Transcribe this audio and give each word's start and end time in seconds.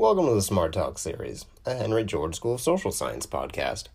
Welcome 0.00 0.28
to 0.28 0.34
the 0.34 0.40
Smart 0.40 0.72
Talk 0.72 0.98
series, 0.98 1.44
a 1.66 1.74
Henry 1.74 2.04
George 2.04 2.34
School 2.34 2.54
of 2.54 2.62
Social 2.62 2.90
Science 2.90 3.26
podcast. 3.26 3.88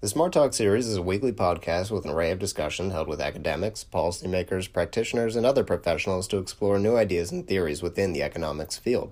The 0.00 0.06
Smart 0.06 0.32
Talk 0.32 0.54
series 0.54 0.86
is 0.86 0.96
a 0.96 1.02
weekly 1.02 1.32
podcast 1.32 1.90
with 1.90 2.04
an 2.04 2.12
array 2.12 2.30
of 2.30 2.38
discussion 2.38 2.92
held 2.92 3.08
with 3.08 3.20
academics, 3.20 3.84
policymakers, 3.84 4.72
practitioners, 4.72 5.34
and 5.34 5.44
other 5.44 5.64
professionals 5.64 6.28
to 6.28 6.38
explore 6.38 6.78
new 6.78 6.94
ideas 6.96 7.32
and 7.32 7.44
theories 7.44 7.82
within 7.82 8.12
the 8.12 8.22
economics 8.22 8.76
field. 8.76 9.10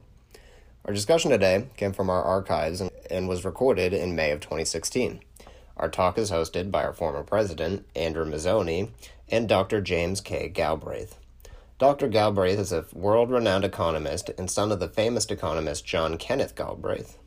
Our 0.85 0.95
discussion 0.95 1.33
today 1.33 1.67
came 1.77 1.93
from 1.93 2.09
our 2.09 2.23
archives 2.23 2.81
and 3.11 3.29
was 3.29 3.45
recorded 3.45 3.93
in 3.93 4.15
May 4.15 4.31
of 4.31 4.39
2016. 4.39 5.19
Our 5.77 5.89
talk 5.89 6.17
is 6.17 6.31
hosted 6.31 6.71
by 6.71 6.85
our 6.85 6.93
former 6.93 7.25
president, 7.25 7.87
Andrew 7.97 8.25
Mazzoni, 8.25 8.91
and 9.29 9.49
Dr. 9.49 9.81
James 9.81 10.21
K. 10.21 10.49
Galbraith. 10.49 11.17
Dr. 11.79 12.09
Galbraith 12.09 12.59
is 12.59 12.73
a 12.73 12.87
world 12.95 13.31
renowned 13.31 13.63
economist 13.63 14.31
and 14.39 14.51
son 14.51 14.73
of 14.73 14.81
the 14.81 14.89
famous 14.89 15.27
economist 15.27 15.85
John 15.85 16.17
Kenneth 16.17 16.55
Galbraith. 16.55 17.19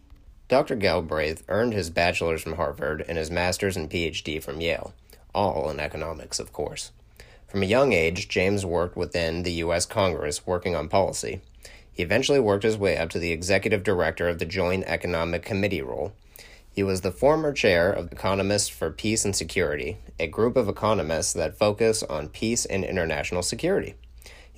Dr. 0.47 0.75
Galbraith 0.75 1.43
earned 1.49 1.73
his 1.73 1.91
bachelor's 1.91 2.41
from 2.41 2.53
Harvard 2.53 3.05
and 3.07 3.19
his 3.19 3.29
master's 3.29 3.77
and 3.77 3.87
PhD 3.87 4.41
from 4.41 4.59
Yale, 4.59 4.95
all 5.35 5.69
in 5.69 5.79
economics, 5.79 6.39
of 6.39 6.51
course. 6.51 6.91
From 7.47 7.61
a 7.61 7.67
young 7.67 7.93
age, 7.93 8.27
James 8.27 8.65
worked 8.65 8.97
within 8.97 9.43
the 9.43 9.51
U.S. 9.51 9.85
Congress 9.85 10.47
working 10.47 10.75
on 10.75 10.89
policy. 10.89 11.41
He 11.93 12.01
eventually 12.01 12.39
worked 12.39 12.63
his 12.63 12.75
way 12.75 12.97
up 12.97 13.11
to 13.11 13.19
the 13.19 13.31
executive 13.31 13.83
director 13.83 14.27
of 14.27 14.39
the 14.39 14.45
Joint 14.45 14.83
Economic 14.87 15.43
Committee 15.43 15.83
role. 15.83 16.13
He 16.71 16.81
was 16.81 17.01
the 17.01 17.11
former 17.11 17.53
chair 17.53 17.91
of 17.91 18.11
Economists 18.11 18.69
for 18.69 18.89
Peace 18.89 19.25
and 19.25 19.35
Security, 19.35 19.99
a 20.19 20.25
group 20.25 20.57
of 20.57 20.67
economists 20.67 21.33
that 21.33 21.59
focus 21.59 22.01
on 22.01 22.29
peace 22.29 22.65
and 22.65 22.83
international 22.83 23.43
security. 23.43 23.93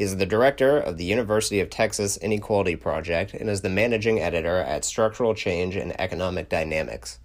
He 0.02 0.05
is 0.05 0.18
the 0.18 0.26
director 0.26 0.80
of 0.80 0.98
the 0.98 1.05
University 1.05 1.60
of 1.60 1.70
Texas 1.70 2.18
Inequality 2.18 2.76
Project 2.76 3.36
and 3.36 3.48
is 3.48 3.62
the 3.62 3.70
managing 3.70 4.20
editor 4.20 4.58
at 4.58 4.84
Structural 4.84 5.36
Change 5.36 5.76
and 5.76 5.94
Economic 6.02 6.50
Dynamics. 6.50 7.20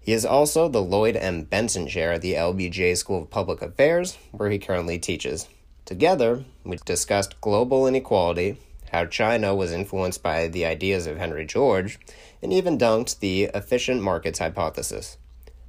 He 0.00 0.14
is 0.14 0.24
also 0.24 0.66
the 0.66 0.80
Lloyd 0.80 1.14
M. 1.14 1.44
Bentsen 1.44 1.86
Chair 1.86 2.12
at 2.12 2.22
the 2.22 2.32
LBJ 2.32 2.96
School 2.96 3.24
of 3.24 3.28
Public 3.30 3.60
Affairs, 3.60 4.16
where 4.30 4.48
he 4.48 4.58
currently 4.58 4.98
teaches. 4.98 5.46
Together, 5.84 6.46
we 6.64 6.78
discussed 6.86 7.38
global 7.42 7.86
inequality, 7.86 8.56
how 8.92 9.04
China 9.04 9.54
was 9.54 9.70
influenced 9.70 10.22
by 10.22 10.48
the 10.48 10.64
ideas 10.64 11.06
of 11.06 11.18
Henry 11.18 11.44
George, 11.44 11.98
and 12.40 12.50
even 12.50 12.78
dunked 12.78 13.18
the 13.18 13.50
efficient 13.52 14.00
markets 14.00 14.38
hypothesis. 14.38 15.18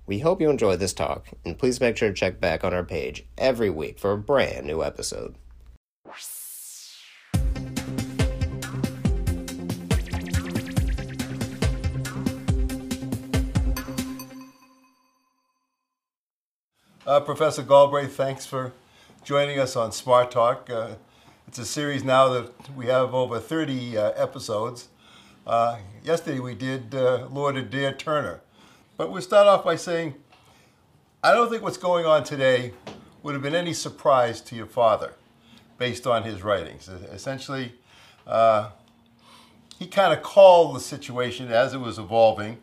We 0.07 0.19
hope 0.19 0.39
you 0.39 0.49
enjoy 0.49 0.77
this 0.77 0.93
talk, 0.93 1.27
and 1.43 1.59
please 1.59 1.81
make 1.81 1.97
sure 1.97 2.07
to 2.07 2.15
check 2.15 2.39
back 2.39 2.63
on 2.63 2.73
our 2.73 2.85
page 2.85 3.25
every 3.37 3.69
week 3.69 3.99
for 3.99 4.13
a 4.13 4.17
brand 4.17 4.65
new 4.65 4.81
episode. 4.81 5.35
Uh, 17.05 17.19
Professor 17.19 17.63
Galbraith, 17.63 18.15
thanks 18.15 18.45
for 18.45 18.71
joining 19.25 19.59
us 19.59 19.75
on 19.75 19.91
Smart 19.91 20.31
Talk. 20.31 20.69
Uh, 20.69 20.91
it's 21.49 21.59
a 21.59 21.65
series 21.65 22.01
now 22.01 22.29
that 22.29 22.69
we 22.77 22.85
have 22.85 23.13
over 23.13 23.41
30 23.41 23.97
uh, 23.97 24.11
episodes. 24.11 24.87
Uh, 25.45 25.79
yesterday 26.01 26.39
we 26.39 26.55
did 26.55 26.95
uh, 26.95 27.27
Lord 27.29 27.57
Adair 27.57 27.91
Turner. 27.91 28.39
But 28.95 29.11
we'll 29.11 29.21
start 29.21 29.47
off 29.47 29.65
by 29.65 29.75
saying 29.75 30.13
I 31.21 31.33
don't 31.33 31.49
think 31.49 31.61
what's 31.61 31.75
going 31.75 32.05
on 32.05 32.23
today 32.23 32.71
would 33.21 33.33
have 33.33 33.43
been 33.43 33.53
any 33.53 33.73
surprise 33.73 34.39
to 34.39 34.55
your 34.55 34.65
father 34.65 35.15
based 35.77 36.07
on 36.07 36.23
his 36.23 36.41
writings. 36.41 36.87
Essentially, 36.87 37.73
uh, 38.25 38.69
he 39.77 39.87
kind 39.87 40.13
of 40.13 40.23
called 40.23 40.73
the 40.73 40.79
situation 40.79 41.51
as 41.51 41.73
it 41.73 41.79
was 41.79 41.99
evolving. 41.99 42.59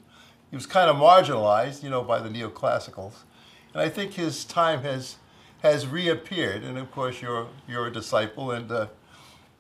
He 0.49 0.57
was 0.57 0.65
kind 0.65 0.89
of 0.89 0.97
marginalized, 0.97 1.83
you 1.83 1.91
know, 1.91 2.03
by 2.03 2.21
the 2.21 2.31
neoclassicals. 2.31 3.25
And 3.73 3.83
I 3.83 3.89
think 3.89 4.15
his 4.15 4.45
time 4.45 4.83
has 4.83 5.17
has 5.63 5.87
reappeared. 5.87 6.63
And 6.63 6.79
of 6.79 6.91
course, 6.91 7.23
you're 7.23 7.49
you're 7.69 7.87
a 7.87 7.93
disciple 7.93 8.51
and 8.51 8.71
uh, 8.71 8.87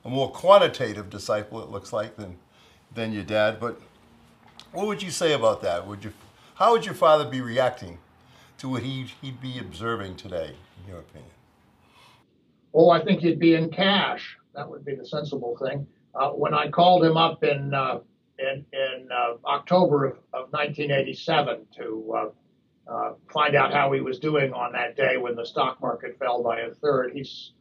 a 0.05 0.09
more 0.09 0.31
quantitative 0.31 1.11
disciple, 1.11 1.63
it 1.63 1.71
looks 1.71 1.93
like, 1.93 2.17
than 2.17 2.37
than 2.95 3.13
your 3.13 3.25
dad. 3.25 3.61
But 3.61 3.81
what 4.73 4.87
would 4.87 5.03
you 5.03 5.11
say 5.11 5.33
about 5.33 5.63
that? 5.63 5.87
Would 5.87 6.05
you 6.05 6.13
how 6.55 6.73
would 6.73 6.85
your 6.85 6.95
father 6.95 7.29
be 7.29 7.41
reacting 7.41 7.99
to 8.59 8.69
what 8.69 8.83
he 8.83 9.07
he'd 9.21 9.41
be 9.41 9.59
observing 9.59 10.17
today, 10.17 10.55
in 10.83 10.91
your 10.91 11.01
opinion? 11.01 11.31
Oh, 12.73 12.91
I 12.91 13.03
think 13.05 13.21
he'd 13.21 13.39
be 13.39 13.55
in 13.55 13.71
cash. 13.71 14.37
That 14.55 14.69
would 14.69 14.85
be 14.85 14.95
the 14.95 15.07
sensible 15.07 15.57
thing. 15.57 15.87
Uh, 16.15 16.31
when 16.31 16.55
I 16.55 16.69
called 16.69 17.05
him 17.05 17.17
up 17.17 17.45
in 17.45 17.75
uh, 17.75 18.01
in, 18.39 18.65
in 18.73 19.09
uh, 19.13 19.35
October 19.47 20.07
of, 20.07 20.13
of 20.33 20.53
1987 20.53 21.67
to 21.77 22.33
uh, 22.91 22.95
uh, 22.95 23.15
find 23.33 23.55
out 23.55 23.73
how 23.73 23.93
he 23.93 24.01
was 24.01 24.19
doing 24.19 24.53
on 24.53 24.73
that 24.73 24.97
day 24.97 25.17
when 25.17 25.37
the 25.37 25.47
stock 25.47 25.81
market 25.81 26.19
fell 26.19 26.43
by 26.43 26.61
a 26.61 26.71
third. 26.75 27.13
He's, 27.15 27.53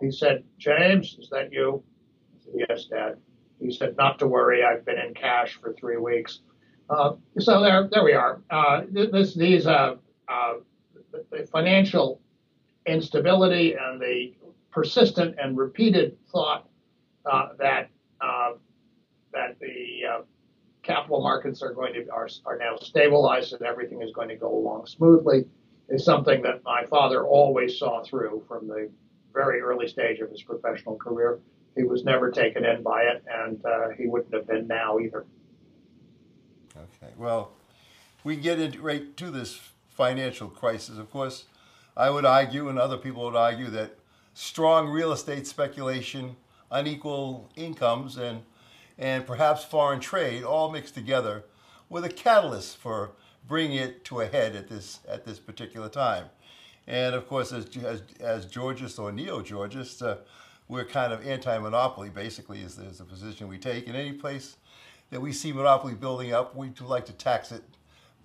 he 0.00 0.10
said, 0.10 0.44
James, 0.58 1.16
is 1.18 1.28
that 1.30 1.52
you? 1.52 1.82
Said, 2.44 2.66
yes, 2.68 2.84
Dad. 2.86 3.16
He 3.60 3.70
said, 3.70 3.96
not 3.96 4.18
to 4.20 4.26
worry, 4.26 4.64
I've 4.64 4.84
been 4.84 4.98
in 4.98 5.12
cash 5.12 5.58
for 5.60 5.74
three 5.74 5.98
weeks. 5.98 6.40
Uh, 6.88 7.12
so 7.38 7.60
there, 7.60 7.88
there 7.92 8.02
we 8.02 8.14
are. 8.14 8.42
Uh, 8.50 8.82
this, 8.90 9.34
these, 9.34 9.66
uh, 9.66 9.96
uh, 10.28 10.54
the 11.30 11.46
financial 11.52 12.20
instability 12.86 13.74
and 13.74 14.00
the 14.00 14.32
persistent 14.70 15.36
and 15.38 15.58
repeated 15.58 16.16
thought 16.32 16.68
uh, 17.30 17.48
that 17.58 17.90
that 19.32 19.56
the 19.60 20.24
capital 20.82 21.22
markets 21.22 21.62
are 21.62 21.72
going 21.72 21.92
to 21.94 22.08
are, 22.10 22.28
are 22.46 22.56
now 22.56 22.76
stabilized 22.76 23.52
and 23.52 23.62
everything 23.62 24.02
is 24.02 24.12
going 24.12 24.28
to 24.28 24.36
go 24.36 24.52
along 24.56 24.86
smoothly 24.86 25.44
is 25.90 26.04
something 26.04 26.40
that 26.42 26.62
my 26.64 26.84
father 26.86 27.26
always 27.26 27.78
saw 27.78 28.02
through 28.02 28.44
from 28.48 28.68
the 28.68 28.90
very 29.34 29.60
early 29.60 29.88
stage 29.88 30.20
of 30.20 30.30
his 30.30 30.42
professional 30.42 30.96
career. 30.96 31.40
He 31.76 31.82
was 31.82 32.04
never 32.04 32.30
taken 32.30 32.64
in 32.64 32.82
by 32.82 33.02
it, 33.02 33.24
and 33.28 33.64
uh, 33.64 33.88
he 33.96 34.06
wouldn't 34.06 34.32
have 34.34 34.46
been 34.46 34.66
now 34.66 34.98
either. 34.98 35.26
Okay, 36.76 37.12
well, 37.16 37.52
we 38.24 38.36
get 38.36 38.58
into, 38.58 38.80
right 38.80 39.16
to 39.16 39.30
this 39.30 39.60
financial 39.88 40.48
crisis. 40.48 40.98
Of 40.98 41.10
course, 41.10 41.44
I 41.96 42.10
would 42.10 42.24
argue, 42.24 42.68
and 42.68 42.78
other 42.78 42.96
people 42.96 43.24
would 43.24 43.36
argue, 43.36 43.68
that 43.70 43.98
strong 44.34 44.88
real 44.88 45.12
estate 45.12 45.46
speculation, 45.46 46.36
unequal 46.70 47.50
incomes, 47.56 48.16
and 48.16 48.42
and 49.00 49.26
perhaps 49.26 49.64
foreign 49.64 49.98
trade 49.98 50.44
all 50.44 50.70
mixed 50.70 50.94
together 50.94 51.42
with 51.88 52.04
a 52.04 52.08
catalyst 52.08 52.76
for 52.76 53.12
bringing 53.48 53.78
it 53.78 54.04
to 54.04 54.20
a 54.20 54.26
head 54.26 54.54
at 54.54 54.68
this 54.68 55.00
at 55.08 55.24
this 55.24 55.40
particular 55.40 55.88
time. 55.88 56.26
And 56.86 57.14
of 57.14 57.26
course, 57.26 57.52
as 57.52 57.66
as, 57.78 58.02
as 58.20 58.46
Georgists 58.46 58.98
or 58.98 59.10
neo-Georgists, 59.10 60.02
uh, 60.02 60.18
we're 60.68 60.84
kind 60.84 61.12
of 61.12 61.26
anti-monopoly. 61.26 62.10
Basically, 62.10 62.60
is, 62.60 62.78
is 62.78 62.98
the 62.98 63.04
position 63.04 63.48
we 63.48 63.58
take. 63.58 63.88
In 63.88 63.96
any 63.96 64.12
place 64.12 64.56
that 65.10 65.20
we 65.20 65.32
see 65.32 65.52
monopoly 65.52 65.94
building 65.94 66.32
up, 66.32 66.54
we 66.54 66.68
do 66.68 66.84
like 66.84 67.06
to 67.06 67.12
tax 67.12 67.50
it 67.50 67.64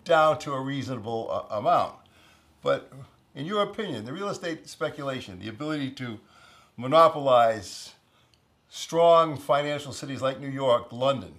down 0.04 0.38
to 0.40 0.54
a 0.54 0.62
reasonable 0.62 1.30
uh, 1.32 1.56
amount. 1.58 1.96
But 2.62 2.92
in 3.34 3.46
your 3.46 3.64
opinion, 3.64 4.06
the 4.06 4.14
real 4.14 4.30
estate 4.30 4.68
speculation, 4.70 5.40
the 5.40 5.50
ability 5.50 5.92
to 5.92 6.20
monopolize 6.78 7.95
strong 8.76 9.38
financial 9.38 9.94
cities 9.94 10.22
like 10.22 10.38
New 10.42 10.50
York, 10.50 10.92
London, 10.92 11.34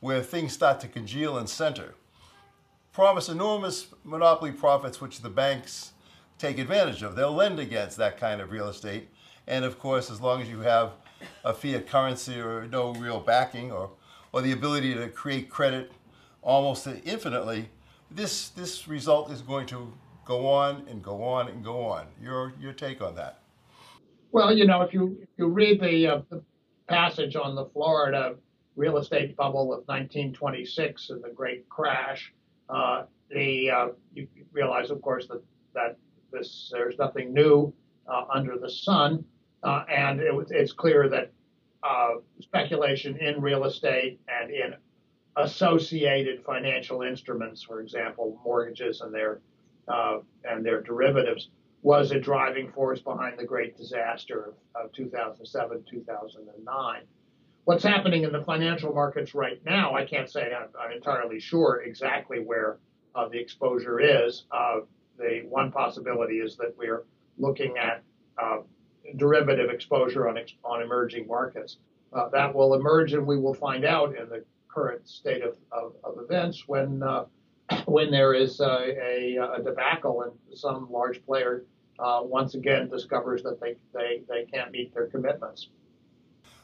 where 0.00 0.20
things 0.20 0.52
start 0.52 0.80
to 0.80 0.88
congeal 0.88 1.38
and 1.38 1.48
center, 1.48 1.94
promise 2.92 3.28
enormous 3.28 3.86
monopoly 4.02 4.50
profits, 4.50 5.00
which 5.00 5.20
the 5.20 5.30
banks 5.30 5.92
take 6.36 6.58
advantage 6.58 7.04
of. 7.04 7.14
They'll 7.14 7.32
lend 7.32 7.60
against 7.60 7.96
that 7.98 8.18
kind 8.18 8.40
of 8.40 8.50
real 8.50 8.68
estate. 8.68 9.08
And 9.46 9.64
of 9.64 9.78
course, 9.78 10.10
as 10.10 10.20
long 10.20 10.42
as 10.42 10.48
you 10.48 10.60
have 10.60 10.94
a 11.44 11.54
fiat 11.54 11.86
currency 11.86 12.40
or 12.40 12.66
no 12.66 12.92
real 12.94 13.20
backing 13.20 13.70
or, 13.70 13.90
or 14.32 14.42
the 14.42 14.50
ability 14.50 14.94
to 14.94 15.08
create 15.10 15.48
credit 15.48 15.92
almost 16.42 16.88
infinitely, 17.04 17.68
this, 18.10 18.48
this 18.48 18.88
result 18.88 19.30
is 19.30 19.42
going 19.42 19.66
to 19.66 19.92
go 20.24 20.48
on 20.48 20.84
and 20.90 21.04
go 21.04 21.22
on 21.22 21.46
and 21.46 21.62
go 21.62 21.84
on. 21.86 22.06
Your, 22.20 22.52
your 22.60 22.72
take 22.72 23.00
on 23.00 23.14
that? 23.14 23.42
Well, 24.32 24.52
you 24.52 24.66
know, 24.66 24.82
if 24.82 24.92
you, 24.92 25.18
if 25.22 25.28
you 25.36 25.46
read 25.46 25.80
the, 25.80 26.06
uh, 26.06 26.22
the 26.30 26.42
passage 26.90 27.36
on 27.36 27.54
the 27.54 27.66
Florida 27.66 28.34
real 28.76 28.98
estate 28.98 29.36
bubble 29.36 29.72
of 29.72 29.86
1926 29.86 31.10
and 31.10 31.22
the 31.22 31.30
great 31.30 31.68
crash, 31.68 32.32
uh, 32.68 33.04
the 33.30 33.70
uh, 33.70 33.88
you 34.12 34.26
realize, 34.52 34.90
of 34.90 35.00
course, 35.00 35.26
that 35.28 35.42
that 35.74 35.96
this 36.32 36.70
there's 36.72 36.98
nothing 36.98 37.32
new 37.32 37.72
uh, 38.08 38.24
under 38.32 38.58
the 38.58 38.68
sun, 38.68 39.24
uh, 39.62 39.84
and 39.88 40.20
it, 40.20 40.34
it's 40.50 40.72
clear 40.72 41.08
that 41.08 41.32
uh, 41.82 42.14
speculation 42.40 43.16
in 43.16 43.40
real 43.40 43.64
estate 43.64 44.20
and 44.28 44.50
in 44.50 44.74
associated 45.36 46.44
financial 46.44 47.02
instruments, 47.02 47.62
for 47.62 47.80
example, 47.80 48.40
mortgages 48.44 49.00
and 49.00 49.14
their 49.14 49.40
uh, 49.88 50.18
and 50.44 50.64
their 50.64 50.80
derivatives, 50.82 51.50
was 51.82 52.10
a 52.10 52.20
driving 52.20 52.70
force 52.72 53.00
behind 53.00 53.38
the 53.38 53.44
great 53.44 53.76
disaster 53.76 54.54
of, 54.74 54.84
of 54.86 54.92
2007, 54.92 55.84
2009. 55.88 57.02
what's 57.64 57.84
happening 57.84 58.24
in 58.24 58.32
the 58.32 58.42
financial 58.42 58.92
markets 58.92 59.34
right 59.34 59.64
now, 59.64 59.94
I 59.94 60.04
can't 60.04 60.28
say 60.28 60.52
I'm, 60.52 60.68
I'm 60.78 60.92
entirely 60.92 61.40
sure 61.40 61.82
exactly 61.82 62.40
where 62.40 62.78
uh, 63.14 63.28
the 63.28 63.38
exposure 63.38 64.00
is. 64.00 64.44
Uh, 64.50 64.80
the 65.18 65.42
one 65.48 65.70
possibility 65.70 66.36
is 66.36 66.56
that 66.56 66.74
we're 66.76 67.04
looking 67.38 67.76
at 67.78 68.02
uh, 68.42 68.58
derivative 69.16 69.70
exposure 69.70 70.28
on 70.28 70.38
on 70.64 70.82
emerging 70.82 71.26
markets. 71.26 71.78
Uh, 72.12 72.28
that 72.30 72.54
will 72.54 72.74
emerge, 72.74 73.12
and 73.12 73.26
we 73.26 73.38
will 73.38 73.54
find 73.54 73.84
out 73.84 74.16
in 74.16 74.28
the 74.28 74.44
current 74.68 75.08
state 75.08 75.42
of, 75.42 75.56
of, 75.70 75.94
of 76.04 76.18
events 76.22 76.64
when 76.66 77.02
uh, 77.02 77.24
when 77.86 78.10
there 78.10 78.34
is 78.34 78.60
a, 78.60 79.36
a, 79.56 79.62
debacle 79.62 80.22
and 80.22 80.32
some 80.58 80.90
large 80.90 81.24
player 81.24 81.64
uh, 81.98 82.20
once 82.22 82.54
again 82.54 82.88
discovers 82.88 83.42
that 83.42 83.60
they, 83.60 83.76
they, 83.92 84.22
they 84.28 84.44
can't 84.44 84.70
meet 84.70 84.94
their 84.94 85.06
commitments. 85.06 85.68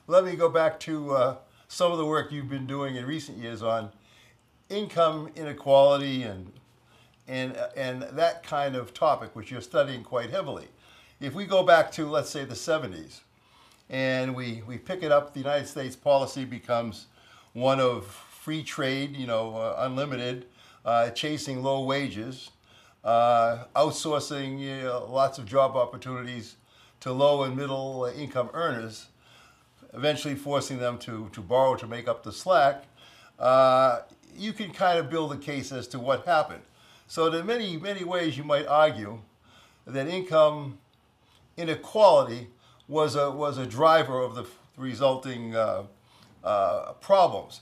Let 0.06 0.25
me 0.25 0.37
go 0.37 0.49
back 0.49 0.79
to 0.81 1.12
uh, 1.12 1.37
some 1.69 1.93
of 1.93 1.99
the 1.99 2.06
work 2.06 2.31
you've 2.32 2.49
been 2.49 2.67
doing 2.67 2.97
in 2.97 3.05
recent 3.06 3.38
years 3.38 3.62
on 3.62 3.91
income 4.69 5.31
inequality 5.37 6.25
and 6.25 6.53
and 7.29 7.56
and 7.76 8.02
that 8.02 8.44
kind 8.44 8.76
of 8.76 8.94
topic, 8.94 9.35
which 9.35 9.50
you're 9.50 9.61
studying 9.61 10.05
quite 10.05 10.31
heavily. 10.31 10.69
If 11.20 11.35
we 11.35 11.44
go 11.44 11.64
back 11.64 11.91
to 11.93 12.06
let's 12.06 12.31
say 12.31 12.44
the 12.44 12.55
70s, 12.55 13.20
and 13.91 14.35
we 14.35 14.62
we 14.67 14.79
pick 14.79 15.02
it 15.02 15.11
up, 15.11 15.32
the 15.32 15.41
United 15.41 15.67
States 15.67 15.97
policy 15.97 16.44
becomes 16.44 17.06
one 17.52 17.81
of 17.81 18.06
free 18.06 18.62
trade, 18.62 19.17
you 19.17 19.26
know, 19.26 19.56
uh, 19.56 19.75
unlimited, 19.79 20.47
uh, 20.87 21.11
chasing 21.11 21.62
low 21.62 21.83
wages, 21.83 22.50
uh, 23.05 23.65
outsourcing 23.75 24.59
you 24.59 24.85
know, 24.85 25.06
lots 25.11 25.38
of 25.38 25.44
job 25.44 25.77
opportunities 25.77 26.56
to 27.00 27.12
low 27.12 27.43
and 27.43 27.56
middle 27.56 28.11
income 28.17 28.49
earners, 28.55 29.09
eventually 29.93 30.37
forcing 30.37 30.79
them 30.79 30.97
to, 30.99 31.29
to 31.33 31.41
borrow 31.41 31.75
to 31.75 31.87
make 31.87 32.09
up 32.09 32.23
the 32.23 32.33
slack. 32.33 32.85
Uh, 33.38 34.00
you 34.35 34.53
can 34.53 34.71
kind 34.71 34.99
of 34.99 35.11
build 35.11 35.33
a 35.33 35.37
case 35.37 35.73
as 35.73 35.88
to 35.88 35.99
what 35.99 36.25
happened. 36.25 36.62
So, 37.09 37.33
in 37.33 37.47
many, 37.47 37.77
many 37.77 38.05
ways, 38.05 38.37
you 38.38 38.44
might 38.44 38.67
argue 38.67 39.21
that 39.87 40.09
income 40.09 40.79
inequality 41.56 42.49
was 42.88 43.17
a, 43.17 43.31
was 43.31 43.59
a 43.59 43.67
driver 43.67 44.23
of 44.23 44.35
the 44.35 44.47
resulting 44.77 45.55
uh, 45.55 45.85
uh, 46.44 46.93
problems. 46.94 47.61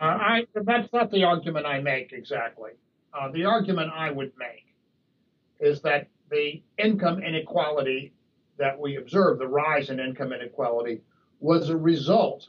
Uh, 0.00 0.04
I, 0.04 0.46
that's 0.54 0.92
not 0.92 1.10
the 1.10 1.24
argument 1.24 1.66
I 1.66 1.80
make 1.80 2.12
exactly. 2.12 2.72
Uh, 3.14 3.30
the 3.30 3.44
argument 3.44 3.90
I 3.94 4.10
would 4.10 4.32
make 4.38 4.66
is 5.58 5.80
that 5.82 6.08
the 6.30 6.62
income 6.78 7.22
inequality 7.22 8.12
that 8.58 8.78
we 8.78 8.96
observe, 8.96 9.38
the 9.38 9.46
rise 9.46 9.90
in 9.90 10.00
income 10.00 10.32
inequality, 10.32 11.00
was 11.40 11.70
a 11.70 11.76
result 11.76 12.48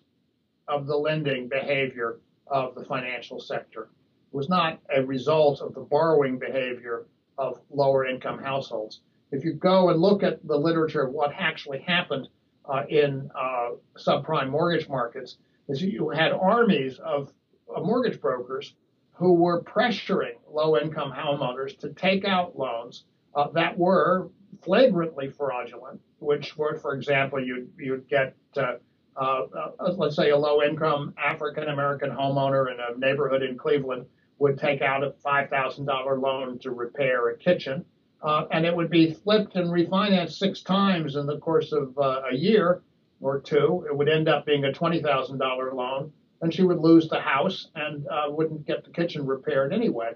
of 0.67 0.87
the 0.87 0.95
lending 0.95 1.47
behavior 1.47 2.19
of 2.47 2.75
the 2.75 2.83
financial 2.85 3.39
sector 3.39 3.83
It 3.83 4.35
was 4.35 4.49
not 4.49 4.79
a 4.93 5.03
result 5.03 5.61
of 5.61 5.73
the 5.73 5.81
borrowing 5.81 6.39
behavior 6.39 7.05
of 7.37 7.59
lower 7.69 8.05
income 8.05 8.39
households. 8.39 9.01
If 9.31 9.43
you 9.43 9.53
go 9.53 9.89
and 9.89 10.01
look 10.01 10.23
at 10.23 10.45
the 10.45 10.57
literature 10.57 11.03
of 11.03 11.13
what 11.13 11.33
actually 11.37 11.79
happened 11.79 12.29
uh, 12.65 12.83
in 12.89 13.29
uh, 13.35 13.71
subprime 13.97 14.49
mortgage 14.49 14.87
markets, 14.89 15.37
is 15.67 15.81
you 15.81 16.09
had 16.09 16.31
armies 16.31 16.99
of, 16.99 17.31
of 17.73 17.85
mortgage 17.85 18.21
brokers 18.21 18.73
who 19.13 19.33
were 19.33 19.63
pressuring 19.63 20.35
low 20.51 20.77
income 20.77 21.11
homeowners 21.11 21.77
to 21.79 21.89
take 21.93 22.25
out 22.25 22.57
loans 22.57 23.05
uh, 23.35 23.49
that 23.49 23.77
were 23.77 24.29
flagrantly 24.61 25.29
fraudulent, 25.29 25.99
which 26.19 26.57
were, 26.57 26.77
for 26.77 26.93
example, 26.93 27.43
you'd, 27.43 27.69
you'd 27.77 28.07
get 28.07 28.35
uh, 28.55 28.73
uh, 29.19 29.47
uh, 29.79 29.91
let's 29.93 30.15
say 30.15 30.29
a 30.29 30.37
low 30.37 30.61
income 30.61 31.13
African 31.17 31.69
American 31.69 32.11
homeowner 32.11 32.71
in 32.71 32.77
a 32.79 32.97
neighborhood 32.97 33.41
in 33.41 33.57
Cleveland 33.57 34.05
would 34.37 34.59
take 34.59 34.83
out 34.83 35.03
a 35.03 35.09
$5,000 35.25 36.21
loan 36.21 36.59
to 36.59 36.69
repair 36.69 37.29
a 37.29 37.37
kitchen, 37.37 37.83
uh, 38.21 38.45
and 38.51 38.65
it 38.65 38.75
would 38.75 38.91
be 38.91 39.13
flipped 39.13 39.55
and 39.55 39.71
refinanced 39.71 40.33
six 40.33 40.61
times 40.61 41.15
in 41.15 41.25
the 41.25 41.39
course 41.39 41.71
of 41.71 41.97
uh, 41.97 42.21
a 42.31 42.35
year 42.35 42.83
or 43.21 43.39
two. 43.39 43.85
It 43.89 43.95
would 43.95 44.09
end 44.09 44.27
up 44.27 44.45
being 44.45 44.65
a 44.65 44.71
$20,000 44.71 45.73
loan, 45.73 46.11
and 46.41 46.53
she 46.53 46.63
would 46.63 46.79
lose 46.79 47.09
the 47.09 47.19
house 47.19 47.69
and 47.75 48.07
uh, 48.07 48.25
wouldn't 48.29 48.65
get 48.65 48.83
the 48.83 48.91
kitchen 48.91 49.25
repaired 49.25 49.73
anyway. 49.73 50.11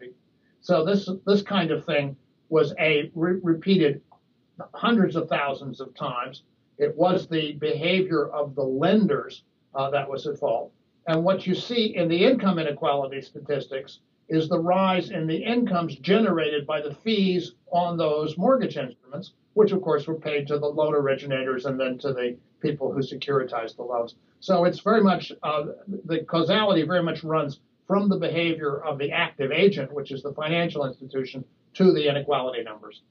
So 0.61 0.85
this 0.85 1.09
this 1.25 1.41
kind 1.41 1.71
of 1.71 1.85
thing 1.85 2.15
was 2.49 2.73
a 2.79 3.11
re- 3.15 3.39
repeated 3.41 4.01
hundreds 4.73 5.15
of 5.15 5.27
thousands 5.27 5.81
of 5.81 5.95
times. 5.95 6.43
It 6.77 6.95
was 6.95 7.27
the 7.27 7.53
behavior 7.53 8.29
of 8.29 8.53
the 8.55 8.63
lenders 8.63 9.43
uh, 9.73 9.89
that 9.89 10.09
was 10.09 10.27
at 10.27 10.37
fault. 10.37 10.71
And 11.07 11.23
what 11.23 11.47
you 11.47 11.55
see 11.55 11.95
in 11.95 12.07
the 12.07 12.23
income 12.23 12.59
inequality 12.59 13.21
statistics 13.21 13.99
is 14.29 14.47
the 14.47 14.59
rise 14.59 15.09
in 15.09 15.27
the 15.27 15.43
incomes 15.43 15.95
generated 15.97 16.65
by 16.67 16.81
the 16.81 16.93
fees 16.93 17.53
on 17.71 17.97
those 17.97 18.37
mortgage 18.37 18.77
instruments, 18.77 19.33
which 19.53 19.71
of 19.71 19.81
course 19.81 20.07
were 20.07 20.15
paid 20.15 20.47
to 20.47 20.57
the 20.57 20.67
loan 20.67 20.93
originators 20.93 21.65
and 21.65 21.79
then 21.79 21.97
to 21.99 22.13
the 22.13 22.37
people 22.61 22.91
who 22.91 22.99
securitized 22.99 23.75
the 23.75 23.83
loans. 23.83 24.15
So 24.39 24.65
it's 24.65 24.79
very 24.79 25.01
much, 25.01 25.31
uh, 25.43 25.65
the 26.05 26.19
causality 26.19 26.83
very 26.83 27.03
much 27.03 27.23
runs 27.23 27.59
from 27.87 28.07
the 28.09 28.17
behavior 28.17 28.83
of 28.83 28.97
the 28.97 29.11
active 29.11 29.51
agent, 29.51 29.91
which 29.91 30.11
is 30.11 30.23
the 30.23 30.33
financial 30.33 30.85
institution, 30.85 31.43
to 31.73 31.91
the 31.91 32.07
inequality 32.07 32.63
numbers. 32.63 33.01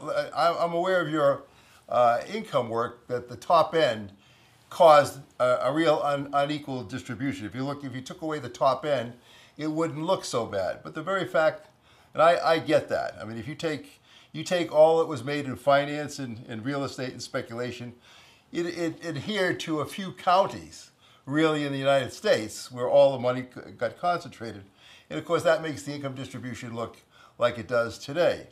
I'm 0.00 0.72
aware 0.72 1.00
of 1.00 1.08
your 1.08 1.44
uh, 1.88 2.20
income 2.32 2.68
work 2.68 3.08
that 3.08 3.28
the 3.28 3.36
top 3.36 3.74
end 3.74 4.12
caused 4.70 5.20
a, 5.40 5.58
a 5.62 5.72
real 5.72 6.00
un, 6.02 6.28
unequal 6.32 6.82
distribution. 6.84 7.46
If 7.46 7.54
you 7.54 7.64
look, 7.64 7.82
if 7.84 7.94
you 7.94 8.02
took 8.02 8.22
away 8.22 8.38
the 8.38 8.48
top 8.48 8.84
end, 8.84 9.14
it 9.56 9.68
wouldn't 9.68 10.02
look 10.02 10.24
so 10.24 10.44
bad. 10.44 10.80
But 10.82 10.94
the 10.94 11.02
very 11.02 11.26
fact, 11.26 11.68
and 12.12 12.22
I, 12.22 12.38
I 12.44 12.58
get 12.58 12.88
that. 12.90 13.16
I 13.20 13.24
mean, 13.24 13.38
if 13.38 13.48
you 13.48 13.54
take 13.54 14.00
you 14.36 14.44
take 14.44 14.72
all 14.72 14.98
that 14.98 15.06
was 15.06 15.24
made 15.24 15.46
in 15.46 15.56
finance 15.56 16.18
and, 16.18 16.44
and 16.48 16.64
real 16.64 16.84
estate 16.84 17.12
and 17.12 17.22
speculation, 17.22 17.94
it, 18.52 18.66
it 18.66 19.04
adhered 19.04 19.58
to 19.60 19.80
a 19.80 19.86
few 19.86 20.12
counties, 20.12 20.90
really, 21.24 21.64
in 21.64 21.72
the 21.72 21.78
United 21.78 22.12
States, 22.12 22.70
where 22.70 22.88
all 22.88 23.12
the 23.12 23.18
money 23.18 23.46
got 23.78 23.98
concentrated. 23.98 24.64
And 25.10 25.18
of 25.18 25.24
course, 25.24 25.42
that 25.42 25.62
makes 25.62 25.82
the 25.82 25.94
income 25.94 26.14
distribution 26.14 26.74
look 26.74 26.98
like 27.38 27.58
it 27.58 27.68
does 27.68 27.98
today. 27.98 28.48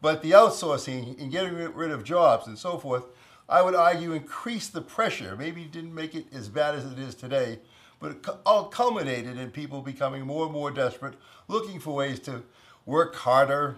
But 0.00 0.22
the 0.22 0.32
outsourcing 0.32 1.20
and 1.20 1.32
getting 1.32 1.54
rid 1.54 1.90
of 1.90 2.04
jobs 2.04 2.46
and 2.46 2.58
so 2.58 2.78
forth, 2.78 3.04
I 3.48 3.62
would 3.62 3.74
argue 3.74 4.12
increased 4.12 4.72
the 4.72 4.82
pressure. 4.82 5.36
Maybe 5.36 5.64
didn't 5.64 5.94
make 5.94 6.14
it 6.14 6.26
as 6.32 6.48
bad 6.48 6.74
as 6.74 6.84
it 6.84 6.98
is 6.98 7.14
today, 7.14 7.60
but 8.00 8.10
it 8.12 8.26
all 8.44 8.64
culminated 8.64 9.38
in 9.38 9.50
people 9.50 9.80
becoming 9.80 10.26
more 10.26 10.44
and 10.44 10.52
more 10.52 10.70
desperate, 10.70 11.14
looking 11.48 11.80
for 11.80 11.94
ways 11.94 12.20
to 12.20 12.42
work 12.84 13.14
harder. 13.14 13.76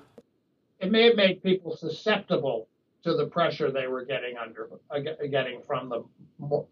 It 0.80 0.92
may 0.92 1.06
have 1.06 1.16
made 1.16 1.42
people 1.42 1.76
susceptible 1.76 2.68
to 3.04 3.14
the 3.14 3.26
pressure 3.26 3.70
they 3.70 3.86
were 3.86 4.04
getting 4.04 4.36
under, 4.36 4.70
uh, 4.90 4.98
getting 5.30 5.60
from 5.62 5.88
the 5.88 6.04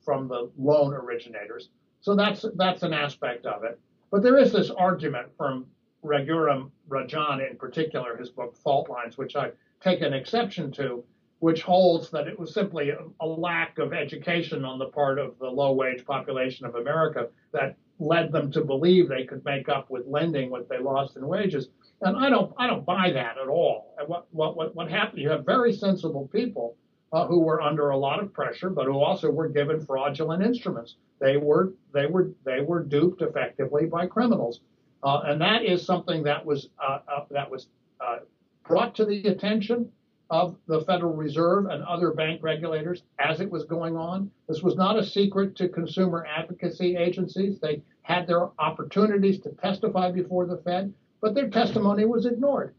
from 0.05 0.29
the 0.29 0.51
loan 0.57 0.95
originators. 0.95 1.71
So 2.01 2.15
that's 2.15 2.45
that's 2.57 2.83
an 2.83 2.93
aspect 2.93 3.47
of 3.47 3.65
it. 3.65 3.81
But 4.11 4.23
there 4.23 4.39
is 4.39 4.53
this 4.53 4.71
argument 4.71 5.29
from 5.37 5.67
Raghuram 6.05 6.71
Rajan 6.89 7.51
in 7.51 7.57
particular, 7.57 8.17
his 8.17 8.31
book 8.31 8.57
Fault 8.57 8.89
Lines, 8.89 9.19
which 9.19 9.35
I 9.35 9.51
take 9.81 10.03
an 10.03 10.13
exception 10.13 10.71
to, 10.73 11.05
which 11.41 11.63
holds 11.63 12.11
that 12.11 12.29
it 12.29 12.39
was 12.39 12.55
simply 12.55 12.91
a, 12.91 12.99
a, 13.21 13.27
lack 13.27 13.79
of 13.79 13.93
education 13.93 14.65
on 14.65 14.79
the 14.79 14.87
part 14.87 15.19
of 15.19 15.39
the 15.39 15.49
low 15.49 15.73
wage 15.73 16.05
population 16.05 16.65
of 16.65 16.77
America 16.77 17.29
that 17.53 17.77
led 17.99 18.33
them 18.33 18.51
to 18.53 18.65
believe 18.65 19.09
they 19.09 19.25
could 19.25 19.45
make 19.45 19.69
up 19.69 19.91
with 19.91 20.07
lending 20.07 20.51
what 20.51 20.69
they 20.69 20.79
lost 20.79 21.17
in 21.17 21.27
wages. 21.27 21.69
And 22.03 22.17
I 22.17 22.29
don't 22.29 22.53
I 22.59 22.67
don't 22.67 22.85
buy 22.85 23.11
that 23.13 23.39
at 23.39 23.49
all. 23.49 23.95
And 23.99 24.09
what 24.09 24.27
what 24.33 24.75
what, 24.75 24.91
happened? 24.91 25.23
You 25.23 25.31
have 25.31 25.47
very 25.47 25.73
sensible 25.73 26.29
people 26.29 26.77
uh, 27.13 27.27
who 27.27 27.41
were 27.41 27.63
under 27.63 27.91
a 27.91 27.97
lot 27.97 28.23
of 28.23 28.33
pressure, 28.33 28.69
but 28.69 28.87
who 28.87 28.99
also 28.99 29.31
were 29.31 29.49
given 29.49 29.85
fraudulent 29.85 30.43
instruments. 30.43 30.97
They 31.21 31.37
were 31.39 31.73
they 31.95 32.07
were 32.07 32.33
they 32.45 32.61
were 32.61 32.83
duped 32.83 33.23
effectively 33.23 33.87
by 33.87 34.07
criminals, 34.07 34.61
uh, 35.03 35.23
and 35.25 35.41
that 35.41 35.65
is 35.65 35.85
something 35.85 36.23
that 36.25 36.45
was 36.45 36.69
uh, 36.79 36.99
uh 37.09 37.25
that 37.31 37.51
was 37.51 37.69
uh, 38.01 38.19
brought 38.67 38.95
to 38.97 39.07
the 39.07 39.29
attention 39.29 39.91
of 40.29 40.57
the 40.67 40.81
Federal 40.83 41.15
Reserve 41.15 41.67
and 41.67 41.83
other 41.85 42.11
bank 42.11 42.43
regulators 42.43 43.03
as 43.19 43.41
it 43.41 43.51
was 43.51 43.65
going 43.65 43.97
on. 43.97 44.31
This 44.49 44.63
was 44.63 44.75
not 44.75 44.99
a 44.99 45.05
secret 45.05 45.55
to 45.57 45.69
consumer 45.69 46.27
advocacy 46.27 46.97
agencies. 46.97 47.59
They 47.61 47.83
had 48.03 48.27
their 48.27 48.49
opportunities 48.59 49.41
to 49.41 49.51
testify 49.51 50.11
before 50.11 50.47
the 50.47 50.57
Fed, 50.59 50.93
but 51.27 51.35
their 51.35 51.51
testimony 51.51 52.05
was 52.05 52.25
ignored. 52.25 52.73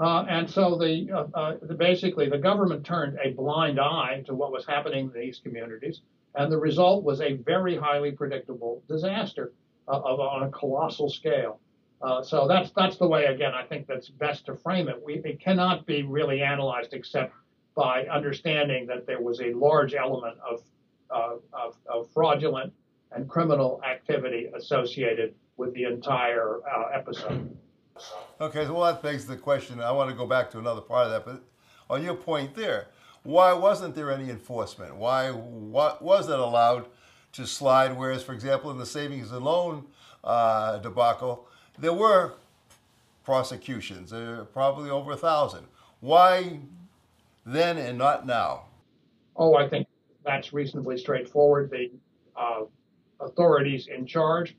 Uh, 0.00 0.24
and 0.28 0.50
so 0.50 0.76
the, 0.76 1.08
uh, 1.12 1.38
uh, 1.38 1.56
the, 1.62 1.74
basically 1.74 2.28
the 2.28 2.36
government 2.36 2.84
turned 2.84 3.16
a 3.24 3.30
blind 3.30 3.78
eye 3.78 4.20
to 4.26 4.34
what 4.34 4.50
was 4.50 4.66
happening 4.66 5.12
in 5.14 5.20
these 5.20 5.38
communities, 5.38 6.00
and 6.34 6.50
the 6.50 6.58
result 6.58 7.04
was 7.04 7.20
a 7.20 7.34
very 7.34 7.76
highly 7.76 8.10
predictable 8.10 8.82
disaster 8.88 9.52
uh, 9.86 9.92
of, 9.92 10.18
on 10.18 10.42
a 10.42 10.50
colossal 10.50 11.08
scale. 11.08 11.60
Uh, 12.02 12.20
so 12.20 12.48
that's 12.48 12.72
that's 12.72 12.96
the 12.96 13.06
way 13.06 13.26
again 13.26 13.52
I 13.54 13.62
think 13.62 13.86
that's 13.86 14.08
best 14.08 14.46
to 14.46 14.56
frame 14.56 14.88
it. 14.88 15.00
We, 15.00 15.22
it 15.24 15.40
cannot 15.40 15.86
be 15.86 16.02
really 16.02 16.42
analyzed 16.42 16.94
except 16.94 17.32
by 17.76 18.06
understanding 18.06 18.86
that 18.88 19.06
there 19.06 19.22
was 19.22 19.40
a 19.40 19.52
large 19.52 19.94
element 19.94 20.36
of 20.40 20.62
uh, 21.12 21.36
of, 21.52 21.76
of, 21.86 22.10
fraudulent 22.10 22.72
and 23.12 23.28
criminal 23.28 23.80
activity 23.88 24.50
associated 24.56 25.32
with 25.56 25.72
the 25.74 25.84
entire 25.84 26.58
uh, 26.66 26.88
episode. 26.92 27.56
Okay, 28.40 28.64
so 28.64 28.74
well, 28.74 28.92
that 28.92 29.02
begs 29.02 29.26
the 29.26 29.36
question. 29.36 29.80
I 29.80 29.92
want 29.92 30.10
to 30.10 30.16
go 30.16 30.26
back 30.26 30.50
to 30.52 30.58
another 30.58 30.80
part 30.80 31.06
of 31.06 31.12
that, 31.12 31.24
but 31.24 31.42
on 31.88 32.02
your 32.02 32.14
point 32.14 32.54
there, 32.54 32.88
why 33.22 33.52
wasn't 33.52 33.94
there 33.94 34.10
any 34.10 34.30
enforcement? 34.30 34.96
Why 34.96 35.30
what 35.30 36.02
was 36.02 36.28
it 36.28 36.38
allowed 36.38 36.86
to 37.32 37.46
slide? 37.46 37.96
Whereas, 37.96 38.22
for 38.22 38.32
example, 38.32 38.70
in 38.70 38.78
the 38.78 38.86
savings 38.86 39.30
and 39.32 39.44
loan 39.44 39.86
uh, 40.22 40.78
debacle, 40.78 41.46
there 41.78 41.92
were 41.92 42.34
prosecutions, 43.24 44.12
uh, 44.12 44.44
probably 44.52 44.90
over 44.90 45.12
a 45.12 45.16
thousand. 45.16 45.66
Why 46.00 46.60
then 47.46 47.78
and 47.78 47.96
not 47.96 48.26
now? 48.26 48.64
Oh, 49.36 49.54
I 49.54 49.68
think 49.68 49.86
that's 50.24 50.52
reasonably 50.52 50.98
straightforward. 50.98 51.70
The 51.70 51.90
uh, 52.36 52.64
authorities 53.20 53.86
in 53.86 54.06
charge 54.06 54.56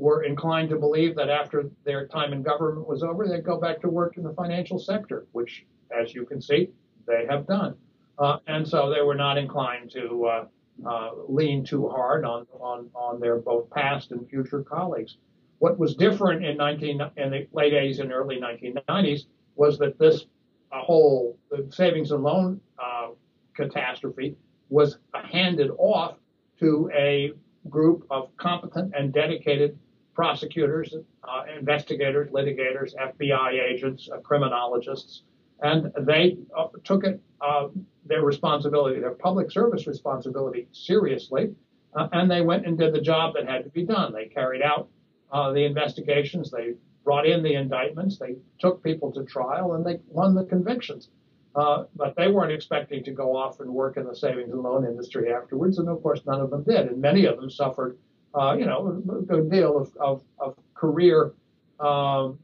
were 0.00 0.22
inclined 0.22 0.70
to 0.70 0.76
believe 0.76 1.14
that 1.14 1.28
after 1.28 1.70
their 1.84 2.06
time 2.06 2.32
in 2.32 2.42
government 2.42 2.88
was 2.88 3.02
over, 3.02 3.28
they'd 3.28 3.44
go 3.44 3.60
back 3.60 3.80
to 3.82 3.88
work 3.88 4.16
in 4.16 4.22
the 4.22 4.32
financial 4.32 4.78
sector, 4.78 5.26
which, 5.32 5.66
as 5.94 6.14
you 6.14 6.24
can 6.24 6.40
see, 6.40 6.70
they 7.06 7.26
have 7.28 7.46
done. 7.46 7.76
Uh, 8.18 8.38
and 8.46 8.66
so 8.66 8.88
they 8.88 9.02
were 9.02 9.14
not 9.14 9.36
inclined 9.36 9.90
to 9.90 10.24
uh, 10.24 10.44
uh, 10.88 11.10
lean 11.28 11.62
too 11.62 11.86
hard 11.86 12.24
on, 12.24 12.46
on, 12.54 12.88
on 12.94 13.20
their 13.20 13.36
both 13.36 13.68
past 13.70 14.10
and 14.10 14.26
future 14.30 14.62
colleagues. 14.62 15.18
What 15.58 15.78
was 15.78 15.94
different 15.94 16.46
in, 16.46 16.56
19, 16.56 17.02
in 17.18 17.30
the 17.30 17.46
late 17.52 17.74
80s 17.74 18.00
and 18.00 18.10
early 18.10 18.40
1990s 18.40 19.26
was 19.54 19.78
that 19.80 19.98
this 19.98 20.24
whole 20.72 21.36
savings 21.68 22.10
and 22.10 22.22
loan 22.22 22.58
uh, 22.82 23.08
catastrophe 23.54 24.34
was 24.70 24.96
handed 25.30 25.70
off 25.76 26.16
to 26.58 26.90
a 26.94 27.32
group 27.68 28.06
of 28.10 28.34
competent 28.38 28.94
and 28.96 29.12
dedicated 29.12 29.78
prosecutors, 30.20 30.94
uh, 31.24 31.44
investigators, 31.58 32.28
litigators, 32.30 32.94
FBI 32.94 33.52
agents, 33.58 34.06
uh, 34.12 34.18
criminologists, 34.18 35.22
and 35.62 35.90
they 36.00 36.36
uh, 36.54 36.66
took 36.84 37.04
it 37.04 37.18
uh, 37.40 37.68
their 38.04 38.20
responsibility, 38.20 39.00
their 39.00 39.12
public 39.14 39.50
service 39.50 39.86
responsibility, 39.86 40.68
seriously, 40.72 41.54
uh, 41.94 42.06
and 42.12 42.30
they 42.30 42.42
went 42.42 42.66
and 42.66 42.76
did 42.76 42.92
the 42.92 43.00
job 43.00 43.32
that 43.32 43.48
had 43.48 43.64
to 43.64 43.70
be 43.70 43.82
done. 43.82 44.12
They 44.12 44.26
carried 44.26 44.60
out 44.60 44.90
uh, 45.32 45.52
the 45.52 45.64
investigations, 45.64 46.50
they 46.50 46.74
brought 47.02 47.26
in 47.26 47.42
the 47.42 47.54
indictments, 47.54 48.18
they 48.18 48.36
took 48.58 48.84
people 48.84 49.10
to 49.12 49.24
trial, 49.24 49.72
and 49.72 49.86
they 49.86 50.00
won 50.08 50.34
the 50.34 50.44
convictions. 50.44 51.08
but 51.54 52.14
they 52.18 52.28
weren't 52.28 52.52
expecting 52.52 53.02
to 53.04 53.10
go 53.10 53.34
off 53.34 53.60
and 53.60 53.70
work 53.72 53.96
in 53.96 54.04
the 54.04 54.14
savings 54.14 54.52
and 54.52 54.60
loan 54.60 54.84
industry 54.84 55.32
afterwards, 55.32 55.78
and 55.78 55.88
of 55.88 56.02
course, 56.02 56.20
none 56.26 56.42
of 56.42 56.50
them 56.50 56.62
did, 56.64 56.88
and 56.88 57.00
many 57.00 57.24
of 57.24 57.38
them 57.38 57.48
suffered 57.48 57.96
uh, 58.34 58.56
you 58.58 58.66
know, 58.66 59.02
a 59.08 59.22
good 59.22 59.50
deal 59.50 59.76
of, 59.78 59.96
of, 59.96 60.22
of 60.38 60.56
career 60.74 61.32
um, 61.80 62.38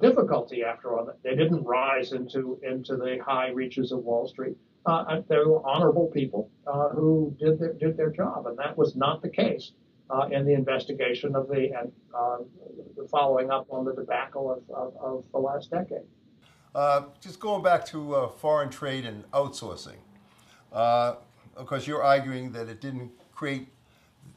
difficulty 0.00 0.62
after 0.62 0.96
all. 0.96 1.10
They 1.22 1.34
didn't 1.34 1.64
rise 1.64 2.12
into 2.12 2.60
into 2.62 2.96
the 2.96 3.18
high 3.24 3.50
reaches 3.50 3.92
of 3.92 4.00
Wall 4.00 4.28
Street. 4.28 4.56
Uh, 4.84 5.20
they 5.28 5.36
were 5.38 5.66
honorable 5.66 6.06
people 6.06 6.50
uh, 6.66 6.90
who 6.90 7.34
did 7.40 7.58
their, 7.58 7.72
did 7.72 7.96
their 7.96 8.10
job, 8.10 8.46
and 8.46 8.56
that 8.58 8.76
was 8.78 8.94
not 8.94 9.20
the 9.20 9.28
case 9.28 9.72
uh, 10.10 10.28
in 10.30 10.46
the 10.46 10.52
investigation 10.52 11.34
of 11.34 11.48
the 11.48 11.72
and 11.76 11.92
uh, 12.14 12.38
the 12.96 13.08
following 13.08 13.50
up 13.50 13.66
on 13.70 13.84
the 13.84 13.92
debacle 13.94 14.52
of, 14.52 14.62
of, 14.74 14.96
of 15.00 15.24
the 15.32 15.38
last 15.38 15.70
decade. 15.70 16.06
Just 17.20 17.40
going 17.40 17.62
back 17.62 17.84
to 17.86 18.30
foreign 18.36 18.68
trade 18.68 19.06
and 19.06 19.28
outsourcing, 19.32 19.96
of 20.72 21.66
course, 21.66 21.86
you're 21.86 22.02
arguing 22.02 22.52
that 22.52 22.68
it 22.68 22.80
didn't 22.80 23.10
create 23.32 23.68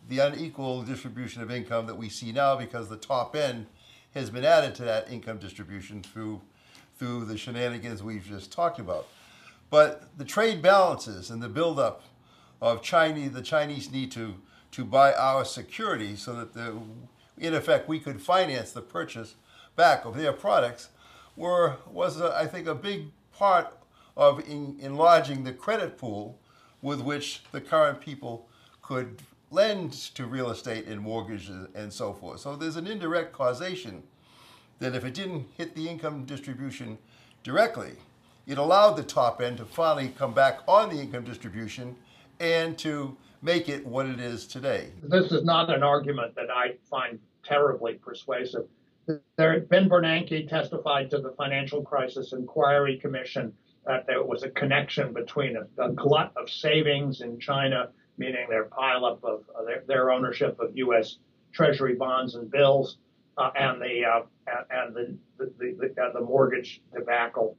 the 0.09 0.19
unequal 0.19 0.81
distribution 0.81 1.41
of 1.41 1.51
income 1.51 1.85
that 1.85 1.95
we 1.95 2.09
see 2.09 2.31
now 2.31 2.55
because 2.55 2.89
the 2.89 2.97
top 2.97 3.35
end 3.35 3.67
has 4.15 4.29
been 4.31 4.43
added 4.43 4.73
to 4.75 4.83
that 4.83 5.09
income 5.09 5.37
distribution 5.37 6.01
through 6.01 6.41
through 6.97 7.23
the 7.23 7.37
shenanigans 7.37 8.03
we've 8.03 8.25
just 8.25 8.51
talked 8.51 8.77
about. 8.77 9.07
But 9.69 10.17
the 10.17 10.25
trade 10.25 10.61
balances 10.61 11.29
and 11.29 11.41
the 11.41 11.47
buildup 11.47 12.03
of 12.61 12.81
Chinese 12.81 13.31
the 13.31 13.43
Chinese 13.43 13.91
need 13.91 14.11
to 14.11 14.35
to 14.71 14.83
buy 14.83 15.13
our 15.13 15.45
security 15.45 16.15
so 16.15 16.33
that 16.33 16.53
the 16.53 16.75
in 17.37 17.53
effect 17.53 17.87
we 17.87 17.99
could 17.99 18.21
finance 18.21 18.71
the 18.71 18.81
purchase 18.81 19.35
back 19.75 20.05
of 20.05 20.17
their 20.17 20.33
products 20.33 20.89
were 21.37 21.77
was 21.89 22.19
a, 22.19 22.35
I 22.35 22.47
think 22.47 22.67
a 22.67 22.75
big 22.75 23.11
part 23.31 23.77
of 24.17 24.39
in, 24.49 24.75
enlarging 24.81 25.43
the 25.43 25.53
credit 25.53 25.97
pool 25.97 26.39
with 26.81 26.99
which 26.99 27.43
the 27.51 27.61
current 27.61 28.01
people 28.01 28.47
could 28.81 29.21
lend 29.51 29.94
to 29.94 30.25
real 30.25 30.51
estate 30.51 30.86
and 30.88 31.01
mortgages 31.01 31.68
and 31.75 31.91
so 31.91 32.13
forth. 32.13 32.39
So 32.39 32.56
there's 32.56 32.75
an 32.75 32.88
indirect 32.88 33.34
causation 33.34 34.03
that 34.79 34.96
if 34.96 35.03
it 35.03 35.13
didn't 35.13 35.48
hit 35.58 35.75
the 35.75 35.88
income 35.88 36.25
distribution 36.25 36.98
directly, 37.44 37.94
it 38.48 38.58
allowed 38.58 38.94
the 38.94 39.03
top 39.03 39.41
end 39.41 39.58
to 39.58 39.65
finally 39.65 40.13
come 40.18 40.34
back 40.34 40.60
on 40.68 40.89
the 40.89 41.01
income 41.01 41.24
distribution 41.24 41.96
and 42.39 42.77
to 42.77 43.15
make 43.41 43.70
it 43.70 43.86
what 43.86 44.06
it 44.06 44.20
is 44.20 44.48
today. 44.48 44.91
This 45.03 45.32
is 45.32 45.44
not 45.44 45.70
an 45.70 45.84
argument 45.84 46.36
that 46.36 46.50
I 46.50 46.75
find 46.89 47.20
terribly 47.44 47.94
persuasive. 47.94 48.65
There, 49.38 49.60
Ben 49.62 49.89
Bernanke 49.89 50.48
testified 50.48 51.10
to 51.12 51.20
the 51.20 51.32
Financial 51.32 51.82
Crisis 51.82 52.34
Inquiry 52.34 52.98
Commission 52.98 53.53
that 53.86 54.06
there 54.06 54.24
was 54.24 54.44
a 54.44 54.50
connection 54.51 55.13
between 55.13 55.58
a, 55.58 55.84
a 55.84 55.89
glut 55.89 56.32
of 56.36 56.50
savings 56.50 57.22
in 57.22 57.39
China 57.39 57.89
meaning 58.19 58.45
their 58.49 58.65
pileup 58.65 59.23
of 59.23 59.43
uh, 59.57 59.63
their, 59.63 59.83
their, 59.88 60.11
ownership 60.11 60.59
of 60.59 60.77
U.S. 60.77 61.17
Treasury 61.53 61.95
bonds 61.95 62.35
and 62.35 62.51
bills, 62.51 62.97
uh, 63.38 63.49
and 63.57 63.81
the 63.81 64.03
uh, 64.05 64.21
and 64.69 64.93
the 64.93 65.17
the, 65.38 65.51
the, 65.57 66.11
the 66.13 66.21
mortgage 66.21 66.81
debacle. 66.93 67.57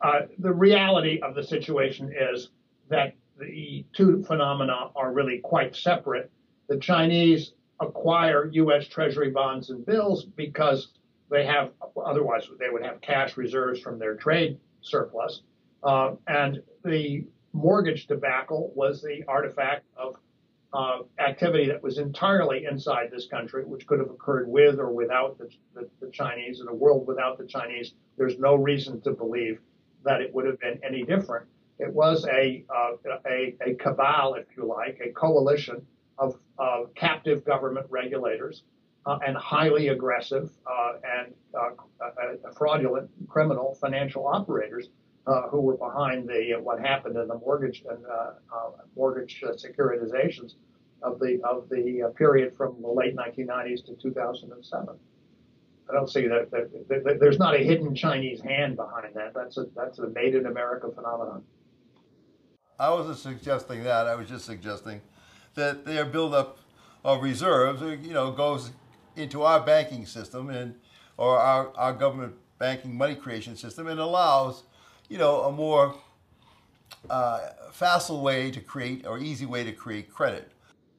Uh, 0.00 0.22
the 0.38 0.52
reality 0.52 1.20
of 1.22 1.34
the 1.34 1.42
situation 1.42 2.12
is 2.18 2.48
that 2.88 3.14
the 3.38 3.84
two 3.92 4.22
phenomena 4.24 4.90
are 4.96 5.12
really 5.12 5.38
quite 5.38 5.76
separate. 5.76 6.30
The 6.68 6.78
Chinese 6.78 7.52
acquire 7.78 8.48
U.S. 8.52 8.88
Treasury 8.88 9.30
bonds 9.30 9.70
and 9.70 9.84
bills 9.84 10.24
because 10.24 10.88
they 11.30 11.44
have 11.44 11.70
otherwise 12.04 12.48
they 12.58 12.70
would 12.70 12.82
have 12.82 13.00
cash 13.02 13.36
reserves 13.36 13.80
from 13.80 13.98
their 13.98 14.16
trade 14.16 14.58
surplus, 14.80 15.42
uh, 15.82 16.12
and 16.26 16.62
the 16.84 17.24
mortgage 17.52 18.06
debacle 18.06 18.72
was 18.74 19.02
the 19.02 19.24
artifact 19.28 19.84
of 19.96 20.16
uh, 20.72 20.98
activity 21.18 21.66
that 21.66 21.82
was 21.82 21.98
entirely 21.98 22.64
inside 22.70 23.10
this 23.10 23.26
country, 23.26 23.64
which 23.64 23.86
could 23.86 23.98
have 23.98 24.10
occurred 24.10 24.48
with 24.48 24.78
or 24.78 24.92
without 24.92 25.36
the, 25.38 25.48
the, 25.74 25.88
the, 26.00 26.10
Chinese. 26.12 26.60
In 26.60 26.68
a 26.68 26.74
world 26.74 27.06
without 27.08 27.38
the 27.38 27.46
Chinese, 27.46 27.94
there's 28.16 28.38
no 28.38 28.54
reason 28.54 29.00
to 29.00 29.10
believe 29.10 29.60
that 30.04 30.20
it 30.20 30.32
would 30.32 30.46
have 30.46 30.60
been 30.60 30.78
any 30.86 31.02
different. 31.02 31.46
It 31.80 31.92
was 31.92 32.24
a, 32.26 32.64
uh, 32.68 33.10
a, 33.26 33.56
a, 33.66 33.74
cabal, 33.74 34.34
if 34.34 34.46
you 34.56 34.64
like, 34.64 35.00
a 35.04 35.10
coalition 35.12 35.84
of 36.18 36.36
uh, 36.58 36.82
captive 36.94 37.44
government 37.44 37.86
regulators 37.90 38.62
uh, 39.06 39.18
and 39.26 39.36
highly 39.36 39.88
aggressive 39.88 40.50
uh, 40.66 40.92
and 41.02 41.34
uh, 41.58 42.50
fraudulent 42.56 43.10
criminal 43.28 43.76
financial 43.80 44.26
operators 44.26 44.88
uh, 45.26 45.42
who 45.48 45.60
were 45.60 45.76
behind 45.76 46.28
the 46.28 46.54
uh, 46.54 46.60
what 46.60 46.80
happened 46.80 47.16
in 47.16 47.28
the 47.28 47.38
mortgage 47.38 47.84
and 47.88 48.04
uh, 48.06 48.32
uh 48.54 48.70
mortgage 48.96 49.42
securitizations 49.56 50.54
of 51.02 51.18
the 51.18 51.40
of 51.44 51.68
the 51.68 52.12
period 52.16 52.56
from 52.56 52.80
the 52.80 52.88
late 52.88 53.16
1990s 53.16 53.84
to 53.86 53.94
2007. 54.00 54.98
I 55.88 55.92
don't 55.92 56.08
see 56.08 56.28
that, 56.28 56.50
that, 56.52 56.88
that, 56.88 57.04
that, 57.04 57.20
there's 57.20 57.38
not 57.38 57.54
a 57.54 57.58
hidden 57.58 57.96
Chinese 57.96 58.40
hand 58.40 58.76
behind 58.76 59.14
that. 59.14 59.34
That's 59.34 59.56
a 59.56 59.66
that's 59.74 59.98
a 59.98 60.08
made 60.08 60.34
in 60.34 60.46
America 60.46 60.88
phenomenon. 60.94 61.42
I 62.78 62.90
wasn't 62.90 63.18
suggesting 63.18 63.84
that. 63.84 64.06
I 64.06 64.14
was 64.14 64.28
just 64.28 64.46
suggesting 64.46 65.00
that 65.54 65.84
their 65.84 66.04
buildup 66.04 66.58
of 67.04 67.22
reserves, 67.22 67.82
you 67.82 68.12
know, 68.12 68.30
goes 68.30 68.70
into 69.16 69.42
our 69.42 69.60
banking 69.60 70.06
system 70.06 70.48
and 70.48 70.76
or 71.16 71.38
our, 71.38 71.76
our 71.76 71.92
government 71.92 72.34
banking 72.58 72.96
money 72.96 73.14
creation 73.14 73.56
system 73.56 73.86
and 73.86 74.00
allows 74.00 74.62
you 75.10 75.18
know, 75.18 75.42
a 75.42 75.52
more 75.52 75.94
uh, 77.10 77.40
facile 77.72 78.22
way 78.22 78.50
to 78.50 78.60
create 78.60 79.06
or 79.06 79.18
easy 79.18 79.44
way 79.44 79.64
to 79.64 79.72
create 79.72 80.08
credit? 80.08 80.50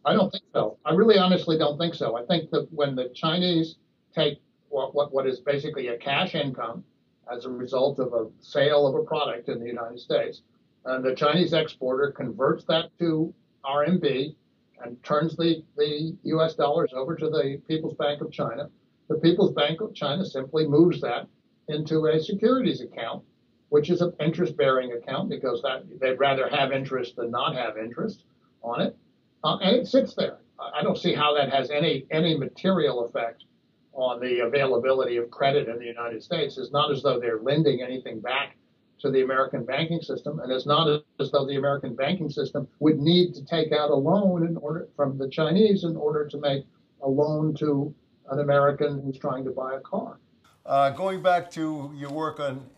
I 0.06 0.14
don't 0.14 0.30
think 0.30 0.44
so. 0.54 0.78
I 0.86 0.94
really 0.94 1.18
honestly 1.18 1.58
don't 1.58 1.78
think 1.78 1.96
so. 1.96 2.18
I 2.18 2.26
think 2.26 2.52
that 2.52 2.68
when 2.72 2.94
the 2.94 3.10
Chinese 3.16 3.78
take 4.14 4.42
what, 4.70 4.94
what, 4.94 5.14
what 5.14 5.26
is 5.26 5.40
basically 5.40 5.88
a 5.88 5.98
cash 5.98 6.36
income 6.36 6.84
as 7.32 7.46
a 7.46 7.50
result 7.50 8.00
of 8.00 8.14
a 8.14 8.28
sale 8.42 8.86
of 8.86 8.96
a 8.96 9.04
product 9.04 9.48
in 9.48 9.60
the 9.60 9.66
United 9.66 10.00
States, 10.00 10.42
and 10.86 11.06
the 11.06 11.16
Chinese 11.16 11.54
exporter 11.54 12.12
converts 12.12 12.66
that 12.66 12.90
to 13.00 13.34
RMB 13.64 14.36
and 14.84 15.02
turns 15.04 15.38
the, 15.38 15.64
the 15.78 16.18
US 16.24 16.56
dollars 16.56 16.92
over 16.94 17.16
to 17.16 17.30
the 17.30 17.62
People's 17.68 17.94
Bank 17.94 18.22
of 18.22 18.32
China, 18.32 18.70
the 19.08 19.16
People's 19.16 19.54
Bank 19.54 19.80
of 19.80 19.94
China 19.94 20.26
simply 20.26 20.68
moves 20.68 21.00
that 21.02 21.28
into 21.68 22.08
a 22.08 22.20
securities 22.20 22.82
account 22.82 23.24
which 23.72 23.90
is 23.90 24.02
an 24.02 24.14
interest 24.20 24.58
bearing 24.58 24.92
account 24.92 25.30
because 25.30 25.62
that 25.62 25.86
they'd 26.02 26.20
rather 26.20 26.50
have 26.50 26.74
interest 26.74 27.16
than 27.16 27.32
not 27.32 27.56
have 27.56 27.78
interest 27.78 28.26
on 28.62 28.82
it. 28.82 28.98
uh, 29.46 29.58
and 29.64 29.78
it 29.78 29.88
sits 29.88 30.14
there. 30.14 30.40
I 30.60 30.84
don't 30.84 30.98
see 30.98 31.14
how 31.14 31.34
that 31.36 31.50
has 31.52 31.72
any 31.72 32.06
any 32.12 32.38
material 32.38 33.06
effect 33.06 33.46
on 33.94 34.20
the 34.20 34.42
availability 34.42 35.16
of 35.18 35.32
credit 35.32 35.70
in 35.70 35.80
the 35.80 35.86
United 35.86 36.22
States. 36.22 36.58
It's 36.58 36.72
not 36.72 36.92
as 36.92 37.02
though 37.02 37.20
they're 37.20 37.40
lending 37.40 37.82
anything 37.82 38.20
back 38.20 38.58
to 39.00 39.10
the 39.10 39.22
American 39.24 39.64
banking 39.64 40.02
system, 40.02 40.42
and 40.42 40.52
it's 40.52 40.66
not 40.66 41.04
as 41.20 41.32
though 41.32 41.46
the 41.46 41.56
American 41.56 41.96
banking 41.96 42.30
system 42.30 42.68
would 42.80 43.00
need 43.00 43.34
to 43.36 43.46
take 43.46 43.72
out 43.72 43.90
a 43.90 43.96
loan 43.96 44.46
in 44.46 44.58
order 44.58 44.90
from 44.98 45.18
the 45.18 45.30
Chinese 45.30 45.86
in 45.86 45.96
order 45.96 46.28
to 46.28 46.38
make 46.38 46.66
a 47.02 47.10
loan 47.10 47.56
to 47.56 47.96
an 48.30 48.40
American 48.40 49.02
who's 49.02 49.18
trying 49.18 49.46
to 49.46 49.52
buy 49.52 49.76
a 49.76 49.80
car. 49.80 50.20
Uh, 50.66 50.90
going 50.90 51.24
back 51.24 51.50
to 51.52 51.92
your 51.96 52.12
work 52.12 52.40
on 52.42 52.70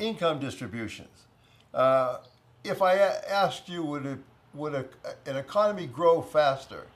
income 0.00 0.40
distributions, 0.40 1.26
uh, 1.74 2.18
if 2.64 2.82
I 2.82 2.96
asked 2.96 3.68
you, 3.68 3.84
would 3.84 4.06
it, 4.06 4.18
would 4.54 4.74
a, 4.74 4.84
an 5.26 5.36
economy 5.36 5.86
grow 5.86 6.20
faster 6.22 6.86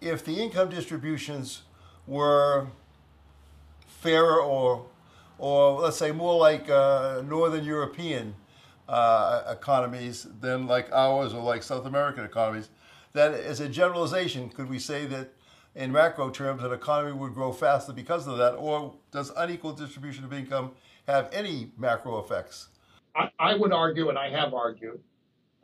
if 0.00 0.24
the 0.24 0.40
income 0.40 0.68
distributions 0.68 1.62
were 2.06 2.68
fairer 3.86 4.40
or 4.40 4.86
or 5.38 5.80
let's 5.80 5.96
say 5.96 6.12
more 6.12 6.38
like 6.38 6.70
uh, 6.70 7.22
Northern 7.26 7.64
European 7.64 8.34
uh, 8.88 9.42
economies 9.50 10.26
than 10.40 10.66
like 10.66 10.92
ours 10.92 11.34
or 11.34 11.42
like 11.42 11.62
South 11.62 11.86
American 11.86 12.24
economies. 12.24 12.68
That 13.12 13.34
as 13.34 13.58
a 13.60 13.68
generalization, 13.68 14.50
could 14.50 14.70
we 14.70 14.78
say 14.78 15.06
that 15.06 15.32
in 15.74 15.90
macro 15.90 16.30
terms, 16.30 16.62
an 16.62 16.72
economy 16.72 17.12
would 17.12 17.34
grow 17.34 17.52
faster 17.52 17.92
because 17.92 18.26
of 18.26 18.38
that, 18.38 18.52
or 18.52 18.94
does 19.10 19.32
unequal 19.36 19.72
distribution 19.72 20.24
of 20.24 20.32
income 20.32 20.72
have 21.08 21.28
any 21.32 21.70
macro 21.76 22.18
effects? 22.18 22.68
I, 23.14 23.28
I 23.38 23.54
would 23.54 23.72
argue, 23.72 24.08
and 24.08 24.18
I 24.18 24.30
have 24.30 24.54
argued, 24.54 25.00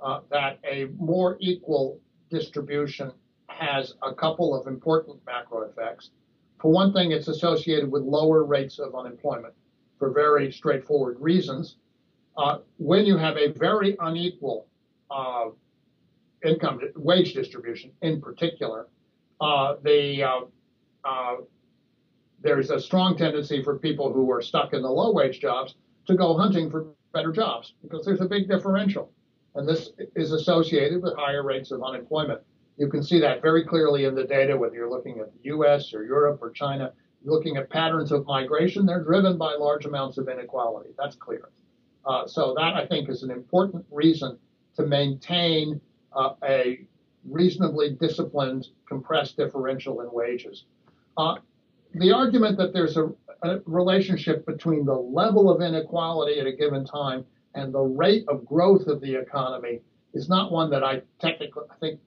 uh, 0.00 0.21
that 0.30 0.59
a 0.71 0.87
more 0.99 1.37
equal 1.40 2.00
distribution 2.30 3.12
has 3.49 3.95
a 4.02 4.14
couple 4.14 4.59
of 4.59 4.66
important 4.66 5.18
macro 5.26 5.62
effects. 5.62 6.11
For 6.61 6.71
one 6.71 6.92
thing, 6.92 7.12
it's 7.12 7.28
associated 7.28 7.90
with 7.90 8.02
lower 8.02 8.45
rates 8.45 8.78
of 8.78 8.95
unemployment 8.95 9.54
for 9.99 10.11
very 10.11 10.52
straightforward 10.52 11.16
reasons. 11.21 11.76
Uh, 12.37 12.59
when 12.76 13.04
you 13.04 13.16
have 13.16 13.37
a 13.37 13.49
very 13.52 13.97
unequal 14.00 14.66
uh, 15.11 15.47
income 16.45 16.80
wage 16.97 17.35
distribution, 17.35 17.90
in 18.02 18.21
particular, 18.21 18.87
uh, 19.40 19.75
the 19.83 20.23
uh, 20.23 20.40
uh, 21.04 21.37
there's 22.40 22.71
a 22.71 22.80
strong 22.80 23.16
tendency 23.16 23.62
for 23.62 23.78
people 23.78 24.12
who 24.12 24.30
are 24.30 24.42
stuck 24.42 24.73
in 24.73 24.83
the 24.83 24.90
low 24.90 25.12
wage 25.12 25.40
jobs 25.40 25.75
to 26.07 26.16
go 26.16 26.37
hunting 26.37 26.71
for 26.71 26.87
better 27.12 27.33
jobs 27.33 27.75
because 27.83 28.04
there's 28.04 28.21
a 28.21 28.28
big 28.28 28.49
differential, 28.49 29.12
and 29.54 29.68
this 29.68 29.90
is 30.14 30.33
associated 30.33 31.02
with 31.02 31.16
higher 31.16 31.42
rates 31.42 31.71
of 31.71 31.83
unemployment. 31.83 32.40
You 32.76 32.88
can 32.88 33.02
see 33.02 33.21
that 33.21 33.42
very 33.42 33.64
clearly 33.64 34.04
in 34.04 34.14
the 34.14 34.25
data, 34.25 34.57
whether 34.57 34.75
you're 34.75 34.90
looking 34.90 35.18
at 35.18 35.33
the 35.33 35.38
U.S. 35.45 35.92
or 35.92 36.04
Europe 36.04 36.38
or 36.40 36.50
China 36.50 36.92
looking 37.25 37.57
at 37.57 37.68
patterns 37.68 38.12
of 38.12 38.25
migration, 38.26 38.87
they're 38.87 39.02
driven 39.02 39.37
by 39.37 39.54
large 39.54 39.85
amounts 39.85 40.18
of 40.18 40.28
inequality. 40.28 40.90
That's 40.97 41.16
clear. 41.16 41.50
Uh, 42.04 42.26
so 42.26 42.54
that 42.57 42.75
I 42.75 42.87
think 42.87 43.09
is 43.09 43.23
an 43.23 43.30
important 43.30 43.85
reason 43.90 44.38
to 44.76 44.87
maintain 44.87 45.80
uh, 46.12 46.35
a 46.45 46.87
reasonably 47.28 47.90
disciplined, 48.00 48.68
compressed 48.87 49.37
differential 49.37 50.00
in 50.00 50.09
wages. 50.12 50.64
Uh, 51.16 51.35
the 51.99 52.12
argument 52.12 52.57
that 52.59 52.73
there's 52.73 52.97
a, 52.97 53.11
a, 53.43 53.61
relationship 53.67 54.47
between 54.47 54.85
the 54.85 54.95
level 54.95 55.50
of 55.50 55.61
inequality 55.61 56.40
at 56.40 56.47
a 56.47 56.52
given 56.52 56.85
time 56.85 57.25
and 57.55 57.73
the 57.73 57.81
rate 57.81 58.25
of 58.28 58.45
growth 58.45 58.87
of 58.87 59.00
the 59.00 59.14
economy 59.14 59.81
is 60.14 60.28
not 60.28 60.50
one 60.50 60.71
that 60.71 60.83
I 60.83 61.02
technically 61.21 61.64
I 61.71 61.75
think 61.76 62.00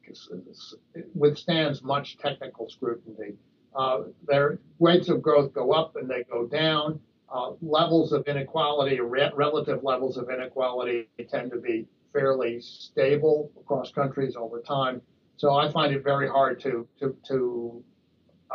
withstands 1.14 1.84
much 1.84 2.18
technical 2.18 2.70
scrutiny. 2.70 3.36
Uh, 3.76 4.04
their 4.28 4.60
rates 4.80 5.08
of 5.10 5.22
growth 5.22 5.54
go 5.54 5.72
up 5.72 5.96
and 5.96 6.10
they 6.10 6.24
go 6.24 6.46
down. 6.48 7.00
Uh, 7.34 7.52
levels 7.62 8.12
of 8.12 8.28
inequality, 8.28 9.00
re- 9.00 9.32
relative 9.36 9.84
levels 9.84 10.18
of 10.18 10.30
inequality, 10.30 11.08
tend 11.30 11.52
to 11.52 11.58
be 11.58 11.88
fairly 12.12 12.60
stable 12.60 13.50
across 13.58 13.92
countries 13.92 14.36
over 14.36 14.60
time. 14.60 15.02
So 15.38 15.54
I 15.54 15.72
find 15.72 15.94
it 15.94 16.04
very 16.04 16.28
hard 16.28 16.60
to 16.62 16.88
to, 17.00 17.16
to 17.28 17.84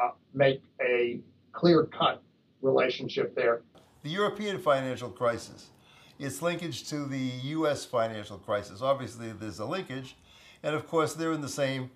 uh, 0.00 0.11
make 0.35 0.62
a 0.80 1.20
clear-cut 1.52 2.22
relationship 2.62 3.35
there. 3.35 3.62
The 4.02 4.11
European 4.11 4.61
financial 4.61 5.09
crisis, 5.09 5.70
its 6.18 6.42
linkage 6.42 6.88
to 6.90 7.06
the 7.06 7.30
U.S. 7.56 7.85
financial 7.85 8.38
crisis. 8.38 8.82
Obviously, 8.82 9.32
there's 9.32 9.59
a 9.59 9.64
linkage, 9.64 10.16
and 10.62 10.74
of 10.74 10.87
course, 10.87 11.14
they're 11.14 11.32
in 11.32 11.40
the 11.40 11.48
same 11.48 11.90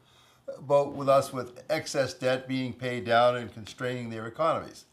boat 0.61 0.95
with 0.95 1.09
us 1.09 1.33
with 1.33 1.63
excess 1.71 2.15
debt 2.15 2.49
being 2.49 2.73
paid 2.73 3.05
down 3.05 3.37
and 3.37 3.53
constraining 3.53 4.11
their 4.11 4.27
economies. 4.27 4.85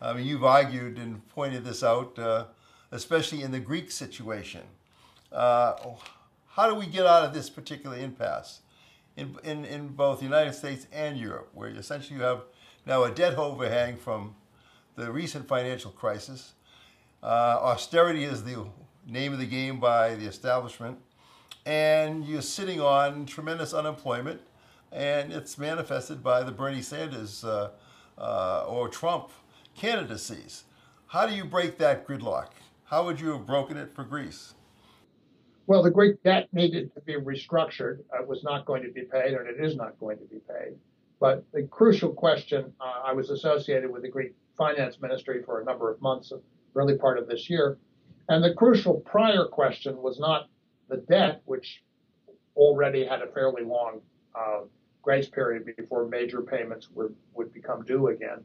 I 0.00 0.12
mean, 0.12 0.26
you've 0.26 0.44
argued 0.44 0.98
and 0.98 1.26
pointed 1.28 1.64
this 1.64 1.82
out, 1.82 2.18
uh, 2.18 2.46
especially 2.90 3.42
in 3.42 3.52
the 3.52 3.60
Greek 3.60 3.90
situation. 3.90 4.62
Uh, 5.32 5.74
how 6.48 6.68
do 6.68 6.74
we 6.74 6.86
get 6.86 7.06
out 7.06 7.24
of 7.24 7.34
this 7.34 7.48
particular 7.48 7.96
impasse 7.96 8.60
in, 9.16 9.36
in, 9.44 9.64
in 9.64 9.88
both 9.88 10.18
the 10.18 10.24
United 10.24 10.54
States 10.54 10.86
and 10.92 11.16
Europe, 11.16 11.48
where 11.54 11.68
essentially 11.70 12.18
you 12.18 12.24
have 12.24 12.42
now 12.86 13.04
a 13.04 13.10
debt 13.10 13.36
overhang 13.36 13.96
from 13.96 14.34
the 14.96 15.10
recent 15.10 15.48
financial 15.48 15.90
crisis? 15.90 16.54
Uh, 17.22 17.58
austerity 17.60 18.24
is 18.24 18.44
the 18.44 18.66
name 19.06 19.32
of 19.32 19.38
the 19.38 19.46
game 19.46 19.80
by 19.80 20.14
the 20.14 20.26
establishment, 20.26 20.98
and 21.64 22.24
you're 22.24 22.42
sitting 22.42 22.80
on 22.80 23.26
tremendous 23.26 23.72
unemployment 23.72 24.40
and 24.94 25.32
it's 25.32 25.58
manifested 25.58 26.22
by 26.22 26.44
the 26.44 26.52
Bernie 26.52 26.80
Sanders 26.80 27.44
uh, 27.44 27.70
uh, 28.16 28.64
or 28.66 28.88
Trump 28.88 29.30
candidacies. 29.74 30.64
How 31.08 31.26
do 31.26 31.34
you 31.34 31.44
break 31.44 31.78
that 31.78 32.06
gridlock? 32.06 32.50
How 32.84 33.04
would 33.04 33.20
you 33.20 33.32
have 33.32 33.44
broken 33.44 33.76
it 33.76 33.92
for 33.94 34.04
Greece? 34.04 34.54
Well, 35.66 35.82
the 35.82 35.90
Greek 35.90 36.22
debt 36.22 36.48
needed 36.52 36.94
to 36.94 37.00
be 37.00 37.14
restructured. 37.14 38.00
It 38.12 38.26
was 38.26 38.44
not 38.44 38.66
going 38.66 38.82
to 38.82 38.90
be 38.90 39.02
paid, 39.02 39.34
and 39.34 39.48
it 39.48 39.56
is 39.58 39.74
not 39.76 39.98
going 39.98 40.18
to 40.18 40.24
be 40.24 40.38
paid. 40.48 40.74
But 41.24 41.42
the 41.54 41.62
crucial 41.62 42.12
question 42.12 42.74
uh, 42.78 43.00
I 43.02 43.14
was 43.14 43.30
associated 43.30 43.90
with 43.90 44.02
the 44.02 44.10
Greek 44.10 44.34
finance 44.58 45.00
ministry 45.00 45.42
for 45.42 45.58
a 45.58 45.64
number 45.64 45.90
of 45.90 45.98
months, 46.02 46.34
early 46.74 46.98
part 46.98 47.16
of 47.16 47.26
this 47.26 47.48
year. 47.48 47.78
And 48.28 48.44
the 48.44 48.52
crucial 48.52 49.00
prior 49.00 49.46
question 49.46 50.02
was 50.02 50.20
not 50.20 50.50
the 50.90 50.98
debt, 50.98 51.40
which 51.46 51.82
already 52.56 53.06
had 53.06 53.22
a 53.22 53.26
fairly 53.28 53.64
long 53.64 54.02
uh, 54.34 54.64
grace 55.00 55.26
period 55.26 55.64
before 55.78 56.06
major 56.06 56.42
payments 56.42 56.90
would, 56.90 57.16
would 57.32 57.54
become 57.54 57.86
due 57.86 58.08
again. 58.08 58.44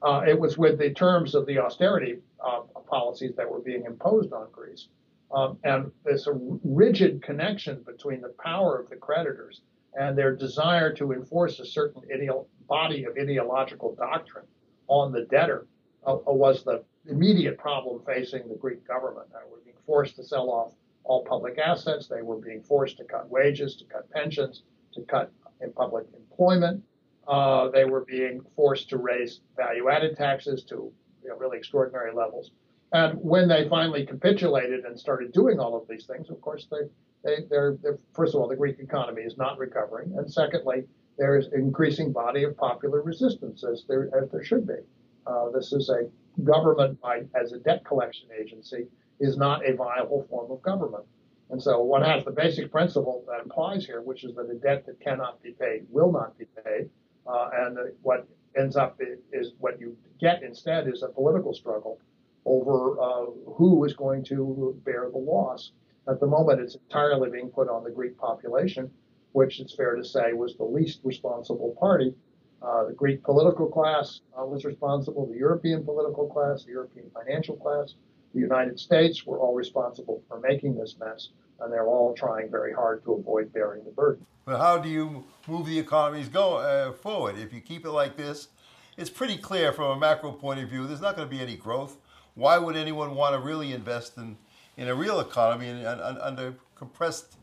Uh, 0.00 0.22
it 0.24 0.38
was 0.38 0.56
with 0.56 0.78
the 0.78 0.90
terms 0.90 1.34
of 1.34 1.46
the 1.46 1.58
austerity 1.58 2.20
uh, 2.38 2.60
policies 2.88 3.34
that 3.34 3.50
were 3.50 3.58
being 3.58 3.86
imposed 3.86 4.32
on 4.32 4.46
Greece. 4.52 4.86
Um, 5.32 5.58
and 5.64 5.90
there's 6.04 6.28
a 6.28 6.38
rigid 6.62 7.24
connection 7.24 7.82
between 7.82 8.20
the 8.20 8.32
power 8.38 8.78
of 8.78 8.88
the 8.88 8.94
creditors 8.94 9.62
and 9.94 10.16
their 10.16 10.34
desire 10.34 10.92
to 10.94 11.12
enforce 11.12 11.58
a 11.60 11.66
certain 11.66 12.02
ideo- 12.14 12.46
body 12.68 13.04
of 13.04 13.16
ideological 13.18 13.94
doctrine 13.96 14.46
on 14.86 15.12
the 15.12 15.22
debtor 15.22 15.66
uh, 16.06 16.16
was 16.26 16.64
the 16.64 16.82
immediate 17.06 17.58
problem 17.58 18.00
facing 18.06 18.48
the 18.48 18.54
Greek 18.54 18.86
government. 18.86 19.28
They 19.32 19.50
were 19.50 19.60
being 19.64 19.76
forced 19.86 20.16
to 20.16 20.24
sell 20.24 20.50
off 20.50 20.72
all 21.04 21.24
public 21.24 21.58
assets. 21.58 22.06
They 22.06 22.22
were 22.22 22.36
being 22.36 22.62
forced 22.62 22.98
to 22.98 23.04
cut 23.04 23.28
wages, 23.28 23.76
to 23.76 23.84
cut 23.84 24.10
pensions, 24.10 24.62
to 24.94 25.02
cut 25.02 25.32
in 25.60 25.72
public 25.72 26.06
employment. 26.16 26.82
Uh, 27.26 27.68
they 27.68 27.84
were 27.84 28.04
being 28.04 28.40
forced 28.56 28.88
to 28.90 28.98
raise 28.98 29.40
value-added 29.56 30.16
taxes 30.16 30.64
to 30.64 30.92
you 31.22 31.28
know, 31.28 31.36
really 31.36 31.58
extraordinary 31.58 32.12
levels. 32.12 32.50
And 32.92 33.18
when 33.20 33.46
they 33.48 33.68
finally 33.68 34.04
capitulated 34.04 34.84
and 34.84 34.98
started 34.98 35.32
doing 35.32 35.60
all 35.60 35.76
of 35.76 35.86
these 35.88 36.06
things, 36.06 36.28
of 36.28 36.40
course, 36.40 36.66
they, 36.70 36.88
they, 37.24 37.38
they're, 37.48 37.76
they're, 37.82 37.98
first 38.14 38.34
of 38.34 38.40
all, 38.40 38.48
the 38.48 38.56
Greek 38.56 38.78
economy 38.78 39.22
is 39.22 39.36
not 39.36 39.58
recovering, 39.58 40.12
and 40.16 40.32
secondly, 40.32 40.84
there 41.18 41.36
is 41.36 41.48
increasing 41.52 42.12
body 42.12 42.44
of 42.44 42.56
popular 42.56 43.02
resistance, 43.02 43.62
as 43.62 43.84
there 43.88 44.08
as 44.16 44.30
there 44.30 44.42
should 44.42 44.66
be. 44.66 44.80
Uh, 45.26 45.50
this 45.50 45.72
is 45.72 45.90
a 45.90 46.08
government 46.42 47.00
by, 47.00 47.22
as 47.34 47.52
a 47.52 47.58
debt 47.58 47.84
collection 47.84 48.28
agency 48.40 48.86
is 49.18 49.36
not 49.36 49.68
a 49.68 49.74
viable 49.74 50.26
form 50.30 50.50
of 50.50 50.62
government. 50.62 51.04
And 51.50 51.62
so 51.62 51.80
one 51.80 52.02
has 52.02 52.24
the 52.24 52.30
basic 52.30 52.70
principle 52.70 53.24
that 53.26 53.44
applies 53.44 53.84
here, 53.84 54.00
which 54.00 54.24
is 54.24 54.34
that 54.36 54.48
a 54.48 54.54
debt 54.54 54.86
that 54.86 55.00
cannot 55.00 55.42
be 55.42 55.50
paid 55.50 55.84
will 55.90 56.12
not 56.12 56.38
be 56.38 56.46
paid. 56.64 56.88
Uh, 57.26 57.50
and 57.52 57.78
what 58.02 58.26
ends 58.56 58.76
up 58.76 58.98
is 59.32 59.52
what 59.58 59.80
you 59.80 59.96
get 60.20 60.42
instead 60.42 60.88
is 60.88 61.02
a 61.02 61.08
political 61.08 61.52
struggle 61.52 61.98
over 62.44 63.00
uh, 63.00 63.26
who 63.52 63.84
is 63.84 63.92
going 63.94 64.24
to 64.24 64.80
bear 64.84 65.10
the 65.10 65.18
loss. 65.18 65.72
At 66.08 66.20
the 66.20 66.26
moment, 66.26 66.60
it's 66.60 66.74
entirely 66.74 67.30
being 67.30 67.48
put 67.48 67.68
on 67.68 67.84
the 67.84 67.90
Greek 67.90 68.16
population, 68.18 68.90
which 69.32 69.60
it's 69.60 69.74
fair 69.74 69.94
to 69.94 70.04
say 70.04 70.32
was 70.32 70.56
the 70.56 70.64
least 70.64 71.00
responsible 71.04 71.76
party. 71.78 72.14
Uh, 72.62 72.86
the 72.86 72.92
Greek 72.92 73.22
political 73.22 73.66
class 73.66 74.20
uh, 74.38 74.44
was 74.44 74.64
responsible, 74.64 75.26
the 75.26 75.38
European 75.38 75.84
political 75.84 76.26
class, 76.28 76.64
the 76.64 76.72
European 76.72 77.10
financial 77.10 77.56
class, 77.56 77.94
the 78.34 78.40
United 78.40 78.78
States 78.78 79.24
were 79.24 79.38
all 79.38 79.54
responsible 79.54 80.22
for 80.28 80.40
making 80.40 80.74
this 80.76 80.96
mess. 80.98 81.30
and 81.60 81.72
they're 81.72 81.86
all 81.86 82.14
trying 82.14 82.50
very 82.50 82.72
hard 82.72 83.04
to 83.04 83.12
avoid 83.12 83.52
bearing 83.52 83.84
the 83.84 83.90
burden. 83.90 84.24
But 84.46 84.58
how 84.58 84.78
do 84.78 84.88
you 84.88 85.24
move 85.46 85.66
the 85.66 85.78
economies 85.78 86.28
go 86.28 86.56
uh, 86.56 86.92
forward? 86.92 87.38
If 87.38 87.52
you 87.52 87.60
keep 87.60 87.84
it 87.84 87.90
like 87.90 88.16
this, 88.16 88.48
it's 88.96 89.10
pretty 89.10 89.36
clear 89.36 89.72
from 89.72 89.90
a 89.90 90.00
macro 90.00 90.32
point 90.32 90.60
of 90.60 90.68
view. 90.68 90.86
There's 90.86 91.00
not 91.00 91.16
going 91.16 91.28
to 91.28 91.34
be 91.34 91.42
any 91.42 91.56
growth. 91.56 91.98
Why 92.34 92.56
would 92.58 92.76
anyone 92.76 93.14
want 93.14 93.34
to 93.34 93.40
really 93.40 93.72
invest 93.72 94.16
in, 94.16 94.38
in 94.80 94.88
a 94.88 94.94
real 94.94 95.20
economy 95.20 95.68
and, 95.68 95.86
under 95.86 96.54
compressed 96.74 97.36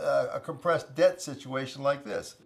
uh, 0.00 0.28
a 0.32 0.40
compressed 0.40 0.94
debt 0.94 1.20
situation 1.20 1.82
like 1.82 2.04
this? 2.04 2.36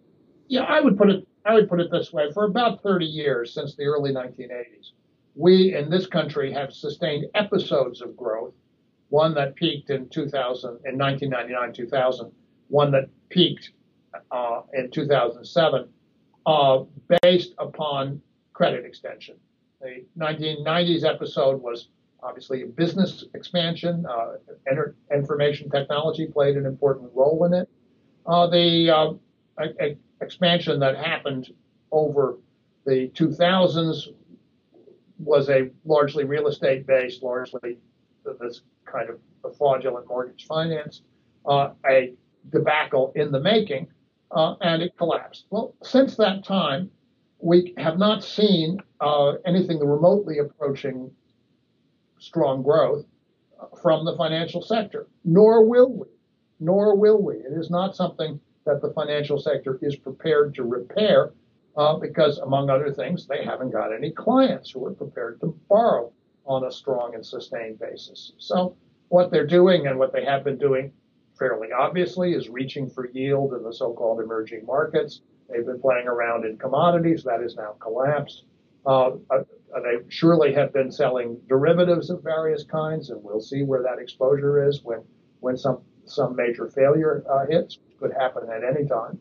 Yeah, 0.47 0.63
I 0.63 0.81
would 0.81 0.97
put 0.97 1.09
it. 1.09 1.27
I 1.45 1.53
would 1.53 1.69
put 1.69 1.79
it 1.79 1.91
this 1.91 2.11
way: 2.11 2.31
for 2.33 2.45
about 2.45 2.81
30 2.81 3.05
years 3.05 3.53
since 3.53 3.75
the 3.75 3.83
early 3.83 4.11
1980s, 4.11 4.91
we 5.35 5.75
in 5.75 5.89
this 5.89 6.07
country 6.07 6.51
have 6.51 6.73
sustained 6.73 7.25
episodes 7.35 8.01
of 8.01 8.17
growth. 8.17 8.53
One 9.09 9.35
that 9.35 9.55
peaked 9.55 9.91
in 9.91 10.09
2000, 10.09 10.69
in 10.85 10.97
1999, 10.97 11.73
2000. 11.73 12.31
One 12.69 12.91
that 12.91 13.09
peaked 13.29 13.71
uh, 14.31 14.61
in 14.73 14.89
2007, 14.89 15.87
uh, 16.47 16.83
based 17.21 17.53
upon 17.59 18.19
credit 18.53 18.85
extension. 18.85 19.35
The 19.81 20.03
1990s 20.17 21.03
episode 21.03 21.61
was 21.61 21.89
obviously 22.25 22.63
business 22.63 23.23
expansion. 23.33 24.05
Uh, 24.05 24.33
information 25.13 25.69
technology 25.69 26.25
played 26.27 26.57
an 26.57 26.65
important 26.65 27.11
role 27.13 27.45
in 27.45 27.53
it. 27.53 27.69
Uh, 28.25 28.47
the 28.47 28.89
uh, 28.89 29.13
a, 29.59 29.83
a 29.83 29.97
expansion 30.21 30.79
that 30.79 30.97
happened 30.97 31.49
over 31.91 32.37
the 32.85 33.09
2000s 33.09 34.07
was 35.19 35.49
a 35.49 35.69
largely 35.85 36.23
real 36.23 36.47
estate 36.47 36.85
based, 36.87 37.23
largely 37.23 37.77
this 38.41 38.61
kind 38.85 39.09
of 39.09 39.19
fraudulent 39.57 40.07
mortgage 40.07 40.45
finance, 40.45 41.01
uh, 41.45 41.69
a 41.87 42.13
debacle 42.51 43.13
in 43.15 43.31
the 43.31 43.39
making, 43.39 43.87
uh, 44.31 44.55
and 44.61 44.81
it 44.81 44.97
collapsed. 44.97 45.45
Well, 45.51 45.75
since 45.83 46.15
that 46.17 46.43
time, 46.43 46.89
we 47.39 47.73
have 47.77 47.97
not 47.99 48.23
seen 48.23 48.79
uh, 48.99 49.33
anything 49.45 49.79
remotely 49.79 50.39
approaching 50.39 51.11
strong 52.25 52.63
growth 52.63 53.05
from 53.81 54.03
the 54.03 54.15
financial 54.17 54.61
sector, 54.61 55.07
nor 55.23 55.65
will 55.65 55.91
we. 55.91 56.07
Nor 56.59 56.95
will 56.95 57.21
we. 57.21 57.35
It 57.35 57.53
is 57.53 57.69
not 57.69 57.95
something 57.95 58.39
that 58.65 58.81
the 58.81 58.91
financial 58.93 59.37
sector 59.37 59.77
is 59.81 59.95
prepared 59.95 60.55
to 60.55 60.63
repair 60.63 61.33
uh, 61.77 61.97
because, 61.97 62.39
among 62.39 62.69
other 62.69 62.91
things, 62.91 63.27
they 63.27 63.43
haven't 63.43 63.71
got 63.71 63.93
any 63.93 64.11
clients 64.11 64.71
who 64.71 64.85
are 64.85 64.93
prepared 64.93 65.39
to 65.41 65.57
borrow 65.69 66.11
on 66.45 66.63
a 66.65 66.71
strong 66.71 67.13
and 67.13 67.25
sustained 67.25 67.79
basis. 67.79 68.31
So, 68.37 68.75
what 69.09 69.31
they're 69.31 69.45
doing 69.45 69.87
and 69.87 69.99
what 69.99 70.13
they 70.13 70.25
have 70.25 70.43
been 70.43 70.57
doing 70.57 70.91
fairly 71.37 71.71
obviously 71.71 72.33
is 72.33 72.49
reaching 72.49 72.89
for 72.89 73.09
yield 73.09 73.53
in 73.53 73.63
the 73.63 73.73
so 73.73 73.93
called 73.93 74.21
emerging 74.21 74.65
markets. 74.65 75.21
They've 75.49 75.65
been 75.65 75.81
playing 75.81 76.07
around 76.07 76.45
in 76.45 76.57
commodities. 76.57 77.23
That 77.23 77.41
has 77.41 77.55
now 77.55 77.75
collapsed. 77.79 78.45
Uh, 78.85 79.11
uh, 79.29 79.43
they 79.73 79.97
surely 80.09 80.53
have 80.53 80.73
been 80.73 80.91
selling 80.91 81.39
derivatives 81.47 82.09
of 82.09 82.23
various 82.23 82.63
kinds, 82.63 83.09
and 83.09 83.23
we'll 83.23 83.41
see 83.41 83.63
where 83.63 83.83
that 83.83 83.99
exposure 83.99 84.67
is 84.67 84.81
when, 84.83 85.01
when 85.39 85.57
some, 85.57 85.81
some 86.05 86.35
major 86.35 86.69
failure 86.69 87.23
uh, 87.29 87.45
hits, 87.49 87.79
could 87.99 88.13
happen 88.13 88.43
at 88.49 88.63
any 88.63 88.87
time. 88.87 89.17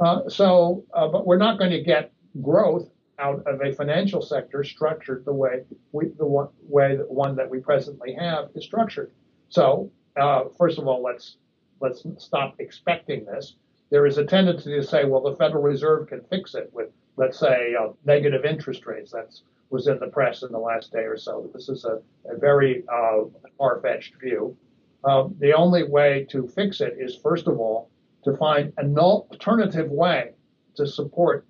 Uh, 0.00 0.28
so, 0.28 0.84
uh, 0.94 1.08
but 1.08 1.26
we're 1.26 1.38
not 1.38 1.58
going 1.58 1.70
to 1.70 1.82
get 1.82 2.12
growth 2.40 2.88
out 3.18 3.44
of 3.46 3.60
a 3.60 3.72
financial 3.72 4.22
sector 4.22 4.62
structured 4.62 5.24
the 5.24 5.32
way 5.32 5.64
we, 5.92 6.06
the 6.18 6.24
one, 6.24 6.48
way 6.62 6.96
the 6.96 7.04
one 7.04 7.34
that 7.36 7.48
we 7.50 7.58
presently 7.58 8.12
have 8.14 8.50
is 8.54 8.64
structured. 8.64 9.10
So, 9.48 9.90
uh, 10.16 10.44
first 10.56 10.78
of 10.78 10.86
all, 10.86 11.02
let's 11.02 11.36
let's 11.80 12.04
stop 12.18 12.56
expecting 12.58 13.24
this. 13.24 13.54
There 13.90 14.06
is 14.06 14.18
a 14.18 14.24
tendency 14.24 14.74
to 14.74 14.82
say, 14.82 15.04
well, 15.04 15.22
the 15.22 15.36
Federal 15.36 15.62
Reserve 15.62 16.08
can 16.08 16.22
fix 16.28 16.54
it 16.54 16.70
with, 16.72 16.90
let's 17.16 17.38
say, 17.38 17.74
uh, 17.80 17.90
negative 18.04 18.44
interest 18.44 18.84
rates. 18.86 19.12
That's 19.12 19.42
was 19.70 19.86
in 19.86 19.98
the 19.98 20.06
press 20.06 20.42
in 20.42 20.52
the 20.52 20.58
last 20.58 20.92
day 20.92 21.04
or 21.04 21.16
so. 21.16 21.50
This 21.54 21.68
is 21.68 21.84
a, 21.84 22.00
a 22.30 22.38
very 22.38 22.84
uh, 22.88 23.24
far-fetched 23.56 24.14
view. 24.20 24.56
Um, 25.04 25.36
the 25.38 25.52
only 25.52 25.84
way 25.84 26.26
to 26.30 26.48
fix 26.48 26.80
it 26.80 26.96
is, 26.98 27.16
first 27.16 27.46
of 27.46 27.58
all, 27.58 27.90
to 28.24 28.36
find 28.36 28.72
an 28.78 28.98
alternative 28.98 29.90
way 29.90 30.32
to 30.76 30.86
support 30.86 31.46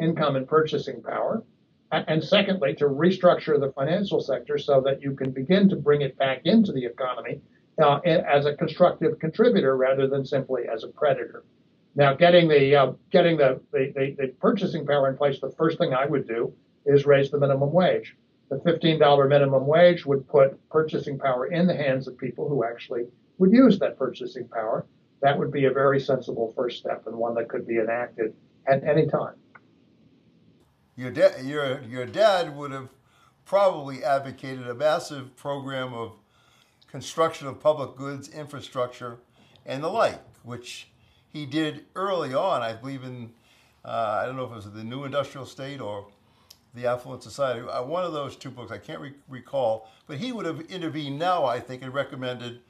income 0.00 0.36
and 0.36 0.46
purchasing 0.46 1.02
power. 1.02 1.42
And 1.92 2.22
secondly, 2.22 2.74
to 2.76 2.84
restructure 2.84 3.58
the 3.58 3.72
financial 3.72 4.20
sector 4.20 4.58
so 4.58 4.80
that 4.82 5.02
you 5.02 5.14
can 5.16 5.32
begin 5.32 5.68
to 5.70 5.76
bring 5.76 6.02
it 6.02 6.16
back 6.16 6.42
into 6.44 6.72
the 6.72 6.84
economy 6.84 7.40
uh, 7.82 7.98
as 8.04 8.46
a 8.46 8.54
constructive 8.54 9.18
contributor 9.18 9.76
rather 9.76 10.06
than 10.06 10.24
simply 10.24 10.64
as 10.72 10.84
a 10.84 10.88
predator. 10.88 11.44
Now, 11.96 12.14
getting 12.14 12.46
the 12.46 12.76
uh, 12.76 12.92
getting 13.10 13.36
the, 13.36 13.60
the, 13.72 13.92
the, 13.96 14.16
the, 14.16 14.28
purchasing 14.40 14.86
power 14.86 15.10
in 15.10 15.16
place, 15.16 15.40
the 15.40 15.50
first 15.50 15.78
thing 15.78 15.92
I 15.92 16.06
would 16.06 16.28
do 16.28 16.52
is 16.86 17.06
raise 17.06 17.30
the 17.30 17.38
minimum 17.38 17.72
wage. 17.72 18.16
The 18.48 18.56
$15 18.56 19.28
minimum 19.28 19.66
wage 19.66 20.04
would 20.04 20.28
put 20.28 20.68
purchasing 20.70 21.18
power 21.18 21.46
in 21.46 21.66
the 21.66 21.74
hands 21.74 22.08
of 22.08 22.18
people 22.18 22.48
who 22.48 22.64
actually 22.64 23.04
would 23.38 23.52
use 23.52 23.78
that 23.78 23.96
purchasing 23.96 24.48
power. 24.48 24.86
That 25.22 25.38
would 25.38 25.52
be 25.52 25.66
a 25.66 25.72
very 25.72 26.00
sensible 26.00 26.52
first 26.56 26.78
step 26.78 27.06
and 27.06 27.16
one 27.16 27.34
that 27.36 27.48
could 27.48 27.66
be 27.66 27.78
enacted 27.78 28.34
at 28.66 28.82
any 28.84 29.06
time. 29.06 29.34
Your, 30.96 31.12
your, 31.42 31.80
your 31.82 32.06
dad 32.06 32.56
would 32.56 32.72
have 32.72 32.88
probably 33.44 34.04
advocated 34.04 34.66
a 34.68 34.74
massive 34.74 35.36
program 35.36 35.94
of 35.94 36.12
construction 36.90 37.46
of 37.46 37.60
public 37.60 37.96
goods, 37.96 38.28
infrastructure, 38.28 39.18
and 39.64 39.82
the 39.82 39.88
like, 39.88 40.20
which 40.42 40.88
he 41.28 41.46
did 41.46 41.86
early 41.94 42.34
on, 42.34 42.62
I 42.62 42.72
believe 42.74 43.04
in, 43.04 43.32
uh, 43.84 44.20
I 44.22 44.26
don't 44.26 44.36
know 44.36 44.44
if 44.44 44.50
it 44.50 44.56
was 44.56 44.70
the 44.70 44.84
New 44.84 45.04
Industrial 45.04 45.46
State 45.46 45.80
or 45.80 46.08
the 46.74 46.86
Affluent 46.86 47.22
Society, 47.22 47.66
uh, 47.66 47.82
one 47.82 48.04
of 48.04 48.12
those 48.12 48.36
two 48.36 48.50
books, 48.50 48.70
I 48.70 48.78
can't 48.78 49.00
re- 49.00 49.14
recall, 49.28 49.88
but 50.06 50.18
he 50.18 50.32
would 50.32 50.46
have 50.46 50.60
intervened 50.62 51.18
now, 51.18 51.44
I 51.44 51.60
think, 51.60 51.82
and 51.82 51.92
recommended 51.92 52.60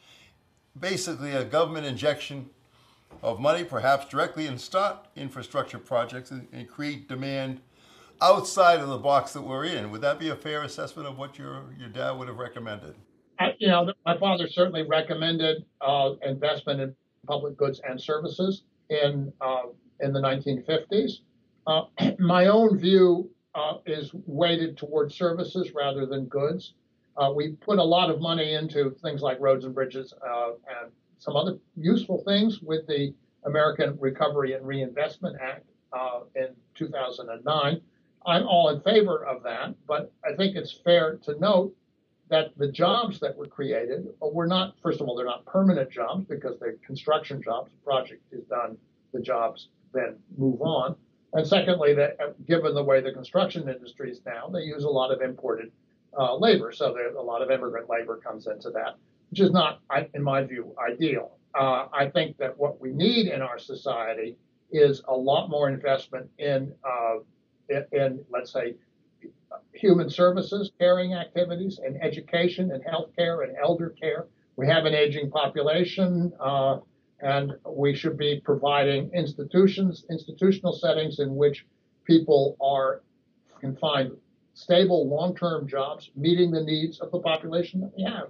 basically 0.78 1.32
a 1.32 1.44
government 1.44 1.86
injection 1.86 2.50
of 3.22 3.40
money, 3.40 3.64
perhaps 3.64 4.08
directly 4.08 4.46
in 4.46 4.58
start 4.58 5.06
infrastructure 5.16 5.78
projects 5.78 6.30
and, 6.30 6.46
and 6.52 6.68
create 6.68 7.08
demand 7.08 7.60
outside 8.22 8.80
of 8.80 8.88
the 8.88 8.98
box 8.98 9.32
that 9.32 9.42
we're 9.42 9.64
in. 9.64 9.90
Would 9.90 10.00
that 10.02 10.18
be 10.18 10.28
a 10.28 10.36
fair 10.36 10.62
assessment 10.62 11.08
of 11.08 11.18
what 11.18 11.38
your, 11.38 11.64
your 11.78 11.88
dad 11.88 12.12
would 12.12 12.28
have 12.28 12.38
recommended? 12.38 12.94
I, 13.38 13.54
you 13.58 13.68
know, 13.68 13.92
my 14.04 14.18
father 14.18 14.48
certainly 14.48 14.82
recommended 14.82 15.64
uh, 15.80 16.12
investment 16.22 16.80
in 16.80 16.94
public 17.26 17.56
goods 17.56 17.80
and 17.88 18.00
services 18.00 18.62
in 18.90 19.32
uh, 19.40 19.62
in 20.00 20.12
the 20.12 20.20
1950s. 20.20 21.20
Uh, 21.66 21.82
my 22.18 22.46
own 22.46 22.78
view 22.78 23.30
uh, 23.54 23.74
is 23.86 24.10
weighted 24.26 24.76
towards 24.76 25.14
services 25.14 25.72
rather 25.74 26.06
than 26.06 26.26
goods. 26.26 26.74
Uh, 27.16 27.32
we 27.34 27.50
put 27.52 27.78
a 27.78 27.84
lot 27.84 28.10
of 28.10 28.20
money 28.20 28.54
into 28.54 28.90
things 29.02 29.20
like 29.20 29.38
roads 29.40 29.64
and 29.64 29.74
bridges 29.74 30.14
uh, 30.26 30.50
and 30.80 30.92
some 31.18 31.36
other 31.36 31.58
useful 31.76 32.22
things 32.24 32.60
with 32.62 32.86
the 32.86 33.12
American 33.44 33.96
Recovery 34.00 34.54
and 34.54 34.66
Reinvestment 34.66 35.36
Act 35.40 35.66
in 36.36 36.48
2009. 36.74 37.80
I'm 38.26 38.46
all 38.46 38.68
in 38.68 38.80
favor 38.80 39.24
of 39.24 39.42
that, 39.44 39.74
but 39.86 40.12
I 40.24 40.34
think 40.36 40.56
it's 40.56 40.72
fair 40.72 41.16
to 41.24 41.38
note 41.38 41.74
that 42.28 42.56
the 42.56 42.70
jobs 42.70 43.18
that 43.20 43.36
were 43.36 43.46
created 43.46 44.06
were 44.20 44.46
not, 44.46 44.74
first 44.82 45.00
of 45.00 45.08
all, 45.08 45.16
they're 45.16 45.26
not 45.26 45.44
permanent 45.46 45.90
jobs 45.90 46.24
because 46.26 46.58
they're 46.60 46.76
construction 46.86 47.42
jobs. 47.42 47.72
The 47.72 47.84
project 47.84 48.22
is 48.30 48.44
done, 48.44 48.76
the 49.12 49.20
jobs 49.20 49.68
then 49.92 50.16
move 50.36 50.60
on. 50.62 50.94
And 51.32 51.46
secondly, 51.46 51.94
that 51.94 52.16
uh, 52.20 52.32
given 52.46 52.74
the 52.74 52.82
way 52.82 53.00
the 53.00 53.12
construction 53.12 53.68
industry 53.68 54.10
is 54.10 54.20
now, 54.26 54.48
they 54.48 54.62
use 54.62 54.84
a 54.84 54.88
lot 54.88 55.12
of 55.12 55.22
imported 55.22 55.70
uh, 56.18 56.36
labor. 56.36 56.72
So 56.72 56.96
a 56.96 57.22
lot 57.22 57.42
of 57.42 57.50
immigrant 57.50 57.88
labor 57.88 58.16
comes 58.16 58.46
into 58.46 58.70
that, 58.70 58.96
which 59.30 59.40
is 59.40 59.50
not, 59.52 59.80
in 60.14 60.22
my 60.22 60.42
view, 60.42 60.74
ideal. 60.78 61.36
Uh, 61.54 61.86
I 61.92 62.08
think 62.08 62.36
that 62.38 62.58
what 62.58 62.80
we 62.80 62.90
need 62.92 63.26
in 63.28 63.42
our 63.42 63.58
society 63.58 64.36
is 64.72 65.02
a 65.08 65.14
lot 65.14 65.50
more 65.50 65.68
investment 65.68 66.28
in, 66.38 66.72
uh, 66.84 67.18
in, 67.68 67.84
in 67.92 68.24
let's 68.30 68.52
say, 68.52 68.74
human 69.72 70.10
services, 70.10 70.70
caring 70.78 71.14
activities, 71.14 71.80
and 71.84 72.00
education 72.02 72.70
and 72.72 72.84
healthcare 72.84 73.44
and 73.44 73.56
elder 73.56 73.90
care. 73.90 74.26
We 74.56 74.66
have 74.66 74.84
an 74.84 74.94
aging 74.94 75.30
population, 75.30 76.32
uh, 76.40 76.78
and 77.22 77.52
we 77.66 77.94
should 77.94 78.16
be 78.16 78.40
providing 78.44 79.10
institutions, 79.12 80.04
institutional 80.10 80.72
settings 80.72 81.18
in 81.18 81.36
which 81.36 81.66
people 82.04 82.56
are 82.60 83.02
can 83.60 83.76
find 83.76 84.10
stable 84.54 85.08
long-term 85.08 85.68
jobs 85.68 86.10
meeting 86.16 86.50
the 86.50 86.62
needs 86.62 87.00
of 87.00 87.10
the 87.10 87.18
population 87.18 87.80
that 87.80 87.92
we 87.96 88.02
have. 88.02 88.28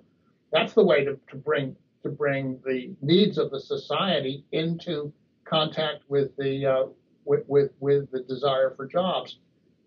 That's 0.52 0.72
the 0.74 0.84
way 0.84 1.04
to, 1.04 1.18
to 1.30 1.36
bring 1.36 1.76
to 2.02 2.08
bring 2.08 2.58
the 2.64 2.94
needs 3.02 3.38
of 3.38 3.50
the 3.50 3.60
society 3.60 4.44
into 4.52 5.12
contact 5.44 6.02
with 6.08 6.36
the 6.36 6.66
uh, 6.66 6.86
with, 7.24 7.44
with 7.46 7.70
with 7.80 8.10
the 8.10 8.20
desire 8.20 8.72
for 8.76 8.86
jobs. 8.86 9.38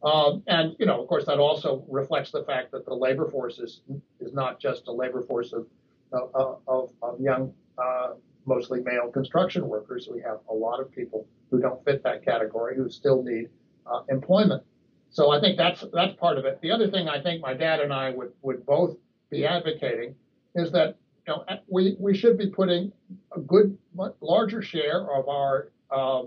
Um, 0.04 0.44
and 0.48 0.76
you 0.80 0.86
know, 0.86 1.02
of 1.02 1.08
course, 1.08 1.26
that 1.26 1.40
also 1.40 1.86
reflects 1.90 2.32
the 2.32 2.44
fact 2.44 2.72
that 2.72 2.86
the 2.86 2.94
labor 2.94 3.30
force 3.30 3.60
is 3.60 3.82
is 4.20 4.34
not 4.34 4.60
just 4.60 4.88
a 4.88 4.92
labor 4.92 5.22
force 5.22 5.54
of 5.54 5.68
of, 6.12 6.92
of 7.02 7.20
young 7.20 7.54
uh, 7.78 8.12
mostly 8.46 8.82
male 8.82 9.10
construction 9.12 9.68
workers. 9.68 10.08
We 10.12 10.22
have 10.22 10.40
a 10.50 10.54
lot 10.54 10.80
of 10.80 10.92
people 10.92 11.28
who 11.50 11.60
don't 11.60 11.84
fit 11.86 12.04
that 12.04 12.24
category 12.26 12.76
who 12.76 12.90
still 12.90 13.24
need 13.24 13.50
uh, 13.86 14.02
employment. 14.10 14.64
So 15.10 15.32
I 15.32 15.40
think 15.40 15.58
that's 15.58 15.84
that's 15.94 16.14
part 16.20 16.38
of 16.38 16.46
it. 16.46 16.60
The 16.62 16.72
other 16.72 16.90
thing 16.90 17.08
I 17.08 17.22
think 17.22 17.42
my 17.42 17.54
dad 17.54 17.80
and 17.80 17.94
I 17.94 18.10
would, 18.10 18.32
would 18.42 18.66
both 18.66 18.98
be 19.30 19.46
advocating 19.46 20.16
is 20.56 20.72
that 20.72 20.98
you 21.28 21.34
know 21.34 21.46
we, 21.68 21.96
we 22.00 22.18
should 22.18 22.38
be 22.38 22.50
putting 22.50 22.92
a 23.36 23.40
good 23.40 23.78
larger 24.22 24.62
share 24.62 25.02
of 25.16 25.28
our 25.28 25.72
uh, 25.92 26.24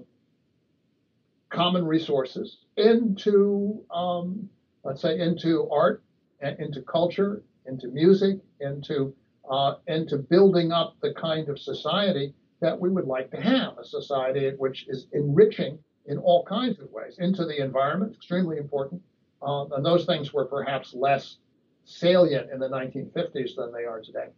common 1.50 1.84
resources 1.84 2.58
into 2.76 3.82
um, 3.90 4.48
let's 4.84 5.02
say 5.02 5.18
into 5.18 5.68
art 5.70 6.02
into 6.40 6.82
culture, 6.82 7.42
into 7.66 7.88
music, 7.88 8.38
into 8.60 9.14
uh, 9.50 9.74
to 9.86 10.18
building 10.18 10.72
up 10.72 10.96
the 11.02 11.14
kind 11.14 11.48
of 11.48 11.58
society 11.58 12.34
that 12.60 12.78
we 12.78 12.88
would 12.88 13.06
like 13.06 13.30
to 13.30 13.40
have, 13.40 13.78
a 13.78 13.84
society 13.84 14.50
which 14.58 14.86
is 14.88 15.06
enriching 15.12 15.78
in 16.06 16.18
all 16.18 16.44
kinds 16.44 16.78
of 16.80 16.90
ways, 16.90 17.16
into 17.18 17.44
the 17.44 17.62
environment, 17.62 18.14
extremely 18.14 18.58
important. 18.58 19.02
Uh, 19.42 19.66
and 19.66 19.84
those 19.84 20.06
things 20.06 20.32
were 20.32 20.44
perhaps 20.44 20.94
less 20.94 21.36
salient 21.84 22.50
in 22.50 22.58
the 22.58 22.68
1950s 22.68 23.54
than 23.56 23.72
they 23.72 23.84
are 23.84 24.00
today. 24.00 24.28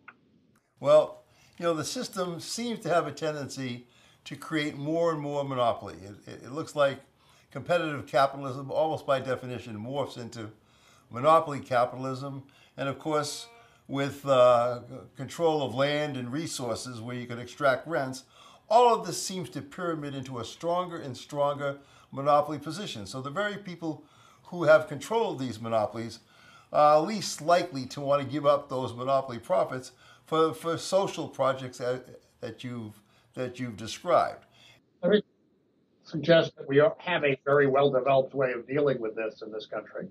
Well, 0.81 1.23
you 1.59 1.65
know, 1.65 1.75
the 1.75 1.85
system 1.85 2.41
seems 2.41 2.81
to 2.81 2.89
have 2.89 3.07
a 3.07 3.13
tendency 3.13 3.87
to 4.25 4.37
create 4.37 4.77
more 4.77 5.13
and 5.13 5.21
more 5.21 5.45
monopoly. 5.45 5.97
It, 6.05 6.31
it, 6.31 6.43
it 6.45 6.53
looks 6.53 6.77
like 6.77 6.99
competitive 7.51 8.07
capitalism, 8.07 8.71
almost 8.71 9.07
by 9.07 9.21
definition, 9.21 9.77
morphs 9.79 10.19
into 10.19 10.51
monopoly 11.11 11.61
capitalism. 11.61 12.43
And 12.77 12.89
of 12.89 12.99
course, 12.99 13.47
with 13.89 14.27
uh, 14.27 14.81
control 15.17 15.63
of 15.63 15.75
land 15.75 16.17
and 16.17 16.31
resources 16.31 17.01
where 17.01 17.17
you 17.17 17.27
can 17.27 17.39
extract 17.39 17.89
rents, 17.89 18.25
all 18.69 18.95
of 18.95 19.07
this 19.07 19.21
seems 19.21 19.49
to 19.51 19.63
pyramid 19.63 20.15
into 20.15 20.39
a 20.39 20.45
stronger 20.45 20.99
and 20.99 21.17
stronger 21.17 21.79
monopoly 22.13 22.59
position. 22.59 23.07
So 23.07 23.23
the 23.23 23.31
very 23.31 23.57
people 23.57 24.05
who 24.45 24.65
have 24.65 24.89
control 24.89 25.33
of 25.33 25.39
these 25.39 25.61
monopolies 25.61 26.21
are 26.71 27.01
least 27.01 27.41
likely 27.41 27.87
to 27.87 28.01
want 28.01 28.23
to 28.23 28.29
give 28.29 28.45
up 28.45 28.69
those 28.69 28.95
monopoly 28.95 29.39
profits 29.39 29.93
for, 30.27 30.53
for 30.53 30.77
social 30.77 31.27
projects 31.27 31.79
that, 31.79 32.21
that 32.41 32.63
you've 32.63 33.01
that 33.35 33.61
you've 33.61 33.77
described. 33.77 34.45
Let 35.03 35.13
me 35.13 35.23
suggest 36.03 36.57
that 36.57 36.67
we 36.67 36.79
have 36.79 37.25
a 37.25 37.39
very 37.45 37.69
well 37.69 37.91
developed 37.91 38.35
way 38.35 38.53
of 38.53 38.67
dealing 38.67 39.01
with 39.01 39.15
this 39.15 39.43
in 39.43 39.53
this 39.53 39.65
country, 39.65 40.09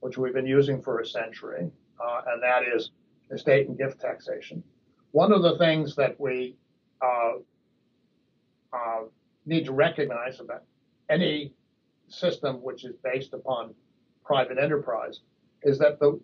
which 0.00 0.16
we've 0.16 0.32
been 0.32 0.46
using 0.46 0.80
for 0.80 1.00
a 1.00 1.06
century, 1.06 1.70
uh, 2.02 2.22
and 2.28 2.42
that 2.42 2.62
is 2.74 2.90
estate 3.30 3.68
and 3.68 3.78
gift 3.78 4.00
taxation. 4.00 4.62
One 5.12 5.32
of 5.32 5.42
the 5.42 5.58
things 5.58 5.96
that 5.96 6.18
we 6.20 6.56
uh, 7.02 7.38
uh, 8.72 9.02
need 9.46 9.64
to 9.66 9.72
recognize 9.72 10.40
about 10.40 10.62
any 11.08 11.52
system 12.08 12.56
which 12.62 12.84
is 12.84 12.94
based 13.02 13.32
upon 13.32 13.74
private 14.24 14.58
enterprise 14.58 15.20
is 15.62 15.78
that 15.78 15.98
the 15.98 16.20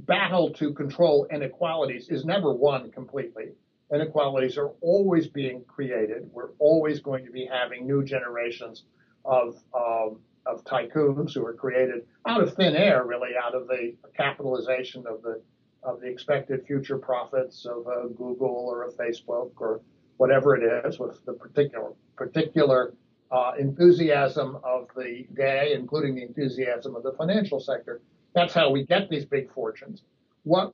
battle 0.00 0.50
to 0.50 0.72
control 0.72 1.26
inequalities 1.30 2.08
is 2.08 2.24
never 2.24 2.52
won 2.52 2.90
completely. 2.90 3.48
Inequalities 3.92 4.56
are 4.58 4.72
always 4.80 5.26
being 5.26 5.64
created. 5.66 6.30
We're 6.32 6.50
always 6.58 7.00
going 7.00 7.24
to 7.24 7.32
be 7.32 7.48
having 7.50 7.86
new 7.86 8.04
generations 8.04 8.84
of 9.24 9.56
um, 9.74 10.20
of 10.46 10.64
tycoons 10.64 11.34
who 11.34 11.44
are 11.44 11.52
created 11.52 12.06
out 12.26 12.42
of 12.42 12.54
thin 12.54 12.74
air, 12.74 13.04
really, 13.04 13.30
out 13.40 13.54
of 13.54 13.68
the 13.68 13.94
capitalization 14.16 15.04
of 15.06 15.22
the 15.22 15.42
of 15.82 16.00
the 16.00 16.06
expected 16.06 16.66
future 16.66 16.98
profits 16.98 17.66
of 17.66 17.86
a 17.86 18.08
Google 18.08 18.66
or 18.68 18.84
a 18.84 18.92
Facebook 18.92 19.52
or 19.56 19.80
whatever 20.16 20.56
it 20.56 20.86
is, 20.86 20.98
with 20.98 21.24
the 21.24 21.32
particular 21.32 21.92
particular 22.16 22.94
uh, 23.30 23.52
enthusiasm 23.58 24.58
of 24.64 24.88
the 24.96 25.26
day, 25.34 25.72
including 25.74 26.14
the 26.14 26.22
enthusiasm 26.22 26.96
of 26.96 27.02
the 27.02 27.12
financial 27.12 27.60
sector. 27.60 28.00
That's 28.34 28.54
how 28.54 28.70
we 28.70 28.84
get 28.84 29.08
these 29.08 29.24
big 29.24 29.52
fortunes. 29.52 30.02
What 30.44 30.72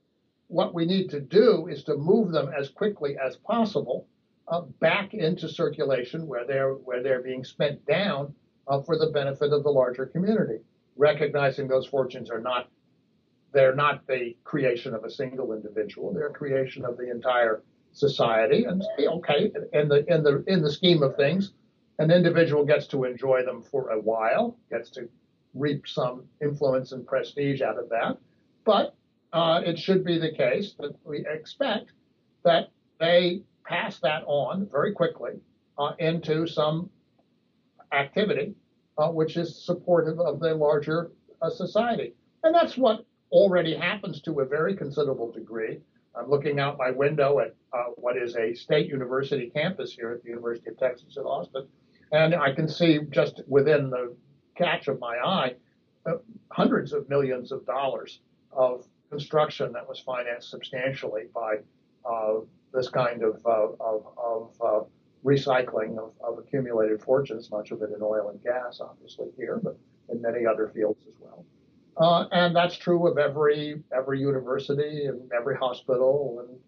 what 0.49 0.75
we 0.75 0.87
need 0.87 1.11
to 1.11 1.21
do 1.21 1.69
is 1.69 1.85
to 1.85 1.97
move 1.97 2.33
them 2.33 2.51
as 2.57 2.69
quickly 2.69 3.17
as 3.19 3.37
possible 3.37 4.07
uh, 4.49 4.61
back 4.81 5.15
into 5.15 5.49
circulation 5.49 6.27
where 6.27 6.47
they're 6.47 6.75
where 6.75 7.03
they're 7.03 7.23
being 7.23 7.45
spent 7.45 7.85
down 7.87 8.35
uh, 8.69 8.81
for 8.83 8.99
the 8.99 9.07
benefit 9.07 9.53
of 9.53 9.63
the 9.63 9.71
larger 9.71 10.07
community. 10.07 10.59
Recognizing 10.97 11.67
those 11.67 11.87
fortunes 11.87 12.31
are 12.31 12.41
not 12.41 12.69
they're 13.55 13.75
not 13.75 14.07
the 14.07 14.37
creation 14.45 14.95
of 14.95 15.05
a 15.05 15.11
single 15.11 15.53
individual. 15.53 16.13
They're 16.13 16.29
a 16.29 16.33
creation 16.33 16.85
of 16.85 16.97
the 16.97 17.11
entire 17.11 17.63
society. 17.93 18.65
And 18.65 18.83
okay, 18.99 19.51
in 19.73 19.89
the 19.89 20.05
in 20.13 20.23
the 20.23 20.45
in 20.47 20.61
the 20.63 20.71
scheme 20.71 21.03
of 21.03 21.17
things, 21.17 21.53
an 21.99 22.11
individual 22.11 22.65
gets 22.65 22.87
to 22.89 23.05
enjoy 23.05 23.45
them 23.45 23.63
for 23.63 23.91
a 23.91 24.01
while, 24.01 24.59
gets 24.71 24.91
to 24.91 25.09
reap 25.55 25.87
some 25.87 26.25
influence 26.43 26.93
and 26.93 27.07
prestige 27.07 27.63
out 27.63 27.79
of 27.79 27.89
that. 27.89 28.19
But 28.65 28.95
uh, 29.33 29.63
it 29.65 29.79
should 29.79 30.05
be 30.05 30.19
the 30.19 30.33
case 30.33 30.75
that 30.81 30.95
we 31.05 31.25
expect 31.27 31.93
that 32.45 32.69
they 33.01 33.43
pass 33.65 33.99
that 34.01 34.25
on 34.27 34.69
very 34.71 34.93
quickly 34.93 35.33
uh, 35.79 35.93
into 35.99 36.47
some 36.47 36.91
activity 37.93 38.55
uh, 38.99 39.09
which 39.09 39.37
is 39.37 39.65
supportive 39.65 40.21
of 40.21 40.41
the 40.41 40.55
larger 40.55 41.11
uh, 41.43 41.51
society. 41.51 42.15
And 42.43 42.55
that's 42.55 42.77
what 42.77 43.05
already 43.31 43.75
happens 43.75 44.21
to 44.23 44.41
a 44.41 44.45
very 44.45 44.77
considerable 44.77 45.31
degree. 45.33 45.81
I'm 46.17 46.31
looking 46.31 46.61
out 46.61 46.79
my 46.79 46.91
window 46.91 47.41
at 47.41 47.55
uh, 47.73 47.85
what 47.97 48.17
is 48.17 48.37
a 48.37 48.55
state 48.55 48.89
university 48.89 49.51
campus 49.51 49.93
here 49.93 50.13
at 50.13 50.23
the 50.23 50.29
University 50.29 50.71
of 50.71 50.79
Texas 50.79 51.17
at 51.17 51.25
Austin, 51.25 51.67
and 52.13 52.35
I 52.35 52.53
can 52.55 52.69
see 52.69 53.01
just 53.11 53.41
within 53.49 53.91
the 53.91 54.15
catch 54.57 54.87
of 54.87 55.01
my 55.01 55.17
eye 55.17 55.55
uh, 56.07 56.19
hundreds 56.53 56.93
of 56.93 57.09
millions 57.09 57.51
of 57.51 57.67
dollars 57.67 58.21
of 58.53 58.87
construction 59.11 59.73
that 59.73 59.89
was 59.89 59.99
financed 60.01 60.51
substantially 60.51 61.25
by 61.35 61.57
uh, 62.09 62.41
this 62.73 62.89
kind 62.89 63.23
of, 63.23 63.41
uh, 63.47 63.69
of, 63.81 64.07
of 64.17 64.53
uh, 64.61 64.85
recycling 65.25 65.99
of, 65.99 66.13
of 66.21 66.39
accumulated 66.39 67.01
fortunes, 67.01 67.51
much 67.51 67.71
of 67.71 67.83
it 67.83 67.91
in 67.97 68.03
oil 68.03 68.29
and 68.29 68.43
gas, 68.43 68.81
obviously 68.81 69.29
here, 69.37 69.59
but 69.63 69.79
in 70.11 70.21
many 70.21 70.45
other 70.45 70.71
fields 70.75 71.01
as 71.09 71.15
well. 71.21 71.45
Uh, 71.97 72.27
and 72.33 72.55
that's 72.55 72.77
true 72.77 73.07
of 73.07 73.19
every 73.19 73.83
every 73.97 74.21
university 74.21 75.07
and 75.07 75.31
every 75.33 75.57
hospital 75.57 76.45
and 76.47 76.59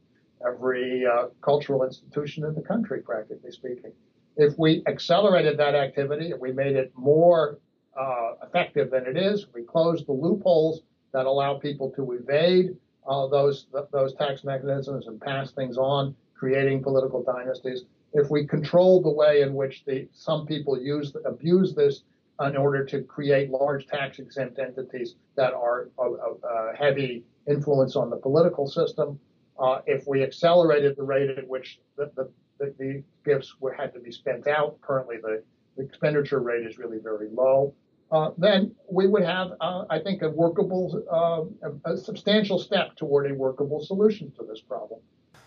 every 0.46 1.04
uh, 1.04 1.26
cultural 1.40 1.82
institution 1.84 2.44
in 2.44 2.54
the 2.54 2.62
country, 2.62 3.00
practically 3.02 3.50
speaking. 3.50 3.92
If 4.36 4.56
we 4.58 4.82
accelerated 4.86 5.58
that 5.58 5.74
activity, 5.74 6.30
if 6.30 6.38
we 6.38 6.52
made 6.52 6.76
it 6.76 6.92
more 6.94 7.58
uh, 7.98 8.32
effective 8.42 8.90
than 8.90 9.06
it 9.06 9.16
is, 9.16 9.46
we 9.54 9.62
closed 9.62 10.06
the 10.06 10.12
loopholes 10.12 10.82
that 11.12 11.26
allow 11.26 11.58
people 11.58 11.90
to 11.92 12.12
evade 12.12 12.76
uh, 13.08 13.26
those 13.28 13.66
th- 13.72 13.86
those 13.92 14.14
tax 14.14 14.44
mechanisms 14.44 15.06
and 15.06 15.20
pass 15.20 15.52
things 15.52 15.76
on, 15.76 16.14
creating 16.34 16.82
political 16.82 17.22
dynasties. 17.22 17.84
If 18.12 18.30
we 18.30 18.46
control 18.46 19.02
the 19.02 19.10
way 19.10 19.40
in 19.40 19.54
which 19.54 19.84
the 19.86 20.08
some 20.12 20.46
people 20.46 20.80
use 20.80 21.14
abuse 21.24 21.74
this 21.74 22.02
in 22.40 22.56
order 22.56 22.84
to 22.84 23.02
create 23.02 23.50
large 23.50 23.86
tax 23.86 24.18
exempt 24.18 24.58
entities 24.58 25.14
that 25.36 25.54
are 25.54 25.88
of, 25.98 26.40
heavy 26.78 27.24
influence 27.48 27.96
on 27.96 28.10
the 28.10 28.16
political 28.16 28.66
system. 28.66 29.18
Uh, 29.58 29.80
if 29.86 30.06
we 30.06 30.22
accelerated 30.22 30.96
the 30.96 31.02
rate 31.02 31.30
at 31.30 31.48
which 31.48 31.80
the, 31.96 32.10
the, 32.14 32.30
the, 32.58 32.74
the 32.78 33.02
gifts 33.24 33.54
were, 33.58 33.72
had 33.72 33.92
to 33.94 34.00
be 34.00 34.12
spent 34.12 34.46
out, 34.46 34.78
currently 34.82 35.16
the, 35.22 35.42
the 35.76 35.82
expenditure 35.82 36.40
rate 36.40 36.66
is 36.66 36.76
really 36.76 36.98
very 37.02 37.28
low. 37.30 37.72
Uh, 38.12 38.30
then 38.38 38.74
we 38.90 39.08
would 39.08 39.24
have, 39.24 39.52
uh, 39.60 39.84
I 39.90 39.98
think, 39.98 40.22
a 40.22 40.28
workable, 40.28 41.02
uh, 41.10 41.70
a, 41.84 41.92
a, 41.92 41.96
substantial 41.96 42.58
step 42.58 42.94
toward 42.96 43.28
a 43.30 43.34
workable 43.34 43.84
solution 43.84 44.30
to 44.38 44.44
this 44.44 44.60
problem. 44.60 45.00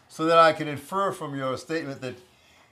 So 0.10 0.25
that 0.25 0.38
I 0.38 0.52
can 0.52 0.67
infer 0.67 1.12
from 1.12 1.36
your 1.38 1.56
statement 1.58 2.02
that 2.02 2.15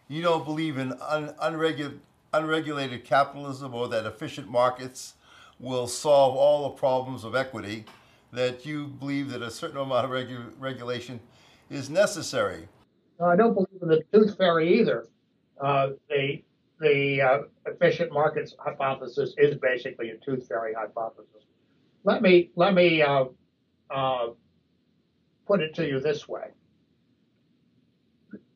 you 0.09 0.21
don't 0.21 0.43
believe 0.43 0.77
in 0.77 0.93
un- 1.01 1.35
unregulated 1.39 2.01
unregulated 2.33 3.03
capitalism 3.03 3.73
or 3.73 3.87
that 3.87 4.05
efficient 4.05 4.49
markets 4.49 5.13
will 5.59 5.87
solve 5.87 6.35
all 6.35 6.69
the 6.69 6.75
problems 6.75 7.23
of 7.23 7.35
equity, 7.35 7.85
that 8.31 8.65
you 8.65 8.87
believe 8.87 9.29
that 9.29 9.41
a 9.41 9.49
certain 9.49 9.77
amount 9.77 10.05
of 10.05 10.11
regu- 10.11 10.51
regulation 10.59 11.19
is 11.69 11.89
necessary. 11.89 12.67
I 13.23 13.35
don't 13.35 13.53
believe 13.53 13.81
in 13.81 13.87
the 13.87 14.03
tooth 14.13 14.37
fairy 14.37 14.79
either. 14.79 15.07
Uh, 15.59 15.89
the 16.09 16.43
the 16.79 17.21
uh, 17.21 17.39
efficient 17.65 18.11
markets 18.11 18.55
hypothesis 18.59 19.33
is 19.39 19.55
basically 19.55 20.11
a 20.11 20.17
tooth 20.17 20.47
fairy 20.47 20.75
hypothesis. 20.75 21.43
Let 22.03 22.21
me 22.21 22.51
let 22.55 22.75
me 22.75 23.01
uh, 23.01 23.25
uh 23.89 24.27
put 25.47 25.61
it 25.61 25.73
to 25.75 25.87
you 25.87 25.99
this 25.99 26.27
way: 26.27 26.49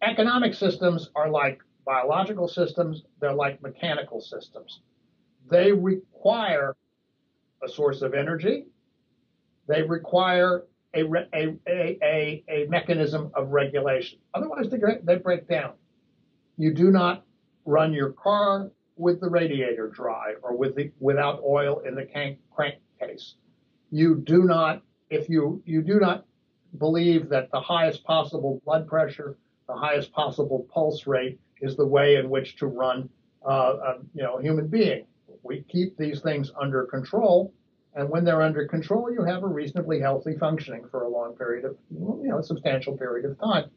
economic 0.03 0.53
systems 0.53 1.10
are 1.15 1.29
like 1.29 1.63
biological 1.86 2.48
systems, 2.48 3.04
they're 3.20 3.34
like 3.34 3.62
mechanical 3.62 4.22
systems. 4.22 4.82
They 5.50 5.72
require 5.72 6.76
a 7.63 7.70
source 7.70 8.02
of 8.02 8.13
energy. 8.13 8.65
They 9.67 9.82
require 9.84 10.65
a, 10.94 11.04
a, 11.34 11.58
a, 11.67 12.44
a, 12.50 12.65
mechanism 12.67 13.32
of 13.34 13.50
regulation. 13.50 14.20
Otherwise, 14.34 14.70
they, 14.70 14.80
they 15.04 15.15
break 15.15 15.48
down. 15.48 15.74
you 16.58 16.74
do 16.74 16.91
not 16.91 17.24
run 17.65 17.94
your 17.94 18.12
car 18.12 18.72
with 18.98 19.22
the 19.22 19.30
radiator 19.30 19.88
dry 19.88 20.34
or 20.44 20.56
with 20.56 20.76
the 20.76 20.91
without 21.00 21.41
oil 21.44 21.80
in 21.80 21.96
the 21.96 22.06
crank, 22.06 22.39
crankcase. 22.54 23.36
You 23.89 24.15
do 24.15 24.44
not 24.44 24.82
if 25.10 25.30
you 25.30 25.62
you 25.65 25.82
do 25.82 26.00
not 26.00 26.26
believe 26.78 27.30
that 27.30 27.52
the 27.52 27.60
highest 27.60 28.04
possible 28.04 28.62
blood 28.65 28.88
pressure, 28.88 29.38
the 29.67 29.76
highest 29.76 30.12
possible 30.12 30.67
pulse 30.74 31.08
rate 31.08 31.39
is 31.62 31.76
the 31.76 31.86
way 31.86 32.15
in 32.15 32.30
which 32.30 32.58
to 32.58 32.67
run 32.67 33.10
uh, 33.47 33.76
a, 33.84 33.95
you 34.13 34.24
know 34.24 34.38
human 34.38 34.67
being. 34.67 35.06
We 35.43 35.63
keep 35.69 35.97
these 35.97 36.21
things 36.21 36.52
under 36.60 36.86
control, 36.86 37.54
and 37.95 38.10
when 38.10 38.24
they're 38.24 38.41
under 38.41 38.67
control, 38.67 39.12
you 39.12 39.24
have 39.24 39.43
a 39.43 39.47
reasonably 39.47 40.00
healthy 40.00 40.36
functioning 40.38 40.86
for 40.91 41.04
a 41.04 41.10
long 41.10 41.36
period 41.36 41.65
of 41.65 41.78
you 41.89 42.30
know 42.30 42.39
a 42.39 42.43
substantial 42.43 42.97
period 42.97 43.26
of 43.30 43.39
time. 43.39 43.69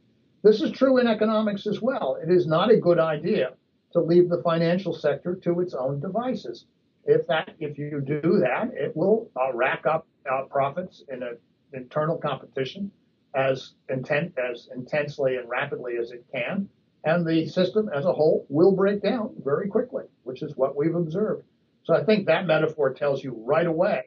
This 0.42 0.60
is 0.60 0.72
true 0.72 0.98
in 0.98 1.06
economics 1.06 1.66
as 1.66 1.80
well. 1.80 2.18
It 2.22 2.30
is 2.30 2.46
not 2.46 2.70
a 2.70 2.76
good 2.76 2.98
idea 2.98 3.54
to 3.92 4.00
leave 4.00 4.28
the 4.28 4.42
financial 4.42 4.92
sector 4.92 5.36
to 5.36 5.60
its 5.60 5.72
own 5.72 6.00
devices. 6.00 6.66
If 7.06 7.26
that, 7.28 7.54
if 7.58 7.78
you 7.78 8.02
do 8.04 8.40
that, 8.40 8.70
it 8.74 8.94
will 8.96 9.30
uh, 9.36 9.54
rack 9.54 9.86
up 9.86 10.06
uh, 10.30 10.42
profits 10.50 11.02
in 11.08 11.22
an 11.22 11.38
internal 11.72 12.18
competition 12.18 12.90
as 13.34 13.72
intent 13.88 14.32
as 14.38 14.68
intensely 14.74 15.36
and 15.36 15.48
rapidly 15.48 15.96
as 15.96 16.12
it 16.12 16.24
can, 16.32 16.68
and 17.04 17.26
the 17.26 17.46
system 17.46 17.90
as 17.94 18.04
a 18.04 18.12
whole 18.12 18.46
will 18.48 18.72
break 18.72 19.02
down 19.02 19.34
very 19.44 19.68
quickly, 19.68 20.04
which 20.22 20.42
is 20.42 20.56
what 20.56 20.74
we've 20.74 20.94
observed. 20.94 21.44
So 21.84 21.94
I 21.94 22.02
think 22.02 22.26
that 22.26 22.46
metaphor 22.46 22.94
tells 22.94 23.22
you 23.22 23.34
right 23.44 23.66
away 23.66 24.04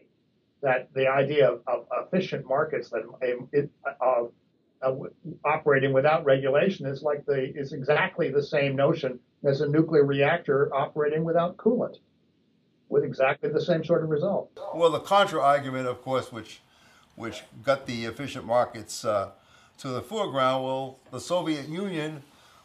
that 0.62 0.90
the 0.94 1.08
idea 1.08 1.48
of, 1.48 1.62
of 1.68 1.86
efficient 2.06 2.46
markets 2.46 2.90
that 2.90 3.04
it, 3.52 3.70
uh, 3.86 4.26
uh, 4.82 4.94
operating 5.46 5.94
without 5.94 6.26
regulation 6.26 6.88
is 6.88 7.04
like 7.04 7.26
the 7.26 7.52
is 7.56 7.74
exactly 7.74 8.32
the 8.32 8.42
same 8.42 8.76
notion 8.76 9.20
as 9.44 9.62
a 9.62 9.68
nuclear 9.68 10.04
reactor 10.04 10.74
operating 10.74 11.24
without 11.24 11.58
coolant, 11.58 11.98
with 12.90 13.04
exactly 13.04 13.50
the 13.52 13.62
same 13.62 13.84
sort 13.84 14.04
of 14.04 14.10
result. 14.10 14.50
Well, 14.74 14.92
the 14.92 15.00
contra 15.00 15.40
argument, 15.40 15.88
of 15.88 16.02
course, 16.02 16.32
which 16.32 16.62
which 17.16 17.44
got 17.64 17.86
the 17.86 18.06
efficient 18.06 18.46
markets 18.46 19.06
uh, 19.06 19.32
to 19.80 19.88
the 19.90 20.02
foreground, 20.02 20.64
well, 20.64 21.00
the 21.12 21.20
Soviet 21.20 21.68
Union 21.68 22.24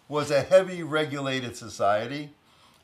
was 0.09 0.31
a 0.31 0.43
heavy 0.43 0.83
regulated 0.83 1.57
society. 1.57 2.31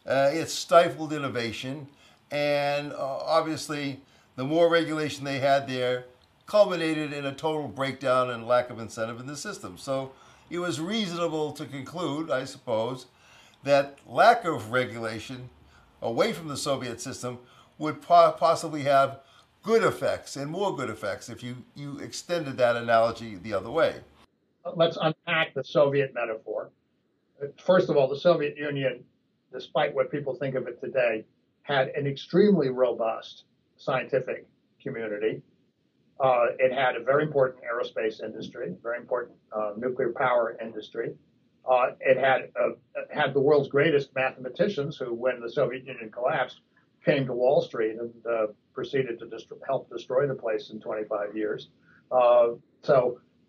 Uh, 0.06 0.30
it 0.32 0.48
stifled 0.48 1.12
innovation, 1.12 1.86
and 2.30 2.92
uh, 2.92 2.96
obviously, 2.96 4.00
the 4.36 4.44
more 4.44 4.70
regulation 4.70 5.24
they 5.24 5.38
had 5.38 5.68
there, 5.68 6.04
culminated 6.46 7.12
in 7.12 7.26
a 7.26 7.34
total 7.34 7.68
breakdown 7.68 8.30
and 8.30 8.46
lack 8.46 8.70
of 8.70 8.78
incentive 8.78 9.20
in 9.20 9.26
the 9.26 9.36
system. 9.36 9.76
So 9.76 10.12
it 10.50 10.58
was 10.58 10.80
reasonable 10.80 11.52
to 11.52 11.66
conclude, 11.66 12.30
I 12.30 12.44
suppose, 12.44 13.06
that 13.64 13.98
lack 14.06 14.44
of 14.44 14.72
regulation 14.72 15.50
away 16.00 16.32
from 16.32 16.48
the 16.48 16.56
Soviet 16.56 17.00
system 17.00 17.38
would 17.76 18.00
po- 18.00 18.34
possibly 18.38 18.82
have 18.84 19.20
good 19.62 19.82
effects 19.82 20.36
and 20.36 20.50
more 20.50 20.74
good 20.74 20.88
effects 20.88 21.28
if 21.28 21.42
you, 21.42 21.56
you 21.74 21.98
extended 21.98 22.56
that 22.56 22.76
analogy 22.76 23.36
the 23.36 23.52
other 23.52 23.70
way. 23.70 23.96
Let's 24.74 24.96
unpack 25.00 25.54
the 25.54 25.64
Soviet 25.64 26.14
metaphor. 26.14 26.70
First 27.64 27.88
of 27.88 27.96
all, 27.96 28.08
the 28.08 28.18
Soviet 28.18 28.56
Union, 28.56 29.04
despite 29.52 29.94
what 29.94 30.10
people 30.10 30.34
think 30.34 30.54
of 30.54 30.66
it 30.66 30.80
today, 30.80 31.24
had 31.62 31.88
an 31.88 32.06
extremely 32.06 32.70
robust 32.70 33.44
scientific 33.76 34.46
community 34.82 35.42
uh, 36.20 36.46
it 36.58 36.72
had 36.72 36.96
a 36.96 37.02
very 37.02 37.22
important 37.22 37.62
aerospace 37.62 38.22
industry, 38.22 38.74
very 38.82 38.98
important 38.98 39.36
uh, 39.54 39.72
nuclear 39.76 40.12
power 40.12 40.56
industry. 40.60 41.14
Uh, 41.70 41.88
it 42.00 42.16
had 42.16 42.50
uh, 42.60 42.70
had 43.10 43.34
the 43.34 43.40
world's 43.40 43.68
greatest 43.68 44.14
mathematicians, 44.14 44.96
who, 44.96 45.14
when 45.14 45.40
the 45.40 45.50
Soviet 45.50 45.84
Union 45.84 46.10
collapsed, 46.10 46.60
came 47.04 47.26
to 47.26 47.32
Wall 47.32 47.62
Street 47.62 47.96
and 48.00 48.10
uh, 48.26 48.46
proceeded 48.72 49.18
to 49.20 49.26
dest- 49.26 49.52
help 49.66 49.88
destroy 49.90 50.26
the 50.26 50.34
place 50.34 50.70
in 50.70 50.80
25 50.80 51.36
years. 51.36 51.68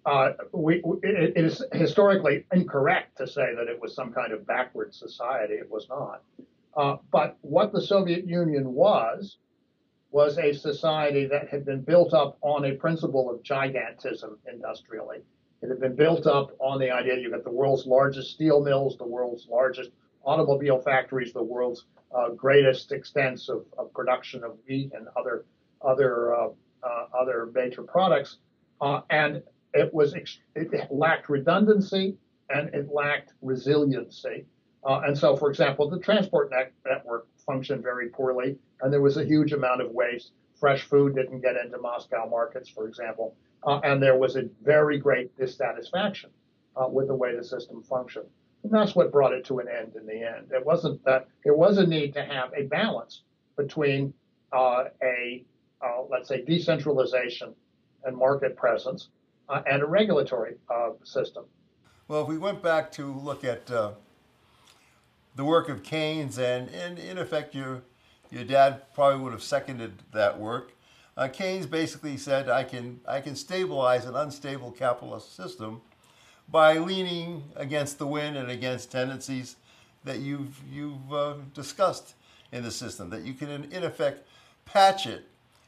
Uh, 0.05 0.31
we, 0.53 0.81
it, 1.03 1.33
it 1.35 1.45
is 1.45 1.63
historically 1.73 2.45
incorrect 2.53 3.17
to 3.17 3.27
say 3.27 3.53
that 3.55 3.67
it 3.67 3.79
was 3.79 3.93
some 3.93 4.11
kind 4.11 4.31
of 4.31 4.45
backward 4.47 4.93
society. 4.93 5.55
It 5.55 5.69
was 5.69 5.87
not. 5.89 6.23
but 7.11 7.37
what 7.41 7.71
the 7.73 7.81
Soviet 7.81 8.25
Union 8.25 8.73
was 8.73 9.37
was 10.11 10.37
a 10.37 10.53
society 10.53 11.27
that 11.27 11.49
had 11.49 11.65
been 11.65 11.81
built 11.81 12.13
up 12.13 12.37
on 12.41 12.65
a 12.65 12.73
principle 12.73 13.29
of 13.29 13.43
gigantism 13.43 14.37
industrially. 14.51 15.19
It 15.61 15.69
had 15.69 15.79
been 15.79 15.95
built 15.95 16.25
up 16.25 16.51
on 16.59 16.79
the 16.79 16.89
idea 16.89 17.17
you've 17.17 17.33
got 17.33 17.43
the 17.43 17.51
world's 17.51 17.85
largest 17.85 18.31
steel 18.31 18.61
mills, 18.61 18.97
the 18.97 19.05
world's 19.05 19.47
largest 19.47 19.91
automobile 20.23 20.79
factories, 20.79 21.33
the 21.33 21.43
world's 21.43 21.85
uh, 22.15 22.29
greatest 22.29 22.91
extents 22.91 23.49
of, 23.49 23.65
of, 23.77 23.93
production 23.93 24.43
of 24.43 24.57
wheat 24.67 24.91
and 24.93 25.07
other 25.15 25.45
other 25.81 26.35
uh, 26.35 26.49
uh, 26.81 27.05
other 27.13 27.49
major 27.53 27.83
products, 27.83 28.37
uh, 28.81 29.01
and 29.09 29.43
it 29.73 29.93
was 29.93 30.13
it 30.13 30.91
lacked 30.91 31.29
redundancy 31.29 32.17
and 32.49 32.73
it 32.73 32.89
lacked 32.91 33.33
resiliency. 33.41 34.45
Uh, 34.83 35.01
and 35.05 35.17
so, 35.17 35.35
for 35.35 35.49
example, 35.49 35.89
the 35.89 35.99
transport 35.99 36.49
net- 36.51 36.73
network 36.85 37.27
functioned 37.45 37.83
very 37.83 38.09
poorly, 38.09 38.57
and 38.81 38.91
there 38.91 39.01
was 39.01 39.17
a 39.17 39.25
huge 39.25 39.51
amount 39.51 39.81
of 39.81 39.91
waste. 39.91 40.31
Fresh 40.59 40.83
food 40.83 41.15
didn't 41.15 41.41
get 41.41 41.55
into 41.57 41.77
Moscow 41.77 42.27
markets, 42.29 42.69
for 42.69 42.87
example, 42.87 43.35
uh, 43.63 43.79
and 43.83 44.01
there 44.01 44.17
was 44.17 44.35
a 44.35 44.49
very 44.63 44.97
great 44.97 45.35
dissatisfaction 45.37 46.29
uh, 46.75 46.87
with 46.87 47.07
the 47.07 47.15
way 47.15 47.35
the 47.35 47.43
system 47.43 47.83
functioned. 47.83 48.27
And 48.63 48.71
that's 48.71 48.95
what 48.95 49.11
brought 49.11 49.33
it 49.33 49.45
to 49.45 49.59
an 49.59 49.67
end 49.69 49.95
in 49.95 50.05
the 50.05 50.21
end. 50.21 50.51
It 50.51 50.65
wasn't 50.65 51.03
that 51.05 51.27
there 51.43 51.53
was 51.55 51.77
a 51.77 51.85
need 51.85 52.13
to 52.13 52.23
have 52.23 52.51
a 52.53 52.63
balance 52.63 53.23
between 53.55 54.13
uh, 54.51 54.85
a 55.03 55.45
uh, 55.81 56.01
let's 56.09 56.27
say 56.27 56.43
decentralization 56.43 57.53
and 58.03 58.17
market 58.17 58.55
presence 58.57 59.09
uh, 59.49 59.61
and 59.69 59.81
a 59.81 59.85
regulatory 59.85 60.55
uh, 60.69 60.91
system. 61.03 61.45
Well, 62.07 62.21
if 62.21 62.27
we 62.27 62.37
went 62.37 62.61
back 62.63 62.91
to 62.93 63.13
look 63.13 63.43
at 63.43 63.69
the 65.39 65.45
work 65.45 65.69
of 65.69 65.83
Keynes, 65.83 66.37
and, 66.37 66.69
and 66.69 66.99
in 66.99 67.17
effect, 67.17 67.55
your, 67.55 67.81
your 68.31 68.43
dad 68.43 68.81
probably 68.93 69.21
would 69.23 69.31
have 69.31 69.43
seconded 69.43 69.93
that 70.11 70.37
work. 70.39 70.73
Uh, 71.15 71.27
Keynes 71.27 71.65
basically 71.65 72.17
said, 72.17 72.49
I 72.49 72.63
can, 72.63 72.99
I 73.07 73.21
can 73.21 73.35
stabilize 73.35 74.05
an 74.05 74.15
unstable 74.15 74.71
capitalist 74.71 75.35
system 75.35 75.81
by 76.49 76.77
leaning 76.77 77.43
against 77.55 77.99
the 77.99 78.07
wind 78.07 78.37
and 78.37 78.49
against 78.49 78.91
tendencies 78.91 79.55
that 80.03 80.19
you've, 80.19 80.59
you've 80.71 81.13
uh, 81.13 81.35
discussed 81.53 82.15
in 82.51 82.63
the 82.63 82.71
system, 82.71 83.09
that 83.11 83.21
you 83.21 83.33
can, 83.33 83.49
in 83.49 83.83
effect, 83.83 84.27
patch 84.65 85.05
it 85.05 85.25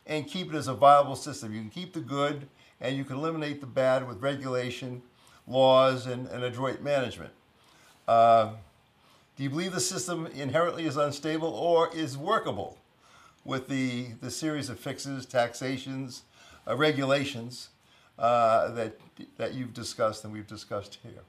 and 0.08 0.28
keep 0.28 0.52
it 0.52 0.56
as 0.56 0.68
a 0.68 0.74
viable 0.74 1.16
system. 1.16 1.54
You 1.54 1.62
can 1.62 1.70
keep 1.70 1.94
the 1.94 2.00
good 2.00 2.48
and 2.82 2.98
you 2.98 3.06
can 3.06 3.18
eliminate 3.18 3.62
the 3.62 3.68
bad 3.68 4.08
with 4.08 4.22
regulation, 4.22 5.02
laws, 5.48 6.08
and, 6.08 6.28
and 6.28 6.44
adroit 6.44 6.82
management. 6.82 7.32
Uh, 8.08 8.54
do 9.38 9.44
you 9.44 9.50
believe 9.50 9.72
the 9.72 9.80
system 9.80 10.28
inherently 10.28 10.86
is 10.86 10.98
unstable 10.98 11.50
or 11.50 11.90
is 11.96 12.18
workable 12.18 12.78
with 13.46 13.68
the, 13.68 14.08
the 14.22 14.32
series 14.32 14.70
of 14.70 14.80
fixes, 14.80 15.26
taxations, 15.26 16.24
uh, 16.68 16.76
regulations 16.76 17.70
uh, 18.20 18.70
that, 18.72 19.00
that 19.38 19.54
you've 19.54 19.74
discussed 19.74 20.24
and 20.24 20.34
we've 20.34 20.48
discussed 20.48 21.00
here? 21.04 21.24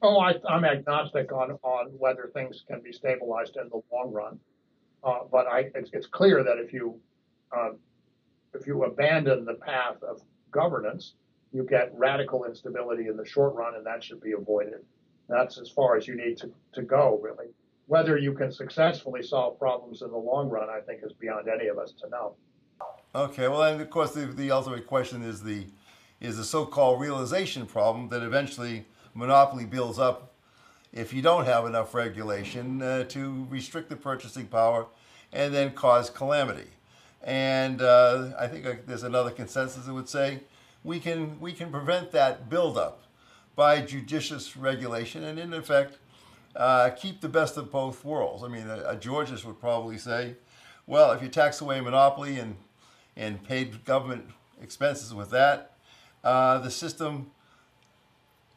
Oh, 0.00 0.18
I, 0.18 0.34
am 0.48 0.64
agnostic 0.64 1.32
on, 1.32 1.58
on 1.62 1.86
whether 1.98 2.30
things 2.32 2.62
can 2.68 2.80
be 2.80 2.92
stabilized 2.92 3.56
in 3.56 3.68
the 3.68 3.82
long 3.92 4.12
run. 4.12 4.38
Uh, 5.02 5.20
but 5.30 5.46
I, 5.46 5.70
it's, 5.74 5.90
it's, 5.92 6.06
clear 6.06 6.42
that 6.44 6.58
if 6.58 6.72
you 6.72 6.98
uh, 7.56 7.70
if 8.52 8.66
you 8.66 8.82
abandon 8.84 9.44
the 9.44 9.54
path 9.54 10.02
of 10.02 10.20
governance, 10.50 11.14
you 11.52 11.64
get 11.64 11.92
radical 11.96 12.44
instability 12.44 13.08
in 13.08 13.16
the 13.16 13.24
short 13.24 13.54
run, 13.54 13.74
and 13.74 13.86
that 13.86 14.02
should 14.02 14.20
be 14.20 14.32
avoided. 14.32 14.84
That's 15.28 15.58
as 15.58 15.68
far 15.68 15.96
as 15.96 16.06
you 16.06 16.16
need 16.16 16.36
to, 16.38 16.50
to 16.74 16.82
go, 16.82 17.18
really. 17.22 17.46
Whether 17.86 18.18
you 18.18 18.32
can 18.32 18.52
successfully 18.52 19.22
solve 19.22 19.58
problems 19.58 20.02
in 20.02 20.10
the 20.10 20.16
long 20.16 20.48
run, 20.48 20.68
I 20.68 20.80
think, 20.80 21.00
is 21.02 21.12
beyond 21.12 21.48
any 21.48 21.68
of 21.68 21.78
us 21.78 21.92
to 22.02 22.08
know. 22.08 22.34
Okay, 23.14 23.48
well, 23.48 23.62
and 23.62 23.80
of 23.80 23.88
course, 23.88 24.12
the, 24.12 24.26
the 24.26 24.50
ultimate 24.50 24.86
question 24.86 25.22
is 25.22 25.42
the 25.42 25.66
is 26.20 26.36
the 26.36 26.44
so-called 26.44 27.00
realization 27.00 27.64
problem 27.64 28.08
that 28.08 28.22
eventually 28.22 28.84
monopoly 29.14 29.64
builds 29.64 30.00
up 30.00 30.34
if 30.92 31.12
you 31.12 31.22
don't 31.22 31.44
have 31.44 31.64
enough 31.64 31.94
regulation 31.94 32.82
uh, 32.82 33.04
to 33.04 33.46
restrict 33.48 33.88
the 33.88 33.96
purchasing 33.96 34.46
power 34.46 34.86
and 35.32 35.54
then 35.54 35.70
cause 35.70 36.10
calamity. 36.10 36.66
And 37.22 37.82
uh, 37.82 38.30
I 38.38 38.46
think 38.46 38.66
uh, 38.66 38.74
there's 38.86 39.02
another 39.02 39.30
consensus 39.30 39.86
that 39.86 39.92
would 39.92 40.08
say 40.08 40.40
we 40.84 41.00
can 41.00 41.40
we 41.40 41.52
can 41.52 41.70
prevent 41.70 42.12
that 42.12 42.48
buildup 42.48 43.02
by 43.56 43.80
judicious 43.80 44.56
regulation 44.56 45.24
and 45.24 45.38
in 45.38 45.52
effect 45.52 45.98
uh, 46.54 46.90
keep 46.90 47.20
the 47.20 47.28
best 47.28 47.56
of 47.56 47.70
both 47.70 48.04
worlds. 48.04 48.42
I 48.42 48.48
mean, 48.48 48.68
a, 48.68 48.90
a 48.90 48.96
Georgist 48.96 49.44
would 49.44 49.60
probably 49.60 49.98
say, 49.98 50.34
well, 50.86 51.12
if 51.12 51.22
you 51.22 51.28
tax 51.28 51.60
away 51.60 51.80
monopoly 51.80 52.38
and 52.38 52.56
and 53.16 53.42
paid 53.42 53.84
government 53.84 54.26
expenses 54.62 55.12
with 55.12 55.30
that, 55.30 55.72
uh, 56.22 56.58
the 56.58 56.70
system, 56.70 57.32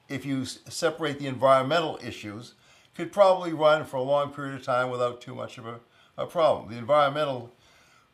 if 0.07 0.25
you 0.25 0.45
separate 0.45 1.17
the 1.17 1.27
environmental 1.27 1.99
issues 2.03 2.53
could 2.95 3.11
probably 3.11 3.53
run 3.53 3.85
for 3.85 3.97
a 3.97 4.01
long 4.01 4.31
period 4.31 4.53
of 4.53 4.63
time 4.63 4.89
without 4.89 5.21
too 5.21 5.33
much 5.33 5.57
of 5.57 5.65
a, 5.65 5.79
a 6.17 6.25
problem. 6.25 6.69
The 6.69 6.77
environmental 6.77 7.51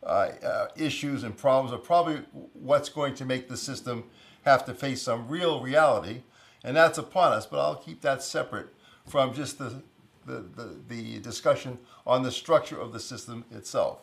uh, 0.04 0.32
uh, 0.44 0.68
issues 0.76 1.24
and 1.24 1.38
problems 1.38 1.74
are 1.74 1.80
probably 1.80 2.22
what's 2.54 2.90
going 2.90 3.16
to 3.16 3.26
make 3.26 3.48
the 3.48 3.58
system 3.58 4.04
have 4.46 4.66
to 4.66 4.74
face 4.74 5.02
some 5.02 5.28
real 5.28 5.62
reality, 5.62 6.22
and 6.64 6.76
that's 6.76 6.98
upon 6.98 7.34
us. 7.34 7.46
But 7.46 7.60
I'll 7.60 7.76
keep 7.76 8.02
that 8.02 8.22
separate 8.24 8.68
from 9.06 9.34
just 9.34 9.58
the 9.58 9.82
the, 10.26 10.44
the, 10.56 10.76
the 10.88 11.20
discussion 11.20 11.80
on 12.06 12.22
the 12.22 12.32
structure 12.32 12.80
of 12.80 12.92
the 12.92 13.00
system 13.00 13.46
itself. 13.50 14.02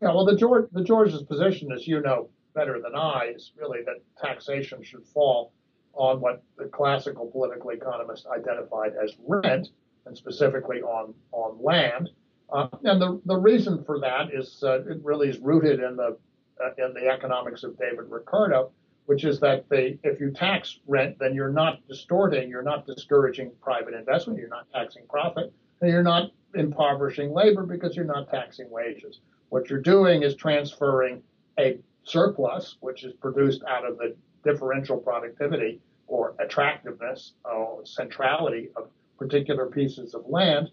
Yeah, 0.00 0.08
well, 0.08 0.24
the 0.24 0.36
George 0.36 0.68
the 0.72 0.84
George's 0.84 1.22
position, 1.22 1.70
as 1.72 1.86
you 1.86 2.00
know 2.00 2.28
better 2.54 2.80
than 2.80 2.94
I, 2.94 3.32
is 3.34 3.52
really 3.56 3.80
that 3.84 3.96
taxation 4.20 4.82
should 4.82 5.06
fall 5.06 5.52
on 5.94 6.20
what 6.20 6.42
the 6.56 6.66
classical 6.66 7.26
political 7.26 7.70
economists 7.70 8.26
identified 8.26 8.92
as 9.02 9.16
rent, 9.26 9.68
and 10.06 10.16
specifically 10.16 10.82
on 10.82 11.14
on 11.32 11.62
land. 11.62 12.10
Uh, 12.50 12.68
and 12.84 13.00
the, 13.00 13.20
the 13.26 13.36
reason 13.36 13.84
for 13.84 14.00
that 14.00 14.32
is 14.32 14.62
uh, 14.62 14.80
it 14.82 14.98
really 15.02 15.28
is 15.28 15.38
rooted 15.38 15.80
in 15.80 15.96
the 15.96 16.16
uh, 16.60 16.84
in 16.84 16.92
the 16.94 17.08
economics 17.08 17.62
of 17.62 17.78
David 17.78 18.06
Ricardo, 18.08 18.70
which 19.06 19.24
is 19.24 19.38
that 19.40 19.68
the 19.68 19.98
if 20.02 20.20
you 20.20 20.30
tax 20.30 20.78
rent, 20.86 21.18
then 21.18 21.34
you're 21.34 21.52
not 21.52 21.86
distorting, 21.88 22.48
you're 22.48 22.62
not 22.62 22.86
discouraging 22.86 23.52
private 23.62 23.94
investment, 23.94 24.38
you're 24.38 24.48
not 24.48 24.66
taxing 24.72 25.02
profit, 25.08 25.52
and 25.80 25.90
you're 25.90 26.02
not 26.02 26.30
impoverishing 26.54 27.32
labor 27.32 27.64
because 27.64 27.94
you're 27.94 28.04
not 28.04 28.30
taxing 28.30 28.70
wages. 28.70 29.20
What 29.50 29.68
you're 29.68 29.80
doing 29.80 30.22
is 30.22 30.34
transferring 30.34 31.22
a 31.58 31.78
surplus, 32.04 32.76
which 32.80 33.04
is 33.04 33.12
produced 33.14 33.62
out 33.68 33.84
of 33.84 33.98
the 33.98 34.16
differential 34.44 34.96
productivity 34.96 35.80
or 36.06 36.34
attractiveness 36.38 37.34
or 37.44 37.84
centrality 37.84 38.70
of 38.76 38.88
particular 39.18 39.66
pieces 39.66 40.14
of 40.14 40.24
land 40.26 40.70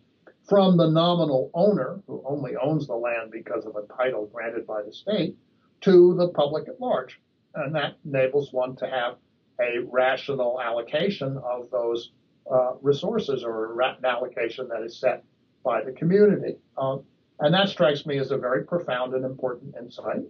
from 0.47 0.77
the 0.77 0.89
nominal 0.89 1.49
owner, 1.53 2.01
who 2.07 2.21
only 2.25 2.55
owns 2.55 2.87
the 2.87 2.95
land 2.95 3.31
because 3.31 3.65
of 3.65 3.75
a 3.75 3.93
title 3.93 4.27
granted 4.27 4.67
by 4.67 4.81
the 4.83 4.93
state, 4.93 5.35
to 5.81 6.13
the 6.15 6.29
public 6.29 6.67
at 6.67 6.79
large. 6.79 7.19
And 7.55 7.73
that 7.75 7.97
enables 8.05 8.53
one 8.53 8.75
to 8.77 8.87
have 8.87 9.15
a 9.59 9.79
rational 9.89 10.61
allocation 10.61 11.37
of 11.37 11.69
those 11.71 12.11
uh, 12.51 12.73
resources 12.81 13.43
or 13.43 13.81
an 13.81 14.05
allocation 14.05 14.67
that 14.69 14.83
is 14.83 14.99
set 14.99 15.23
by 15.63 15.83
the 15.83 15.91
community. 15.91 16.57
Um, 16.77 17.03
and 17.39 17.53
that 17.53 17.69
strikes 17.69 18.05
me 18.05 18.17
as 18.19 18.31
a 18.31 18.37
very 18.37 18.65
profound 18.65 19.13
and 19.13 19.25
important 19.25 19.75
insight. 19.79 20.21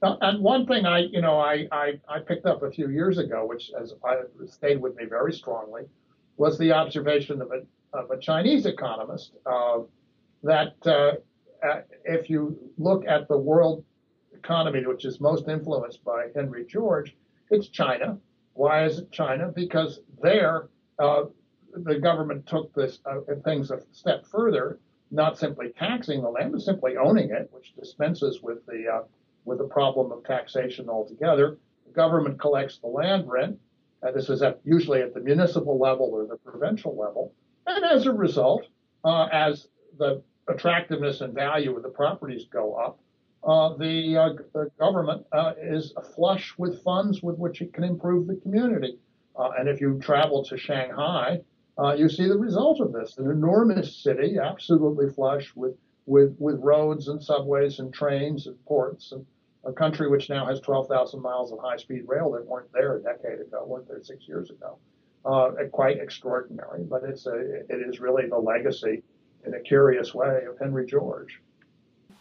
Uh, 0.00 0.16
and 0.20 0.42
one 0.42 0.66
thing 0.66 0.86
I, 0.86 1.00
you 1.00 1.20
know, 1.20 1.38
I, 1.38 1.66
I, 1.72 2.00
I, 2.08 2.20
picked 2.20 2.46
up 2.46 2.62
a 2.62 2.70
few 2.70 2.88
years 2.88 3.18
ago, 3.18 3.44
which 3.44 3.70
has 3.76 3.94
stayed 4.46 4.80
with 4.80 4.96
me 4.96 5.04
very 5.06 5.32
strongly, 5.32 5.82
was 6.36 6.56
the 6.56 6.72
observation 6.72 7.42
of 7.42 7.50
a 7.50 7.62
of 7.92 8.10
a 8.10 8.18
Chinese 8.18 8.66
economist 8.66 9.32
uh, 9.46 9.78
that 10.42 10.74
uh, 10.86 11.12
if 12.04 12.30
you 12.30 12.58
look 12.78 13.06
at 13.06 13.28
the 13.28 13.36
world 13.36 13.84
economy, 14.34 14.86
which 14.86 15.04
is 15.04 15.20
most 15.20 15.48
influenced 15.48 16.04
by 16.04 16.26
Henry 16.34 16.64
George, 16.64 17.16
it's 17.50 17.68
China. 17.68 18.18
Why 18.54 18.84
is 18.84 18.98
it 18.98 19.10
China? 19.10 19.48
Because 19.54 20.00
there, 20.22 20.68
uh, 20.98 21.24
the 21.74 21.98
government 21.98 22.46
took 22.46 22.74
this 22.74 22.98
uh, 23.06 23.20
things 23.44 23.70
a 23.70 23.80
step 23.92 24.26
further, 24.26 24.78
not 25.10 25.38
simply 25.38 25.72
taxing 25.78 26.22
the 26.22 26.28
land, 26.28 26.52
but 26.52 26.62
simply 26.62 26.96
owning 26.96 27.30
it, 27.30 27.48
which 27.52 27.74
dispenses 27.74 28.40
with 28.42 28.64
the 28.66 28.86
uh, 28.88 29.02
with 29.44 29.58
the 29.58 29.64
problem 29.64 30.12
of 30.12 30.24
taxation 30.24 30.88
altogether. 30.88 31.58
The 31.86 31.92
government 31.92 32.38
collects 32.40 32.78
the 32.78 32.88
land 32.88 33.28
rent. 33.28 33.58
and 34.02 34.14
this 34.14 34.28
is 34.28 34.42
at, 34.42 34.60
usually 34.64 35.00
at 35.00 35.14
the 35.14 35.20
municipal 35.20 35.78
level 35.78 36.10
or 36.12 36.26
the 36.26 36.36
provincial 36.36 36.96
level. 36.96 37.32
And 37.68 37.84
as 37.84 38.06
a 38.06 38.12
result, 38.12 38.66
uh, 39.04 39.28
as 39.30 39.68
the 39.98 40.22
attractiveness 40.48 41.20
and 41.20 41.34
value 41.34 41.76
of 41.76 41.82
the 41.82 41.90
properties 41.90 42.46
go 42.50 42.72
up, 42.72 42.98
uh, 43.44 43.76
the, 43.76 44.16
uh, 44.16 44.42
the, 44.54 44.70
government 44.78 45.26
uh, 45.32 45.52
is 45.60 45.92
flush 46.16 46.54
with 46.56 46.82
funds 46.82 47.22
with 47.22 47.36
which 47.36 47.60
it 47.60 47.74
can 47.74 47.84
improve 47.84 48.26
the 48.26 48.36
community. 48.36 48.98
Uh, 49.36 49.50
and 49.58 49.68
if 49.68 49.82
you 49.82 49.98
travel 50.00 50.42
to 50.44 50.56
Shanghai, 50.56 51.42
uh, 51.78 51.92
you 51.92 52.08
see 52.08 52.26
the 52.26 52.38
result 52.38 52.80
of 52.80 52.94
this 52.94 53.18
an 53.18 53.30
enormous 53.30 53.94
city, 53.94 54.38
absolutely 54.42 55.10
flush 55.10 55.54
with, 55.54 55.76
with, 56.06 56.34
with 56.38 56.58
roads 56.60 57.08
and 57.08 57.22
subways 57.22 57.80
and 57.80 57.92
trains 57.92 58.46
and 58.46 58.56
ports, 58.64 59.12
and 59.12 59.26
a 59.66 59.72
country 59.74 60.08
which 60.08 60.30
now 60.30 60.46
has 60.46 60.58
12,000 60.60 61.20
miles 61.20 61.52
of 61.52 61.58
high 61.58 61.76
speed 61.76 62.04
rail 62.06 62.30
that 62.30 62.46
weren't 62.46 62.72
there 62.72 62.96
a 62.96 63.02
decade 63.02 63.40
ago, 63.40 63.66
weren't 63.66 63.86
there 63.86 64.02
six 64.02 64.26
years 64.26 64.48
ago 64.48 64.78
uh, 65.24 65.50
quite 65.72 65.98
extraordinary. 65.98 66.84
But 66.84 67.04
it's 67.04 67.26
a, 67.26 67.36
it 67.68 67.86
is 67.86 68.00
really 68.00 68.28
the 68.28 68.38
legacy, 68.38 69.02
in 69.46 69.54
a 69.54 69.60
curious 69.60 70.14
way, 70.14 70.44
of 70.48 70.58
Henry 70.58 70.86
George. 70.86 71.40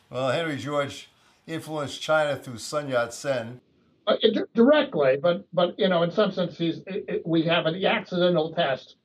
Well, 0.09 0.29
Henry 0.29 0.57
George 0.57 1.09
influenced 1.45 2.01
China 2.01 2.35
through 2.35 2.57
Sun 2.57 2.89
Yat 2.89 3.13
Sen. 3.13 3.61
Uh, 4.05 4.15
directly, 4.53 5.17
but 5.21 5.45
but 5.51 5.77
you 5.77 5.89
know, 5.89 6.03
in 6.03 6.11
some 6.11 6.31
sense, 6.31 6.57
he's 6.57 6.77
it, 6.87 7.05
it, 7.09 7.27
we 7.27 7.43
have 7.43 7.65
an 7.65 7.83
accidental 7.83 8.53
test 8.53 8.95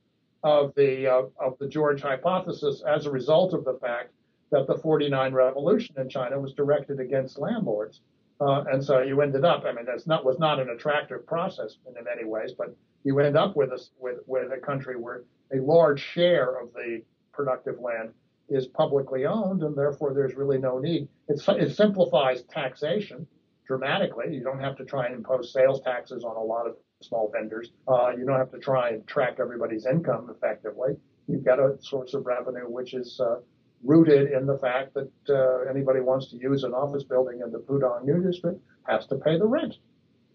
of 0.44 0.72
the 0.76 1.08
uh, 1.08 1.22
of 1.40 1.58
the 1.58 1.66
George 1.66 2.02
hypothesis 2.02 2.84
as 2.86 3.06
a 3.06 3.10
result 3.10 3.52
of 3.52 3.64
the 3.64 3.78
fact 3.80 4.12
that 4.52 4.66
the 4.68 4.76
49 4.78 5.32
revolution 5.32 5.94
in 5.98 6.08
China 6.08 6.38
was 6.38 6.52
directed 6.52 7.00
against 7.00 7.38
landlords. 7.38 8.00
Uh, 8.40 8.64
and 8.70 8.84
so 8.84 9.00
you 9.00 9.20
ended 9.22 9.44
up, 9.44 9.64
I 9.64 9.72
mean, 9.72 9.86
that's 9.86 10.06
not 10.06 10.24
was 10.24 10.38
not 10.38 10.60
an 10.60 10.68
attractive 10.68 11.26
process 11.26 11.78
in, 11.88 11.96
in 11.96 12.04
many 12.04 12.24
ways, 12.24 12.52
but 12.56 12.76
you 13.04 13.18
end 13.20 13.36
up 13.36 13.56
with 13.56 13.70
a, 13.70 13.80
with, 13.98 14.18
with 14.26 14.52
a 14.52 14.58
country 14.58 14.96
where 14.96 15.22
a 15.52 15.60
large 15.60 16.00
share 16.00 16.60
of 16.60 16.72
the 16.72 17.02
productive 17.32 17.78
land 17.80 18.10
is 18.48 18.66
publicly 18.66 19.26
owned, 19.26 19.62
and 19.62 19.76
therefore 19.76 20.12
there's 20.14 20.34
really 20.34 20.58
no 20.58 20.78
need. 20.78 21.08
It 21.28 21.74
simplifies 21.74 22.42
taxation 22.42 23.26
dramatically. 23.66 24.34
You 24.34 24.42
don't 24.42 24.60
have 24.60 24.76
to 24.76 24.84
try 24.84 25.06
and 25.06 25.14
impose 25.14 25.52
sales 25.52 25.80
taxes 25.80 26.24
on 26.24 26.36
a 26.36 26.42
lot 26.42 26.66
of 26.66 26.76
small 27.00 27.30
vendors. 27.32 27.70
Uh, 27.88 28.10
you 28.10 28.24
don't 28.26 28.38
have 28.38 28.52
to 28.52 28.58
try 28.58 28.90
and 28.90 29.06
track 29.06 29.36
everybody's 29.40 29.86
income 29.86 30.30
effectively. 30.34 30.94
You've 31.28 31.44
got 31.44 31.58
a 31.58 31.76
source 31.80 32.14
of 32.14 32.26
revenue 32.26 32.68
which 32.68 32.94
is 32.94 33.20
uh, 33.20 33.36
rooted 33.82 34.32
in 34.32 34.46
the 34.46 34.58
fact 34.58 34.94
that 34.94 35.10
uh, 35.28 35.70
anybody 35.70 36.00
wants 36.00 36.30
to 36.30 36.36
use 36.36 36.64
an 36.64 36.72
office 36.72 37.04
building 37.04 37.40
in 37.44 37.50
the 37.50 37.58
Pudong 37.58 38.04
New 38.04 38.22
District 38.22 38.60
has 38.84 39.06
to 39.06 39.16
pay 39.16 39.38
the 39.38 39.46
rent. 39.46 39.74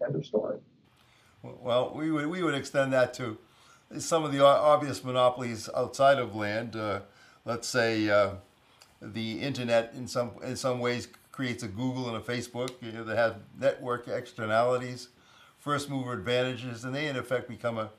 End 0.04 0.14
of 0.14 0.24
story. 0.24 0.58
Well, 1.42 1.92
we 1.94 2.10
would, 2.10 2.26
we 2.26 2.42
would 2.42 2.54
extend 2.54 2.92
that 2.92 3.14
to 3.14 3.38
some 3.98 4.24
of 4.24 4.32
the 4.32 4.44
obvious 4.44 5.04
monopolies 5.04 5.68
outside 5.74 6.18
of 6.18 6.34
land. 6.34 6.76
Uh, 6.76 7.00
let's 7.44 7.68
say 7.68 8.08
uh, 8.10 8.32
the 9.00 9.40
internet 9.40 9.92
in 9.94 10.06
some 10.06 10.32
in 10.42 10.56
some 10.56 10.80
ways 10.80 11.08
creates 11.32 11.62
a 11.62 11.68
Google 11.68 12.08
and 12.08 12.16
a 12.16 12.20
Facebook 12.20 12.70
you 12.80 12.90
know, 12.90 13.04
that 13.04 13.16
have 13.16 13.36
network 13.58 14.08
externalities, 14.08 15.08
first 15.58 15.88
mover 15.88 16.12
advantages, 16.12 16.84
and 16.84 16.94
they 16.94 17.06
in 17.06 17.16
effect 17.16 17.48
become 17.48 17.78
a, 17.78 17.90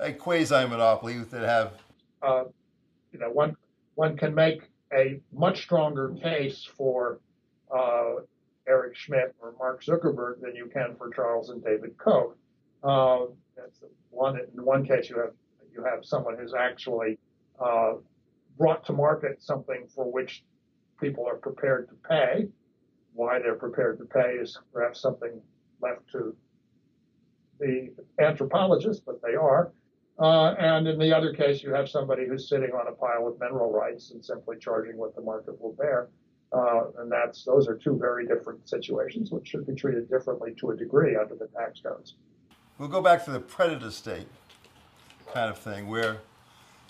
a 0.00 0.12
quasi 0.12 0.66
monopoly 0.66 1.18
that 1.18 1.42
have. 1.42 1.72
Uh, 2.22 2.44
you 3.12 3.18
know, 3.18 3.30
one 3.30 3.56
one 3.94 4.16
can 4.16 4.34
make 4.34 4.62
a 4.92 5.20
much 5.32 5.62
stronger 5.62 6.14
case 6.22 6.64
for 6.64 7.20
uh, 7.70 8.14
Eric 8.66 8.96
Schmidt 8.96 9.34
or 9.40 9.54
Mark 9.58 9.84
Zuckerberg 9.84 10.40
than 10.40 10.56
you 10.56 10.70
can 10.72 10.94
for 10.96 11.10
Charles 11.10 11.50
and 11.50 11.62
David 11.62 11.96
Koch. 11.98 12.36
Uh, 12.82 13.26
one 14.10 14.38
in 14.38 14.64
one 14.64 14.84
case 14.86 15.10
you 15.10 15.18
have 15.18 15.32
you 15.72 15.84
have 15.84 16.04
someone 16.04 16.36
who's 16.38 16.54
actually 16.54 17.18
uh, 17.60 17.94
brought 18.56 18.84
to 18.86 18.92
market 18.92 19.42
something 19.42 19.86
for 19.94 20.10
which 20.10 20.44
people 21.00 21.26
are 21.26 21.36
prepared 21.36 21.88
to 21.88 21.94
pay. 22.08 22.48
Why 23.14 23.38
they're 23.38 23.54
prepared 23.54 23.98
to 23.98 24.04
pay 24.04 24.36
is 24.40 24.58
perhaps 24.72 25.00
something 25.00 25.40
left 25.80 26.08
to 26.12 26.36
the 27.58 27.90
anthropologists, 28.20 29.02
but 29.04 29.20
they 29.22 29.34
are. 29.34 29.72
Uh, 30.18 30.54
and 30.58 30.88
in 30.88 30.98
the 30.98 31.16
other 31.16 31.32
case, 31.32 31.62
you 31.62 31.72
have 31.72 31.88
somebody 31.88 32.26
who's 32.26 32.48
sitting 32.48 32.70
on 32.70 32.88
a 32.88 32.92
pile 32.92 33.28
of 33.28 33.38
mineral 33.38 33.72
rights 33.72 34.10
and 34.10 34.24
simply 34.24 34.56
charging 34.58 34.96
what 34.96 35.14
the 35.14 35.22
market 35.22 35.60
will 35.60 35.72
bear. 35.72 36.08
Uh, 36.52 36.84
and 36.98 37.12
that's 37.12 37.44
those 37.44 37.68
are 37.68 37.76
two 37.76 37.96
very 37.98 38.26
different 38.26 38.68
situations, 38.68 39.30
which 39.30 39.46
should 39.46 39.66
be 39.66 39.74
treated 39.74 40.08
differently 40.08 40.54
to 40.58 40.70
a 40.70 40.76
degree 40.76 41.14
under 41.14 41.34
the 41.34 41.46
tax 41.48 41.80
codes. 41.80 42.14
We'll 42.78 42.88
go 42.88 43.02
back 43.02 43.24
to 43.24 43.32
the 43.32 43.40
predator 43.40 43.90
state 43.90 44.28
kind 45.34 45.50
of 45.50 45.58
thing, 45.58 45.88
where 45.88 46.18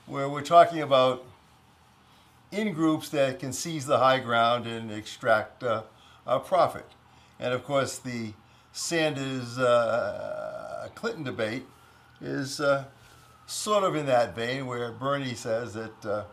where 0.05 0.29
we're 0.29 0.43
talking 0.43 0.83
about 0.83 1.25
in 2.53 2.75
groups 2.75 3.09
that 3.09 3.39
can 3.39 3.55
seize 3.55 3.87
the 3.87 3.97
high 3.97 4.19
ground 4.19 4.67
and 4.67 4.93
extract 4.93 5.63
uh, 5.63 5.85
a 6.27 6.41
profit. 6.41 6.85
And 7.41 7.55
of 7.55 7.65
course, 7.65 7.97
the 7.97 8.35
Sanders 8.71 9.59
uh, 9.59 10.91
Clinton 10.95 11.25
debate 11.25 11.65
is 12.21 12.61
uh, 12.61 12.85
sort 13.47 13.83
of 13.83 13.97
in 13.97 14.05
that 14.05 14.37
vein 14.37 14.67
where 14.67 14.93
Bernie 14.93 15.35
says 15.35 15.73
that 15.73 16.05
uh, 16.05 16.25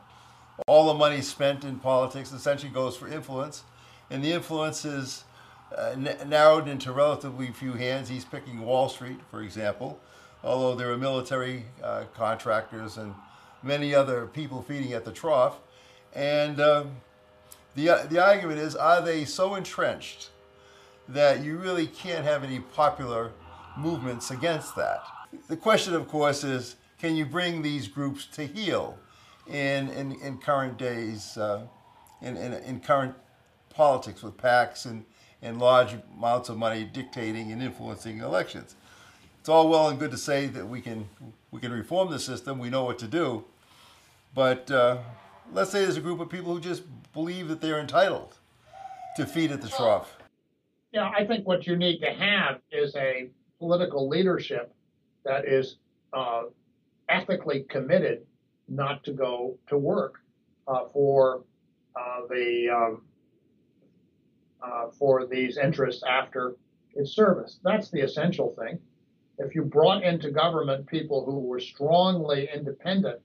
all 0.67 0.87
the 0.87 0.99
money 0.99 1.21
spent 1.21 1.63
in 1.63 1.79
politics 1.79 2.33
essentially 2.33 2.73
goes 2.73 2.97
for 2.97 3.07
influence, 3.07 3.63
and 4.09 4.21
the 4.21 4.33
influence 4.33 4.83
is 4.83 5.23
uh, 5.76 5.95
narrowed 6.26 6.68
into 6.68 6.91
relatively 6.91 7.47
few 7.47 7.74
hands. 7.74 8.09
He's 8.09 8.26
picking 8.26 8.61
Wall 8.61 8.89
Street, 8.89 9.20
for 9.32 9.41
example, 9.41 9.99
although 10.43 10.76
there 10.76 10.91
are 10.91 10.97
military 10.97 11.66
uh, 11.84 12.03
contractors 12.16 12.97
and 12.97 13.16
many 13.63 13.95
other 13.95 14.28
people 14.28 14.61
feeding 14.61 14.93
at 14.93 15.05
the 15.05 15.11
trough. 15.11 15.59
And 16.13 16.59
um, 16.61 16.91
the, 17.76 18.07
the 18.09 18.24
argument 18.24 18.59
is 18.59 18.76
are 18.76 19.01
they 19.01 19.26
so 19.26 19.55
entrenched 19.55 20.30
that 21.07 21.43
you 21.43 21.57
really 21.57 21.88
can't 21.88 22.24
have 22.24 22.43
any 22.43 22.59
popular 22.59 23.32
movements 23.78 24.32
against 24.32 24.76
that? 24.76 25.03
The 25.47 25.57
question, 25.57 25.93
of 25.93 26.07
course, 26.07 26.43
is 26.43 26.76
can 26.99 27.16
you 27.16 27.26
bring 27.26 27.61
these 27.61 27.88
groups 27.88 28.26
to 28.28 28.47
heel 28.47 28.97
in, 29.47 29.89
in, 29.89 30.13
in 30.22 30.38
current 30.38 30.78
days, 30.78 31.38
uh, 31.38 31.68
in, 32.22 32.38
in, 32.38 32.53
in 32.53 32.80
current 32.80 33.16
politics 33.70 34.24
with 34.24 34.38
PACs 34.38 34.86
and, 34.86 35.05
and 35.41 35.59
large 35.59 35.95
amounts 36.17 36.49
of 36.49 36.57
money 36.57 36.83
dictating 36.83 37.51
and 37.51 37.61
influencing 37.61 38.19
elections? 38.19 38.75
It's 39.39 39.49
all 39.49 39.69
well 39.69 39.89
and 39.89 39.99
good 39.99 40.11
to 40.11 40.17
say 40.17 40.47
that 40.47 40.67
we 40.67 40.81
can, 40.81 41.07
we 41.51 41.59
can 41.59 41.71
reform 41.71 42.09
the 42.09 42.19
system, 42.19 42.57
we 42.57 42.69
know 42.69 42.83
what 42.83 42.97
to 42.99 43.07
do, 43.07 43.45
but 44.33 44.69
uh, 44.71 44.97
let's 45.53 45.71
say 45.71 45.83
there's 45.83 45.97
a 45.97 46.01
group 46.01 46.19
of 46.19 46.29
people 46.29 46.53
who 46.53 46.59
just 46.59 46.83
believe 47.13 47.47
that 47.47 47.61
they're 47.61 47.79
entitled 47.79 48.38
to 49.17 49.25
feed 49.25 49.51
at 49.51 49.61
the 49.61 49.69
trough. 49.69 50.17
Yeah, 50.91 51.11
I 51.15 51.25
think 51.25 51.45
what 51.45 51.67
you 51.67 51.75
need 51.75 51.99
to 51.99 52.11
have 52.11 52.59
is 52.71 52.95
a 52.95 53.29
political 53.59 54.07
leadership 54.07 54.73
that 55.23 55.45
is 55.45 55.77
uh, 56.13 56.43
ethically 57.09 57.65
committed 57.69 58.25
not 58.67 59.03
to 59.03 59.11
go 59.11 59.57
to 59.67 59.77
work 59.77 60.21
uh, 60.67 60.86
for 60.91 61.43
uh, 61.95 62.21
the 62.29 62.69
um, 62.69 63.01
uh, 64.66 64.89
for 64.89 65.26
these 65.26 65.57
interests 65.57 66.03
after 66.07 66.55
its 66.95 67.11
service. 67.11 67.59
That's 67.63 67.89
the 67.91 68.01
essential 68.01 68.55
thing. 68.59 68.80
If 69.38 69.53
you 69.53 69.63
brought 69.63 70.03
into 70.03 70.32
government 70.32 70.88
people 70.88 71.26
who 71.26 71.39
were 71.39 71.59
strongly 71.59 72.49
independent, 72.53 73.20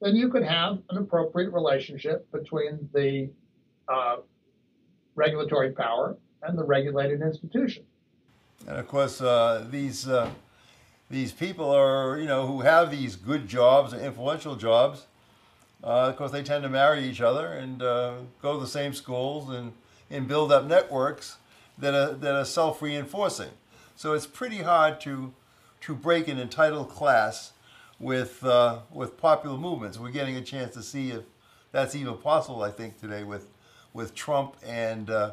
then 0.00 0.14
you 0.14 0.28
could 0.28 0.42
have 0.42 0.78
an 0.90 0.98
appropriate 0.98 1.50
relationship 1.52 2.30
between 2.30 2.88
the 2.92 3.30
uh, 3.88 4.16
regulatory 5.14 5.72
power 5.72 6.16
and 6.42 6.58
the 6.58 6.64
regulated 6.64 7.22
institution. 7.22 7.84
And 8.66 8.76
of 8.76 8.86
course, 8.86 9.20
uh, 9.20 9.66
these 9.70 10.06
uh, 10.08 10.30
these 11.10 11.32
people 11.32 11.70
are 11.70 12.18
you 12.18 12.26
know 12.26 12.46
who 12.46 12.60
have 12.60 12.90
these 12.90 13.16
good 13.16 13.48
jobs 13.48 13.92
influential 13.92 14.56
jobs. 14.56 15.06
Uh, 15.82 16.08
of 16.08 16.16
course, 16.16 16.32
they 16.32 16.42
tend 16.42 16.62
to 16.64 16.68
marry 16.68 17.04
each 17.04 17.20
other 17.20 17.46
and 17.46 17.82
uh, 17.82 18.14
go 18.42 18.54
to 18.54 18.60
the 18.60 18.66
same 18.66 18.92
schools 18.92 19.50
and, 19.50 19.72
and 20.10 20.28
build 20.28 20.52
up 20.52 20.64
networks 20.64 21.36
that 21.78 21.94
are, 21.94 22.14
that 22.14 22.34
are 22.34 22.44
self 22.44 22.80
reinforcing. 22.82 23.50
So 23.94 24.12
it's 24.12 24.26
pretty 24.26 24.58
hard 24.58 25.00
to 25.02 25.32
to 25.82 25.94
break 25.94 26.26
an 26.28 26.38
entitled 26.38 26.88
class 26.88 27.52
with 27.98 28.44
uh, 28.44 28.80
with 28.92 29.16
popular 29.16 29.56
movements. 29.56 29.98
We're 29.98 30.10
getting 30.10 30.36
a 30.36 30.42
chance 30.42 30.74
to 30.74 30.82
see 30.82 31.10
if 31.10 31.24
that's 31.72 31.94
even 31.94 32.16
possible. 32.18 32.62
I 32.62 32.70
think 32.70 33.00
today 33.00 33.24
with 33.24 33.48
with 33.92 34.14
Trump 34.14 34.56
and 34.64 35.10
uh, 35.10 35.32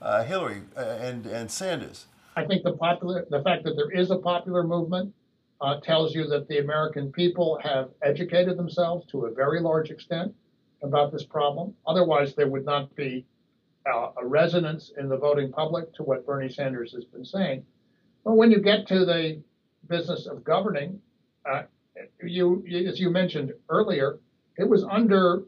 uh, 0.00 0.24
Hillary 0.24 0.62
uh, 0.76 0.80
and 0.80 1.26
and 1.26 1.50
Sanders. 1.50 2.06
I 2.36 2.44
think 2.44 2.62
the 2.62 2.72
popular 2.72 3.26
the 3.30 3.42
fact 3.42 3.64
that 3.64 3.76
there 3.76 3.90
is 3.90 4.10
a 4.10 4.16
popular 4.16 4.62
movement 4.62 5.14
uh, 5.60 5.80
tells 5.80 6.14
you 6.14 6.26
that 6.28 6.48
the 6.48 6.58
American 6.58 7.12
people 7.12 7.58
have 7.62 7.90
educated 8.02 8.56
themselves 8.56 9.06
to 9.10 9.26
a 9.26 9.30
very 9.30 9.60
large 9.60 9.90
extent 9.90 10.34
about 10.82 11.12
this 11.12 11.24
problem. 11.24 11.74
Otherwise, 11.86 12.34
there 12.34 12.46
would 12.46 12.64
not 12.64 12.94
be 12.94 13.26
uh, 13.92 14.10
a 14.16 14.26
resonance 14.26 14.92
in 14.98 15.08
the 15.08 15.16
voting 15.16 15.52
public 15.52 15.92
to 15.94 16.02
what 16.02 16.26
Bernie 16.26 16.50
Sanders 16.50 16.92
has 16.92 17.04
been 17.04 17.24
saying. 17.24 17.64
But 18.24 18.34
when 18.36 18.50
you 18.50 18.60
get 18.60 18.86
to 18.88 19.04
the 19.04 19.42
business 19.88 20.26
of 20.26 20.44
governing, 20.44 21.00
uh, 21.48 21.62
you, 22.22 22.64
as 22.86 23.00
you 23.00 23.10
mentioned 23.10 23.52
earlier, 23.68 24.18
it 24.56 24.68
was 24.68 24.84
under 24.84 25.44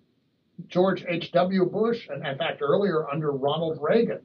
George 0.69 1.05
H.W. 1.09 1.67
Bush, 1.67 2.09
and 2.09 2.27
in 2.27 2.39
fact, 2.39 2.63
earlier 2.63 3.09
under 3.09 3.33
Ronald 3.33 3.79
Reagan, 3.81 4.21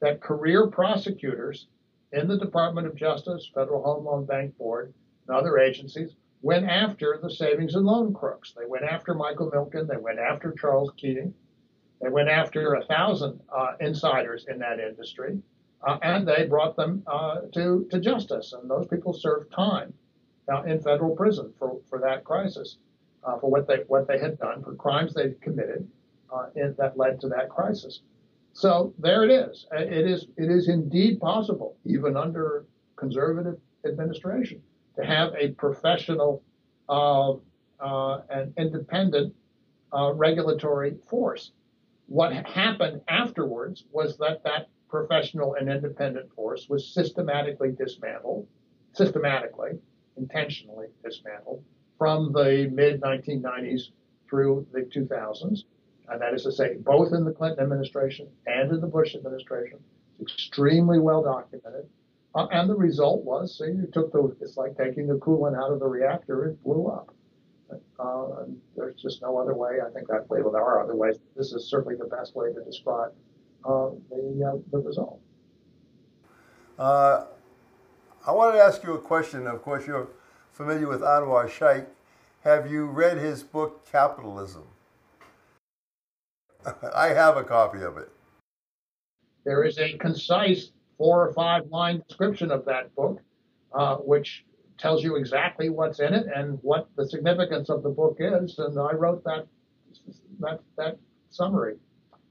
that 0.00 0.20
career 0.20 0.66
prosecutors 0.68 1.66
in 2.12 2.28
the 2.28 2.38
Department 2.38 2.86
of 2.86 2.94
Justice, 2.94 3.50
Federal 3.54 3.82
Home 3.82 4.04
Loan 4.04 4.24
Bank 4.24 4.56
Board, 4.56 4.92
and 5.26 5.36
other 5.36 5.58
agencies 5.58 6.14
went 6.42 6.66
after 6.66 7.18
the 7.20 7.30
savings 7.30 7.74
and 7.74 7.84
loan 7.84 8.14
crooks. 8.14 8.54
They 8.56 8.66
went 8.66 8.84
after 8.84 9.14
Michael 9.14 9.50
Milken. 9.50 9.88
They 9.88 9.96
went 9.96 10.18
after 10.18 10.52
Charles 10.52 10.92
Keating. 10.96 11.34
They 12.00 12.08
went 12.08 12.28
after 12.28 12.74
a 12.74 12.84
thousand 12.84 13.40
uh, 13.52 13.72
insiders 13.80 14.46
in 14.48 14.58
that 14.60 14.78
industry, 14.78 15.40
uh, 15.86 15.98
and 16.02 16.26
they 16.26 16.46
brought 16.46 16.76
them 16.76 17.02
uh, 17.06 17.40
to 17.54 17.86
to 17.90 18.00
justice. 18.00 18.52
And 18.52 18.70
those 18.70 18.86
people 18.86 19.12
served 19.12 19.52
time 19.52 19.92
uh, 20.52 20.62
in 20.62 20.80
federal 20.80 21.16
prison 21.16 21.52
for, 21.58 21.80
for 21.88 21.98
that 22.00 22.24
crisis, 22.24 22.78
uh, 23.24 23.38
for 23.38 23.50
what 23.50 23.66
they 23.66 23.78
what 23.88 24.06
they 24.06 24.18
had 24.18 24.38
done, 24.38 24.62
for 24.62 24.74
crimes 24.74 25.14
they'd 25.14 25.40
committed, 25.40 25.88
uh, 26.32 26.46
in, 26.54 26.74
that 26.78 26.96
led 26.96 27.20
to 27.20 27.28
that 27.28 27.48
crisis. 27.48 28.02
So 28.52 28.94
there 28.98 29.24
it 29.24 29.30
is. 29.30 29.66
It 29.72 30.06
is 30.06 30.26
it 30.36 30.50
is 30.50 30.68
indeed 30.68 31.20
possible, 31.20 31.76
even 31.84 32.16
under 32.16 32.64
conservative 32.96 33.58
administration, 33.84 34.62
to 34.96 35.04
have 35.04 35.34
a 35.34 35.50
professional 35.52 36.42
and 38.30 38.52
independent 38.56 39.34
uh, 39.92 40.12
regulatory 40.12 40.96
force. 41.08 41.52
What 42.08 42.32
happened 42.32 43.02
afterwards 43.06 43.84
was 43.92 44.16
that 44.16 44.42
that 44.44 44.70
professional 44.88 45.54
and 45.54 45.68
independent 45.68 46.32
force 46.32 46.66
was 46.66 46.94
systematically 46.94 47.72
dismantled, 47.72 48.48
systematically, 48.94 49.78
intentionally 50.16 50.86
dismantled 51.04 51.62
from 51.98 52.32
the 52.32 52.70
mid 52.72 53.02
1990s 53.02 53.90
through 54.28 54.66
the 54.72 54.80
2000s. 54.80 55.64
And 56.08 56.22
that 56.22 56.32
is 56.32 56.44
to 56.44 56.52
say, 56.52 56.76
both 56.76 57.12
in 57.12 57.26
the 57.26 57.32
Clinton 57.32 57.60
administration 57.60 58.28
and 58.46 58.72
in 58.72 58.80
the 58.80 58.86
Bush 58.86 59.14
administration. 59.14 59.78
Extremely 60.18 60.98
well 60.98 61.22
documented. 61.22 61.90
Uh, 62.34 62.46
and 62.50 62.70
the 62.70 62.76
result 62.76 63.22
was, 63.22 63.58
see, 63.58 63.66
you 63.66 63.86
took 63.92 64.12
the, 64.12 64.34
it's 64.40 64.56
like 64.56 64.78
taking 64.78 65.06
the 65.06 65.18
coolant 65.18 65.62
out 65.62 65.72
of 65.72 65.80
the 65.80 65.86
reactor, 65.86 66.46
it 66.46 66.62
blew 66.64 66.86
up. 66.86 67.14
Uh, 67.98 68.44
there's 68.76 69.00
just 69.00 69.22
no 69.22 69.36
other 69.38 69.54
way. 69.54 69.78
I 69.84 69.90
think 69.90 70.08
that 70.08 70.28
way, 70.30 70.40
well, 70.42 70.52
there 70.52 70.62
are 70.62 70.82
other 70.82 70.96
ways. 70.96 71.16
This 71.36 71.52
is 71.52 71.68
certainly 71.68 71.96
the 71.96 72.06
best 72.06 72.34
way 72.34 72.52
to 72.52 72.64
describe 72.64 73.12
uh, 73.64 73.90
the, 74.10 74.54
uh, 74.54 74.58
the 74.70 74.78
result. 74.78 75.20
Uh, 76.78 77.24
I 78.26 78.32
wanted 78.32 78.58
to 78.58 78.62
ask 78.62 78.82
you 78.84 78.94
a 78.94 79.00
question. 79.00 79.46
Of 79.46 79.62
course, 79.62 79.86
you're 79.86 80.08
familiar 80.52 80.88
with 80.88 81.00
Anwar 81.00 81.50
Shaikh. 81.50 81.86
Have 82.44 82.70
you 82.70 82.86
read 82.86 83.18
his 83.18 83.42
book, 83.42 83.84
Capitalism? 83.90 84.64
I 86.94 87.08
have 87.08 87.36
a 87.36 87.44
copy 87.44 87.82
of 87.82 87.96
it. 87.98 88.10
There 89.44 89.64
is 89.64 89.78
a 89.78 89.94
concise 89.98 90.70
four 90.98 91.26
or 91.26 91.32
five 91.32 91.66
line 91.70 92.02
description 92.06 92.50
of 92.50 92.64
that 92.66 92.94
book, 92.94 93.20
uh, 93.72 93.96
which 93.96 94.44
tells 94.78 95.02
you 95.02 95.16
exactly 95.16 95.68
what's 95.68 96.00
in 96.00 96.14
it 96.14 96.26
and 96.34 96.58
what 96.62 96.88
the 96.96 97.08
significance 97.08 97.68
of 97.68 97.82
the 97.82 97.88
book 97.88 98.16
is. 98.20 98.58
And 98.58 98.78
I 98.78 98.92
wrote 98.92 99.24
that 99.24 99.46
that 100.40 100.60
that 100.76 100.98
summary. 101.30 101.76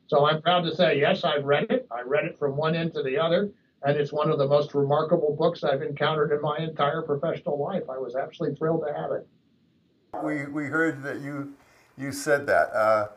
So 0.07 0.25
I'm 0.25 0.41
proud 0.41 0.61
to 0.61 0.75
say, 0.75 0.99
yes, 0.99 1.23
I've 1.23 1.43
read 1.43 1.69
it. 1.69 1.85
I 1.91 2.01
read 2.01 2.25
it 2.25 2.39
from 2.39 2.55
one 2.55 2.75
end 2.75 2.93
to 2.93 3.03
the 3.03 3.17
other, 3.17 3.51
and 3.83 3.97
it's 3.97 4.13
one 4.13 4.31
of 4.31 4.37
the 4.37 4.47
most 4.47 4.73
remarkable 4.73 5.35
books 5.37 5.63
I've 5.63 5.81
encountered 5.81 6.31
in 6.31 6.41
my 6.41 6.57
entire 6.57 7.01
professional 7.01 7.61
life. 7.61 7.83
I 7.89 7.97
was 7.97 8.15
absolutely 8.15 8.57
thrilled 8.57 8.85
to 8.87 8.93
have 8.93 9.11
it. 9.11 9.27
We 10.23 10.45
we 10.45 10.65
heard 10.65 11.03
that 11.03 11.19
you 11.21 11.53
you 11.97 12.11
said 12.11 12.47
that. 12.47 12.73
Uh, 12.73 13.09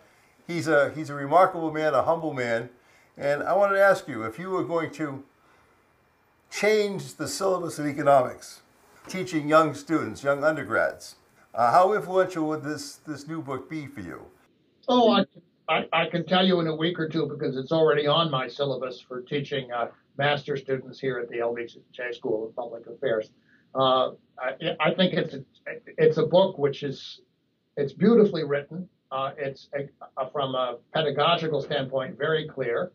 he's 0.46 0.66
a 0.66 0.90
he's 0.90 1.10
a 1.10 1.14
remarkable 1.14 1.70
man, 1.70 1.94
a 1.94 2.02
humble 2.02 2.34
man, 2.34 2.70
and 3.16 3.42
I 3.42 3.54
wanted 3.54 3.76
to 3.76 3.82
ask 3.82 4.08
you 4.08 4.24
if 4.24 4.38
you 4.38 4.50
were 4.50 4.64
going 4.64 4.90
to 4.92 5.22
change 6.50 7.14
the 7.14 7.28
syllabus 7.28 7.78
of 7.78 7.86
economics, 7.86 8.62
teaching 9.08 9.48
young 9.48 9.74
students, 9.74 10.22
young 10.22 10.44
undergrads, 10.44 11.16
uh, 11.54 11.72
how 11.72 11.92
influential 11.94 12.46
would 12.48 12.62
this 12.62 12.96
this 13.06 13.26
new 13.26 13.42
book 13.42 13.68
be 13.68 13.86
for 13.86 14.00
you? 14.00 14.22
Oh, 14.88 15.10
I, 15.10 15.24
I, 15.68 15.86
I, 15.92 16.06
can 16.06 16.24
tell 16.26 16.46
you 16.46 16.60
in 16.60 16.66
a 16.66 16.74
week 16.74 16.98
or 16.98 17.08
two 17.08 17.26
because 17.26 17.56
it's 17.56 17.72
already 17.72 18.06
on 18.06 18.30
my 18.30 18.48
syllabus 18.48 19.00
for 19.00 19.20
teaching 19.20 19.70
uh, 19.72 19.88
master 20.16 20.56
students 20.56 20.98
here 20.98 21.18
at 21.18 21.28
the 21.28 21.38
LBJ 21.38 22.14
School 22.14 22.48
of 22.48 22.56
Public 22.56 22.86
Affairs. 22.86 23.30
Uh, 23.74 24.10
I, 24.38 24.76
I, 24.80 24.94
think 24.94 25.14
it's 25.14 25.34
a, 25.34 25.44
it's 25.96 26.16
a 26.18 26.26
book 26.26 26.58
which 26.58 26.82
is 26.82 27.20
it's 27.76 27.92
beautifully 27.92 28.44
written. 28.44 28.88
Uh, 29.12 29.30
it's 29.36 29.68
a, 29.74 29.88
a, 30.20 30.30
from 30.30 30.54
a 30.54 30.78
pedagogical 30.92 31.60
standpoint 31.60 32.16
very 32.18 32.48
clear. 32.48 32.92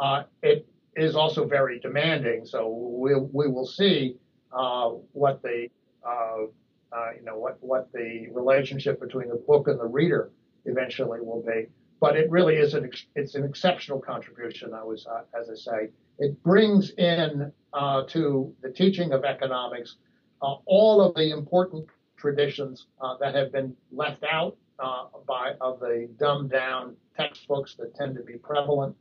Uh, 0.00 0.24
it 0.42 0.66
is 0.96 1.14
also 1.14 1.46
very 1.46 1.78
demanding, 1.78 2.44
so 2.44 2.68
we 2.68 3.14
we 3.14 3.48
will 3.48 3.66
see 3.66 4.16
uh, 4.54 4.90
what 5.12 5.42
the 5.42 5.68
uh, 6.06 6.44
uh, 6.92 7.10
you 7.18 7.24
know 7.24 7.38
what 7.38 7.58
what 7.60 7.92
the 7.92 8.28
relationship 8.32 9.00
between 9.00 9.28
the 9.28 9.42
book 9.46 9.68
and 9.68 9.78
the 9.78 9.86
reader 9.86 10.30
eventually 10.64 11.20
will 11.20 11.42
be. 11.42 11.66
But 12.00 12.16
it 12.16 12.30
really 12.30 12.56
is 12.56 12.74
an 12.74 12.90
it's 13.14 13.34
an 13.34 13.44
exceptional 13.44 14.00
contribution. 14.00 14.74
I 14.74 14.84
was 14.84 15.06
uh, 15.06 15.22
as 15.38 15.48
I 15.50 15.54
say, 15.54 15.90
it 16.18 16.42
brings 16.42 16.90
in 16.92 17.52
to 18.08 18.54
the 18.62 18.70
teaching 18.70 19.12
of 19.12 19.24
economics 19.24 19.96
all 20.66 21.00
of 21.00 21.14
the 21.14 21.30
important 21.30 21.86
traditions 22.16 22.86
uh, 23.00 23.16
that 23.18 23.34
have 23.34 23.52
been 23.52 23.76
left 23.92 24.24
out 24.24 24.56
uh, 24.78 25.04
by 25.26 25.52
of 25.60 25.80
the 25.80 26.08
dumbed 26.18 26.50
down 26.50 26.96
textbooks 27.16 27.74
that 27.76 27.94
tend 27.94 28.16
to 28.16 28.22
be 28.22 28.34
prevalent, 28.34 28.94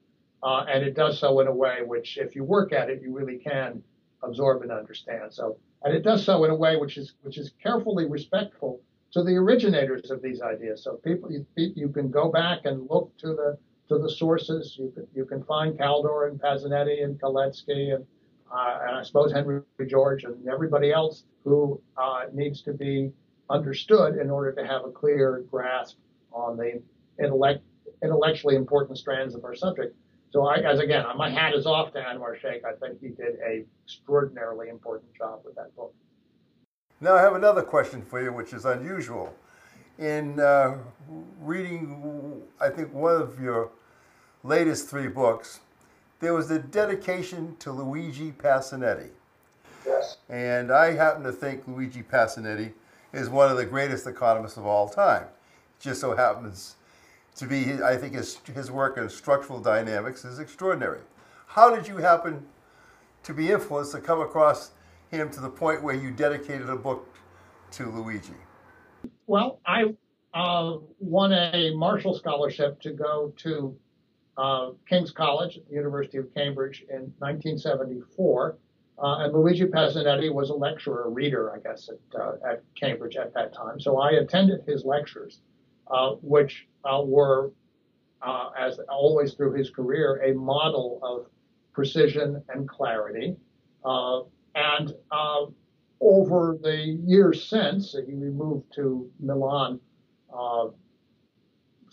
uh, 0.44 0.66
and 0.70 0.84
it 0.84 0.94
does 0.94 1.20
so 1.20 1.40
in 1.40 1.48
a 1.48 1.54
way 1.54 1.80
which, 1.86 2.18
if 2.18 2.36
you 2.36 2.44
work 2.44 2.74
at 2.74 2.90
it, 2.90 3.02
you 3.02 3.16
really 3.16 3.38
can 3.38 3.82
absorb 4.24 4.62
and 4.62 4.72
understand. 4.72 5.34
So, 5.34 5.58
and 5.84 5.96
it 5.96 6.04
does 6.04 6.26
so 6.26 6.44
in 6.44 6.52
a 6.52 6.56
way 6.56 6.78
which 6.78 6.98
is 6.98 7.14
which 7.22 7.38
is 7.38 7.52
carefully 7.62 8.06
respectful 8.06 8.82
to 9.12 9.24
the 9.24 9.36
originators 9.36 10.10
of 10.10 10.22
these 10.22 10.42
ideas. 10.42 10.84
So 10.84 10.96
people, 10.96 11.32
you, 11.32 11.46
you 11.56 11.90
can 11.90 12.10
go 12.10 12.32
back 12.32 12.62
and 12.66 12.90
look 12.90 13.16
to 13.20 13.28
the 13.28 13.58
to 13.90 14.00
the 14.00 14.10
sources. 14.10 14.76
You 14.80 14.92
can 14.96 15.08
you 15.14 15.26
can 15.26 15.44
find 15.44 15.78
Kaldor 15.78 16.30
and 16.30 16.40
Pasinetti 16.40 17.04
and 17.04 17.20
Kalecki 17.20 17.96
and 17.96 18.06
uh, 18.52 18.80
and 18.88 18.98
I 18.98 19.04
suppose 19.04 19.32
Henry 19.32 19.62
George 19.88 20.24
and 20.24 20.48
everybody 20.48 20.92
else 20.92 21.24
who 21.44 21.82
uh, 21.98 22.26
needs 22.34 22.62
to 22.64 22.74
be 22.74 23.12
understood 23.50 24.18
in 24.18 24.30
order 24.30 24.52
to 24.54 24.66
have 24.66 24.86
a 24.86 24.92
clear 24.92 25.44
grasp 25.50 25.98
on 26.32 26.58
the 26.58 26.82
intellect, 27.20 27.64
intellectually 28.04 28.56
important 28.56 28.98
strands 28.98 29.36
of 29.36 29.44
our 29.44 29.56
subject. 29.56 29.96
So, 30.34 30.48
I, 30.48 30.56
as 30.56 30.80
again, 30.80 31.06
my 31.16 31.30
hat 31.30 31.54
is 31.54 31.68
off 31.68 31.94
to 31.94 32.00
Anwar 32.00 32.42
Shaikh. 32.42 32.64
I 32.66 32.74
think 32.74 33.00
he 33.00 33.10
did 33.10 33.36
a 33.46 33.64
extraordinarily 33.86 34.70
important 34.70 35.14
job 35.16 35.42
with 35.46 35.54
that 35.54 35.76
book. 35.76 35.94
Now, 37.00 37.14
I 37.16 37.22
have 37.22 37.36
another 37.36 37.62
question 37.62 38.02
for 38.02 38.20
you, 38.20 38.34
which 38.34 38.52
is 38.52 38.66
unusual. 38.66 39.32
In 40.00 40.40
uh, 40.40 40.80
reading, 41.40 42.42
I 42.60 42.70
think, 42.70 42.92
one 42.92 43.22
of 43.22 43.40
your 43.40 43.70
latest 44.44 44.90
three 44.90 45.08
books, 45.08 45.60
there 46.20 46.34
was 46.34 46.50
a 46.50 46.58
dedication 46.58 47.56
to 47.60 47.72
Luigi 47.72 48.32
Pasinetti. 48.32 49.10
Yes. 49.86 50.18
And 50.30 50.72
I 50.72 50.94
happen 50.94 51.22
to 51.24 51.32
think 51.32 51.68
Luigi 51.68 52.02
Pasinetti 52.02 52.72
is 53.14 53.30
one 53.30 53.52
of 53.52 53.58
the 53.58 53.68
greatest 53.68 54.08
economists 54.08 54.58
of 54.58 54.66
all 54.66 54.90
time. 54.90 55.28
Just 55.80 56.02
so 56.02 56.16
happens 56.16 56.76
to 57.36 57.46
be, 57.46 57.82
I 57.84 57.98
think 57.98 58.14
his, 58.14 58.38
his 58.54 58.70
work 58.72 58.98
in 58.98 59.10
structural 59.10 59.60
dynamics 59.60 60.24
is 60.26 60.40
extraordinary. 60.40 61.02
How 61.48 61.76
did 61.76 61.88
you 61.88 61.98
happen 61.98 62.46
to 63.24 63.34
be 63.34 63.52
influenced 63.52 63.94
to 63.94 64.02
come 64.02 64.22
across 64.22 64.72
him 65.10 65.30
to 65.32 65.40
the 65.40 65.50
point 65.50 65.84
where 65.84 65.96
you 65.96 66.12
dedicated 66.12 66.70
a 66.70 66.76
book 66.76 67.08
to 67.72 67.90
Luigi? 67.90 68.34
Well, 69.28 69.60
I 69.66 69.94
uh, 70.34 70.78
won 71.00 71.32
a 71.32 71.74
Marshall 71.76 72.16
Scholarship 72.16 72.82
to 72.82 72.92
go 72.92 73.34
to 73.38 73.76
uh, 74.38 74.72
King's 74.88 75.12
College 75.12 75.58
at 75.58 75.68
the 75.68 75.76
University 75.76 76.18
of 76.18 76.34
Cambridge 76.34 76.86
in 76.90 77.14
1974. 77.20 78.58
Uh, 79.02 79.18
and 79.20 79.34
Luigi 79.34 79.66
Pasinetti 79.66 80.32
was 80.32 80.50
a 80.50 80.54
lecturer, 80.54 81.06
a 81.06 81.10
reader, 81.10 81.54
I 81.54 81.60
guess, 81.60 81.90
at, 81.90 82.20
uh, 82.20 82.34
at 82.48 82.64
Cambridge 82.76 83.16
at 83.16 83.34
that 83.34 83.54
time. 83.54 83.80
So 83.80 84.00
I 84.00 84.12
attended 84.12 84.62
his 84.68 84.86
lectures, 84.86 85.42
which 86.22 86.68
uh, 86.86 87.02
were, 87.04 87.52
uh, 88.22 88.50
as 88.58 88.80
always 88.90 89.34
through 89.34 89.54
his 89.54 89.70
career, 89.70 90.22
a 90.24 90.34
model 90.34 91.00
of 91.04 91.28
precision 91.74 92.44
and 92.50 92.68
clarity. 92.68 93.36
and 94.56 94.94
over 96.00 96.58
the 96.62 97.00
years 97.06 97.50
since, 97.50 97.96
he 98.06 98.12
moved 98.12 98.66
to 98.76 99.10
Milan 99.20 99.80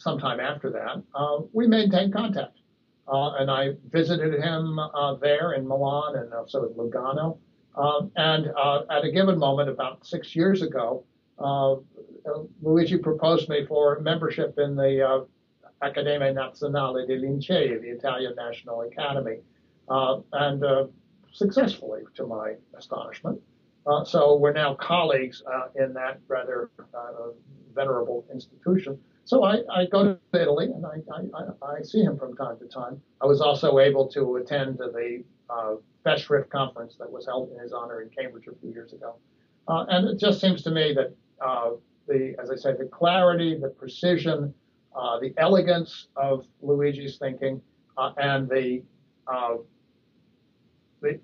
sometime 0.00 0.40
after 0.40 0.70
that, 0.70 1.02
uh, 1.14 1.42
we 1.52 1.66
maintained 1.66 2.12
contact. 2.12 2.58
Uh, 3.06 3.34
and 3.34 3.50
I 3.50 3.70
visited 3.90 4.40
him 4.40 4.78
uh, 4.78 5.14
there 5.16 5.52
in 5.52 5.66
Milan 5.66 6.16
and 6.16 6.32
also 6.32 6.66
in 6.66 6.74
Lugano. 6.74 7.38
And 8.16 8.50
uh, 8.56 8.82
at 8.90 9.04
a 9.04 9.10
given 9.10 9.38
moment, 9.38 9.68
about 9.68 10.06
six 10.06 10.34
years 10.34 10.62
ago, 10.62 11.04
uh, 11.38 11.76
Luigi 12.62 12.98
proposed 12.98 13.48
me 13.48 13.64
for 13.66 14.00
membership 14.00 14.58
in 14.58 14.76
the 14.76 15.06
uh, 15.06 15.24
Accademia 15.82 16.32
Nazionale 16.32 17.06
dei 17.06 17.18
Lincei, 17.18 17.80
the 17.80 17.88
Italian 17.88 18.34
National 18.36 18.82
Academy, 18.82 19.38
and 19.88 20.90
successfully, 21.32 22.02
to 22.14 22.26
my 22.26 22.54
astonishment. 22.76 23.40
so 24.04 24.36
we're 24.36 24.52
now 24.52 24.74
colleagues 24.74 25.42
in 25.76 25.92
that 25.94 26.20
rather 26.28 26.70
venerable 27.74 28.24
institution. 28.32 28.98
So 29.24 29.44
I, 29.44 29.58
I 29.72 29.86
go 29.86 30.02
to 30.04 30.18
Italy 30.40 30.66
and 30.66 30.84
I, 30.84 30.96
I, 31.14 31.74
I, 31.78 31.82
see 31.82 32.02
him 32.02 32.18
from 32.18 32.36
time 32.36 32.58
to 32.58 32.66
time. 32.66 33.00
I 33.20 33.26
was 33.26 33.40
also 33.40 33.78
able 33.78 34.08
to 34.08 34.36
attend 34.36 34.78
the 34.78 35.22
uh, 35.48 35.76
conference 36.50 36.96
that 36.98 37.10
was 37.10 37.26
held 37.26 37.52
in 37.52 37.58
his 37.60 37.72
honor 37.72 38.02
in 38.02 38.08
Cambridge 38.08 38.48
a 38.48 38.58
few 38.60 38.72
years 38.72 38.92
ago. 38.92 39.14
Uh, 39.68 39.84
and 39.88 40.08
it 40.08 40.18
just 40.18 40.40
seems 40.40 40.62
to 40.62 40.70
me 40.70 40.94
that 40.94 41.14
uh, 41.40 41.70
the, 42.10 42.34
as 42.42 42.50
I 42.50 42.56
said, 42.56 42.76
the 42.78 42.86
clarity, 42.86 43.56
the 43.56 43.68
precision, 43.68 44.52
uh, 44.94 45.20
the 45.20 45.32
elegance 45.36 46.08
of 46.16 46.44
Luigi's 46.60 47.16
thinking, 47.16 47.62
uh, 47.96 48.12
and 48.16 48.48
the 48.48 48.82
uh, 49.26 49.56
the 51.00 51.20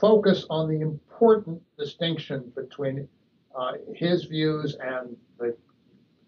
focus 0.00 0.46
on 0.48 0.68
the 0.68 0.80
important 0.80 1.60
distinction 1.76 2.52
between 2.54 3.08
uh, 3.54 3.72
his 3.94 4.24
views 4.24 4.76
and 4.80 5.16
the 5.38 5.56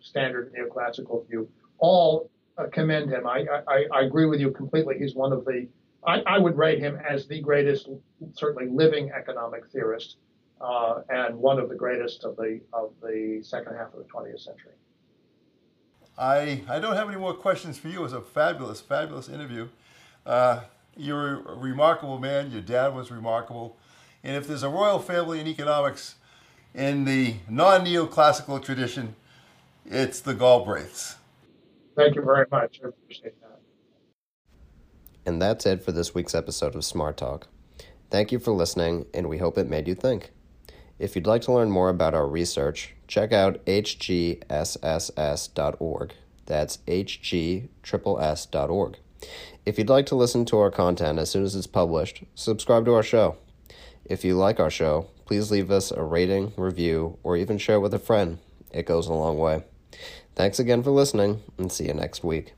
standard 0.00 0.52
neoclassical 0.52 1.26
view, 1.28 1.48
all 1.78 2.30
uh, 2.58 2.66
commend 2.72 3.10
him. 3.10 3.26
I, 3.26 3.46
I, 3.68 3.84
I, 3.94 4.02
agree 4.02 4.26
with 4.26 4.40
you 4.40 4.50
completely. 4.50 4.96
He's 4.98 5.14
one 5.14 5.32
of 5.32 5.44
the, 5.44 5.68
I, 6.04 6.20
I 6.26 6.38
would 6.38 6.56
rate 6.58 6.80
him 6.80 6.98
as 7.08 7.26
the 7.26 7.40
greatest, 7.40 7.88
certainly 8.34 8.68
living 8.68 9.10
economic 9.12 9.68
theorist, 9.68 10.16
uh, 10.62 11.02
and 11.08 11.36
one 11.36 11.58
of 11.58 11.68
the 11.68 11.74
greatest 11.74 12.24
of 12.24 12.36
the 12.36 12.60
of 12.72 12.92
the 13.02 13.40
second 13.42 13.74
half 13.76 13.92
of 13.92 13.98
the 13.98 14.04
20th 14.04 14.40
century. 14.40 14.72
I, 16.16 16.62
I 16.68 16.78
don't 16.78 16.94
have 16.94 17.08
any 17.08 17.18
more 17.18 17.34
questions 17.34 17.78
for 17.78 17.88
you. 17.88 18.00
It 18.00 18.02
was 18.02 18.12
a 18.12 18.20
fabulous, 18.20 18.80
fabulous 18.80 19.28
interview. 19.28 19.68
Uh, 20.26 20.60
you're 20.96 21.40
a 21.40 21.56
remarkable 21.56 22.18
man. 22.18 22.50
Your 22.50 22.60
dad 22.60 22.94
was 22.94 23.10
remarkable. 23.10 23.78
And 24.22 24.36
if 24.36 24.46
there's 24.46 24.62
a 24.62 24.68
royal 24.68 24.98
family 24.98 25.40
in 25.40 25.46
economics 25.46 26.16
in 26.74 27.04
the 27.04 27.36
non 27.48 27.84
neoclassical 27.84 28.62
tradition, 28.62 29.16
it's 29.86 30.20
the 30.20 30.34
Galbraiths. 30.34 31.16
Thank 31.96 32.14
you 32.14 32.22
very 32.22 32.46
much. 32.50 32.80
I 32.84 32.88
appreciate 32.88 33.40
that. 33.40 33.60
And 35.24 35.40
that's 35.40 35.66
it 35.66 35.82
for 35.82 35.92
this 35.92 36.14
week's 36.14 36.34
episode 36.34 36.74
of 36.74 36.84
Smart 36.84 37.16
Talk. 37.16 37.48
Thank 38.10 38.32
you 38.32 38.38
for 38.38 38.52
listening, 38.52 39.06
and 39.14 39.28
we 39.28 39.38
hope 39.38 39.56
it 39.56 39.68
made 39.68 39.88
you 39.88 39.94
think. 39.94 40.31
If 41.02 41.14
you'd 41.16 41.26
like 41.26 41.42
to 41.42 41.52
learn 41.52 41.72
more 41.72 41.88
about 41.88 42.14
our 42.14 42.28
research, 42.28 42.94
check 43.08 43.32
out 43.32 43.66
hgsss.org. 43.66 44.44
That's 46.46 46.76
hgss.org. 46.86 47.68
If 49.66 49.78
you'd 49.78 49.88
like 49.88 50.06
to 50.06 50.14
listen 50.14 50.44
to 50.44 50.58
our 50.60 50.70
content 50.70 51.18
as 51.18 51.28
soon 51.28 51.42
as 51.42 51.56
it's 51.56 51.66
published, 51.66 52.22
subscribe 52.36 52.84
to 52.84 52.94
our 52.94 53.02
show. 53.02 53.36
If 54.04 54.24
you 54.24 54.36
like 54.36 54.60
our 54.60 54.70
show, 54.70 55.08
please 55.24 55.50
leave 55.50 55.72
us 55.72 55.90
a 55.90 56.04
rating, 56.04 56.52
review, 56.56 57.18
or 57.24 57.36
even 57.36 57.58
share 57.58 57.80
with 57.80 57.92
a 57.94 57.98
friend. 57.98 58.38
It 58.70 58.86
goes 58.86 59.08
a 59.08 59.12
long 59.12 59.38
way. 59.38 59.64
Thanks 60.36 60.60
again 60.60 60.84
for 60.84 60.92
listening, 60.92 61.42
and 61.58 61.72
see 61.72 61.88
you 61.88 61.94
next 61.94 62.22
week. 62.22 62.54